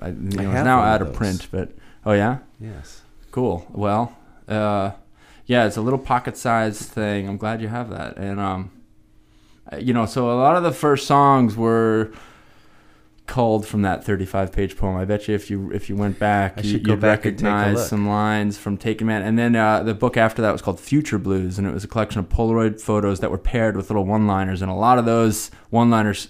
I 0.00 0.08
you 0.08 0.14
know, 0.14 0.50
is 0.50 0.64
now 0.64 0.78
one 0.78 0.88
of 0.88 0.94
out 0.94 1.02
of 1.02 1.12
print. 1.12 1.46
But 1.52 1.70
oh 2.04 2.10
yeah, 2.10 2.38
Yes. 2.58 3.02
Cool. 3.30 3.64
Well, 3.70 4.16
uh, 4.48 4.90
yeah, 5.46 5.64
it's 5.66 5.76
a 5.76 5.80
little 5.80 5.98
pocket-sized 6.00 6.82
thing. 6.82 7.28
I'm 7.28 7.36
glad 7.36 7.62
you 7.62 7.68
have 7.68 7.88
that. 7.90 8.16
And 8.16 8.40
um, 8.40 8.72
uh, 9.72 9.76
you 9.76 9.94
know, 9.94 10.06
so 10.06 10.28
a 10.28 10.34
lot 10.34 10.56
of 10.56 10.64
the 10.64 10.72
first 10.72 11.06
songs 11.06 11.54
were 11.54 12.10
culled 13.26 13.64
from 13.64 13.82
that 13.82 14.04
35-page 14.04 14.76
poem. 14.76 14.96
I 14.96 15.04
bet 15.04 15.28
you 15.28 15.36
if 15.36 15.50
you 15.50 15.70
if 15.70 15.88
you 15.88 15.94
went 15.94 16.18
back, 16.18 16.56
you, 16.56 16.68
should 16.68 16.84
you'd 16.84 16.98
back 16.98 17.24
and 17.24 17.38
take 17.38 17.46
a 17.46 17.50
recognize 17.52 17.88
some 17.88 18.08
lines 18.08 18.58
from 18.58 18.76
Taken 18.76 19.06
Man. 19.06 19.22
And 19.22 19.38
then 19.38 19.54
uh, 19.54 19.84
the 19.84 19.94
book 19.94 20.16
after 20.16 20.42
that 20.42 20.50
was 20.50 20.62
called 20.62 20.80
Future 20.80 21.18
Blues, 21.18 21.58
and 21.58 21.66
it 21.68 21.72
was 21.72 21.84
a 21.84 21.88
collection 21.88 22.18
of 22.18 22.28
Polaroid 22.28 22.80
photos 22.80 23.20
that 23.20 23.30
were 23.30 23.38
paired 23.38 23.76
with 23.76 23.88
little 23.88 24.04
one-liners. 24.04 24.62
And 24.62 24.70
a 24.70 24.74
lot 24.74 24.98
of 24.98 25.04
those 25.04 25.52
one-liners 25.70 26.26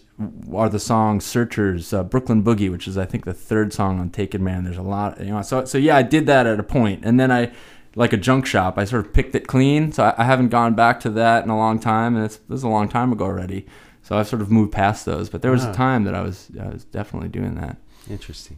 are 0.55 0.69
the 0.69 0.79
song 0.79 1.21
"Searchers," 1.21 1.93
uh, 1.93 2.05
"Brooklyn 2.05 2.43
Boogie," 2.43 2.71
which 2.71 2.87
is 2.87 2.97
I 2.99 3.05
think 3.05 3.25
the 3.25 3.33
third 3.35 3.73
song 3.73 3.99
on 4.01 4.11
Taken 4.11 4.43
Man. 4.45 4.65
There's 4.65 4.77
a 4.77 4.83
lot, 4.83 5.19
you 5.21 5.27
know. 5.33 5.43
So 5.43 5.65
so 5.65 5.79
yeah, 5.79 5.97
I 5.97 6.03
did 6.03 6.27
that 6.27 6.47
at 6.47 6.59
a 6.61 6.65
point, 6.65 7.05
and 7.05 7.19
then 7.19 7.31
I. 7.33 7.53
Like 7.95 8.15
a 8.15 8.17
junk 8.17 8.47
shop, 8.47 8.79
I 8.79 8.87
sort 8.87 9.05
of 9.05 9.13
picked 9.13 9.35
it 9.35 9.47
clean. 9.47 9.93
So 9.93 10.03
I, 10.05 10.15
I 10.23 10.25
haven't 10.25 10.49
gone 10.49 10.73
back 10.73 10.99
to 11.01 11.11
that 11.11 11.45
in 11.45 11.51
a 11.51 11.57
long 11.59 11.79
time, 11.79 12.17
and 12.17 12.25
it's 12.25 12.39
this 12.49 12.57
is 12.61 12.63
a 12.63 12.69
long 12.69 12.89
time 12.89 13.13
ago 13.13 13.27
already. 13.27 13.67
So 14.03 14.17
I've 14.17 14.27
sort 14.27 14.41
of 14.41 14.51
moved 14.51 14.73
past 14.73 15.05
those. 15.05 15.29
But 15.29 15.43
there 15.43 15.51
was 15.51 15.67
Ah. 15.67 15.73
a 15.73 15.75
time 15.75 16.05
that 16.05 16.15
I 16.15 16.23
was 16.23 16.49
I 16.59 16.69
was 16.69 16.85
definitely 16.85 17.29
doing 17.29 17.55
that. 17.57 17.77
Interesting. 18.09 18.57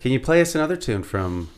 Can 0.00 0.10
you 0.10 0.18
play 0.18 0.40
us 0.40 0.56
another 0.56 0.74
tune 0.74 1.04
from? 1.04 1.48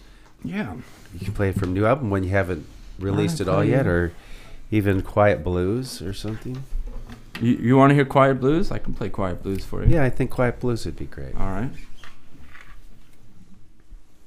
Yeah. 0.44 0.74
You 1.18 1.24
can 1.24 1.32
play 1.32 1.48
it 1.48 1.54
from 1.58 1.72
new 1.72 1.86
album 1.86 2.10
when 2.10 2.24
you 2.24 2.30
haven't 2.30 2.66
released 2.98 3.40
it 3.40 3.48
all 3.48 3.64
yet, 3.64 3.86
or 3.86 4.12
even 4.70 5.00
Quiet 5.00 5.42
Blues 5.42 6.02
or 6.02 6.12
something. 6.12 6.62
You, 7.40 7.52
you 7.54 7.76
want 7.76 7.90
to 7.90 7.94
hear 7.94 8.04
Quiet 8.04 8.38
Blues? 8.38 8.70
I 8.70 8.78
can 8.78 8.92
play 8.92 9.08
Quiet 9.08 9.42
Blues 9.42 9.64
for 9.64 9.82
you. 9.82 9.94
Yeah, 9.94 10.04
I 10.04 10.10
think 10.10 10.30
Quiet 10.30 10.60
Blues 10.60 10.84
would 10.84 10.96
be 10.96 11.06
great. 11.06 11.34
All 11.36 11.50
right. 11.50 11.70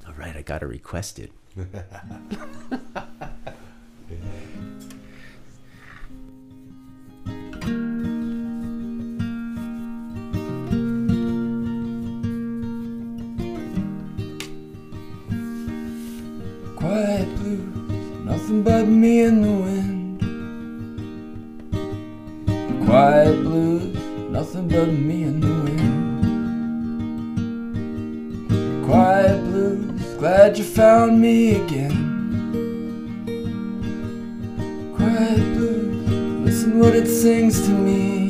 All 0.07 0.14
right, 0.14 0.36
I 0.36 0.41
got 0.41 0.59
to 0.59 0.68
request 0.68 1.20
it. 1.20 1.32
Quiet 16.76 17.36
blues, 17.38 18.26
nothing 18.26 18.64
but 18.64 18.86
me 18.88 19.22
and 19.22 19.43
the 19.43 19.51
wind. 19.51 20.02
Quiet 22.93 23.41
blues, 23.41 23.97
nothing 24.29 24.67
but 24.67 24.85
me 24.93 25.23
and 25.23 25.41
the 25.41 25.47
wind. 25.47 25.95
Quiet 28.85 29.43
blues, 29.45 30.13
glad 30.19 30.59
you 30.59 30.63
found 30.63 31.19
me 31.19 31.55
again. 31.55 31.95
Quiet 34.95 35.43
blues, 35.55 36.07
listen 36.45 36.77
what 36.77 36.95
it 36.95 37.07
sings 37.07 37.61
to 37.65 37.71
me. 37.71 38.29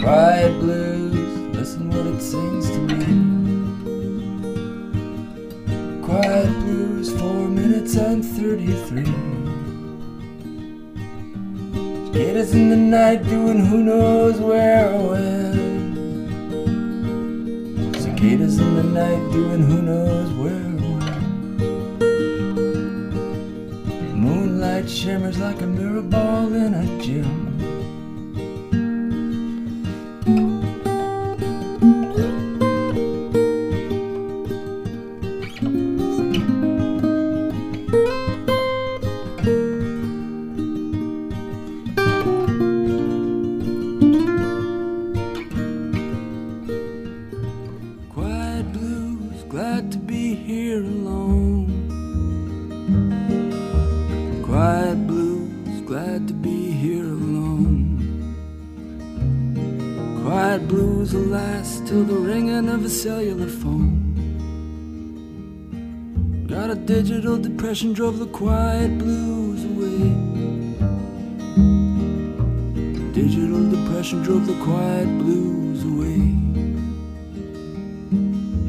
Quiet 0.00 0.58
blues, 0.58 1.14
listen 1.56 1.88
what 1.88 2.04
it 2.04 2.20
sings 2.20 2.68
to 2.68 2.80
me. 2.80 3.06
Quiet 6.02 6.50
blues, 6.64 7.12
four 7.16 7.46
minutes 7.46 7.94
and 7.94 8.24
33. 8.24 9.31
Cicadas 12.22 12.54
in 12.54 12.68
the 12.68 12.76
night 12.76 13.24
doing 13.24 13.66
who 13.66 13.82
knows 13.82 14.38
where 14.38 14.88
or 14.92 15.08
when. 15.10 16.32
Cicadas 17.94 18.60
in 18.60 18.76
the 18.76 18.84
night 18.84 19.32
doing 19.32 19.62
who 19.62 19.82
knows 19.82 20.30
where 20.34 20.52
or 20.54 20.98
when. 20.98 21.18
Moonlight 24.14 24.88
shimmers 24.88 25.40
like 25.40 25.60
a 25.62 25.66
mirror 25.66 26.00
ball 26.00 26.54
in 26.54 26.74
a 26.74 26.86
gym. 27.02 27.51
Cellular 63.02 63.48
phone. 63.48 64.14
Got 66.46 66.70
a 66.70 66.76
digital 66.76 67.36
depression, 67.36 67.92
drove 67.92 68.20
the 68.20 68.26
quiet 68.26 68.96
blues 68.96 69.64
away. 69.64 70.14
Digital 73.12 73.68
depression 73.70 74.22
drove 74.22 74.46
the 74.46 74.54
quiet 74.62 75.08
blues 75.18 75.82
away. 75.82 76.20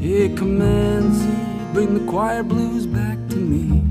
Hey, 0.02 0.34
Comanche, 0.34 1.30
bring 1.72 1.94
the 1.94 2.04
quiet 2.10 2.48
blues 2.48 2.86
back 2.88 3.18
to 3.28 3.36
me. 3.36 3.83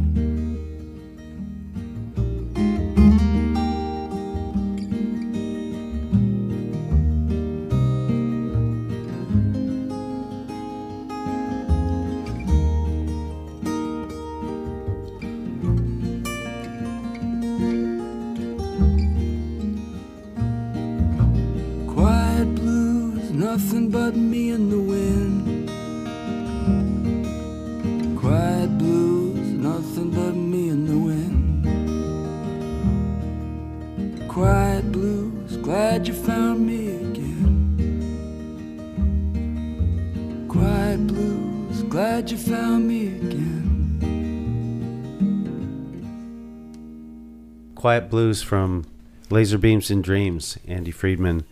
Quiet 47.84 48.09
Blues 48.09 48.41
from 48.41 48.86
Laser 49.29 49.57
Beams 49.57 49.91
and 49.91 50.01
Dreams, 50.01 50.57
Andy 50.65 50.89
Friedman 50.89 51.43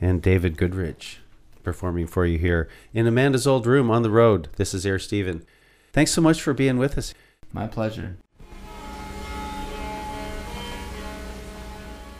and 0.00 0.22
David 0.22 0.56
Goodrich 0.56 1.18
performing 1.64 2.06
for 2.06 2.24
you 2.24 2.38
here 2.38 2.68
in 2.94 3.08
Amanda's 3.08 3.48
old 3.48 3.66
room 3.66 3.90
on 3.90 4.02
the 4.02 4.10
road. 4.10 4.48
This 4.54 4.74
is 4.74 4.86
Air 4.86 5.00
Steven. 5.00 5.44
Thanks 5.92 6.12
so 6.12 6.20
much 6.20 6.40
for 6.40 6.54
being 6.54 6.78
with 6.78 6.96
us. 6.96 7.14
My 7.52 7.66
pleasure. 7.66 8.16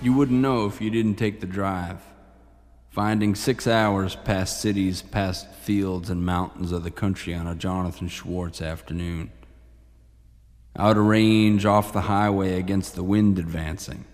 You 0.02 0.12
wouldn't 0.12 0.40
know 0.40 0.66
if 0.66 0.80
you 0.80 0.90
didn't 0.90 1.14
take 1.14 1.38
the 1.38 1.46
drive. 1.46 2.00
Finding 2.90 3.36
six 3.36 3.68
hours 3.68 4.16
past 4.16 4.60
cities, 4.60 5.02
past 5.02 5.54
fields 5.54 6.10
and 6.10 6.26
mountains 6.26 6.72
of 6.72 6.82
the 6.82 6.90
country 6.90 7.32
on 7.32 7.46
a 7.46 7.54
Jonathan 7.54 8.08
Schwartz 8.08 8.60
afternoon. 8.60 9.30
Out 10.76 10.96
of 10.96 11.04
range, 11.04 11.66
off 11.66 11.92
the 11.92 12.02
highway 12.02 12.58
against 12.58 12.94
the 12.94 13.04
wind 13.04 13.38
advancing, 13.38 14.06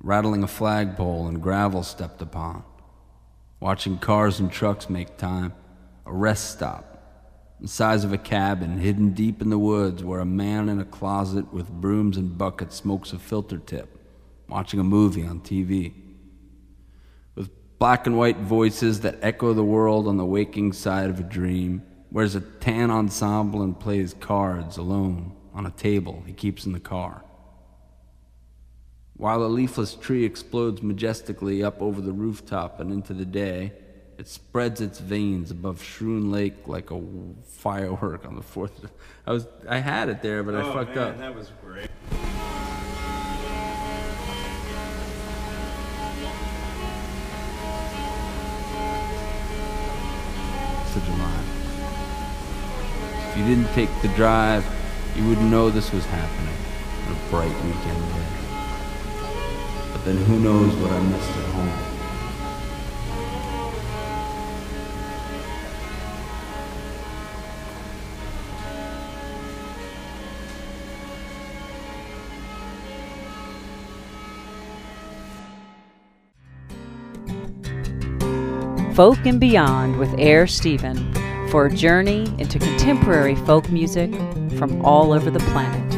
rattling 0.00 0.44
a 0.44 0.46
flagpole 0.46 1.26
and 1.26 1.42
gravel 1.42 1.82
stepped 1.82 2.22
upon, 2.22 2.62
watching 3.58 3.98
cars 3.98 4.38
and 4.38 4.52
trucks 4.52 4.88
make 4.88 5.16
time, 5.16 5.52
a 6.06 6.12
rest 6.12 6.52
stop, 6.52 7.56
the 7.60 7.66
size 7.66 8.04
of 8.04 8.12
a 8.12 8.18
cabin 8.18 8.78
hidden 8.78 9.10
deep 9.14 9.42
in 9.42 9.50
the 9.50 9.58
woods 9.58 10.04
where 10.04 10.20
a 10.20 10.24
man 10.24 10.68
in 10.68 10.78
a 10.78 10.84
closet 10.84 11.52
with 11.52 11.68
brooms 11.68 12.16
and 12.16 12.38
buckets 12.38 12.76
smokes 12.76 13.12
a 13.12 13.18
filter 13.18 13.58
tip, 13.58 13.98
watching 14.48 14.78
a 14.78 14.84
movie 14.84 15.26
on 15.26 15.40
TV. 15.40 15.92
With 17.34 17.50
black 17.80 18.06
and 18.06 18.16
white 18.16 18.38
voices 18.38 19.00
that 19.00 19.18
echo 19.22 19.52
the 19.54 19.64
world 19.64 20.06
on 20.06 20.18
the 20.18 20.24
waking 20.24 20.72
side 20.72 21.10
of 21.10 21.18
a 21.18 21.24
dream, 21.24 21.82
wears 22.12 22.36
a 22.36 22.40
tan 22.40 22.92
ensemble 22.92 23.62
and 23.62 23.78
plays 23.78 24.14
cards 24.14 24.76
alone 24.76 25.36
on 25.54 25.66
a 25.66 25.70
table 25.70 26.22
he 26.26 26.32
keeps 26.32 26.66
in 26.66 26.72
the 26.72 26.80
car. 26.80 27.24
While 29.16 29.42
a 29.42 29.48
leafless 29.48 29.94
tree 29.94 30.24
explodes 30.24 30.82
majestically 30.82 31.62
up 31.62 31.82
over 31.82 32.00
the 32.00 32.12
rooftop 32.12 32.80
and 32.80 32.90
into 32.90 33.12
the 33.12 33.26
day, 33.26 33.72
it 34.16 34.28
spreads 34.28 34.80
its 34.80 34.98
veins 34.98 35.50
above 35.50 35.82
Schroon 35.82 36.30
Lake 36.30 36.66
like 36.66 36.90
a 36.90 37.00
firework 37.44 38.24
on 38.26 38.36
the 38.36 38.42
fourth. 38.42 38.86
I 39.26 39.32
was 39.32 39.46
I 39.68 39.78
had 39.78 40.08
it 40.08 40.22
there, 40.22 40.42
but 40.42 40.54
I 40.54 40.62
oh, 40.62 40.72
fucked 40.72 40.96
up. 40.96 41.18
That 41.18 41.34
was 41.34 41.50
great. 41.62 41.90
Such 50.86 51.08
a 51.08 51.16
line. 51.16 51.44
If 53.28 53.36
you 53.36 53.44
didn't 53.44 53.72
take 53.74 53.90
the 54.02 54.08
drive, 54.16 54.64
you 55.16 55.26
wouldn't 55.28 55.50
know 55.50 55.70
this 55.70 55.92
was 55.92 56.04
happening 56.06 56.54
on 57.06 57.12
a 57.12 57.30
bright 57.30 57.54
weekend 57.64 58.12
day. 58.14 58.26
But 59.92 60.04
then 60.04 60.16
who 60.16 60.38
knows 60.40 60.74
what 60.76 60.92
I 60.92 61.00
missed 61.00 61.30
at 61.30 61.44
home. 61.54 61.90
Folk 78.94 79.24
and 79.24 79.40
Beyond 79.40 79.98
with 79.98 80.14
Air 80.18 80.46
Stephen 80.46 81.12
for 81.50 81.66
a 81.66 81.74
journey 81.74 82.32
into 82.38 82.58
contemporary 82.58 83.34
folk 83.34 83.68
music 83.70 84.12
from 84.56 84.84
all 84.84 85.12
over 85.12 85.30
the 85.30 85.40
planet. 85.50 85.89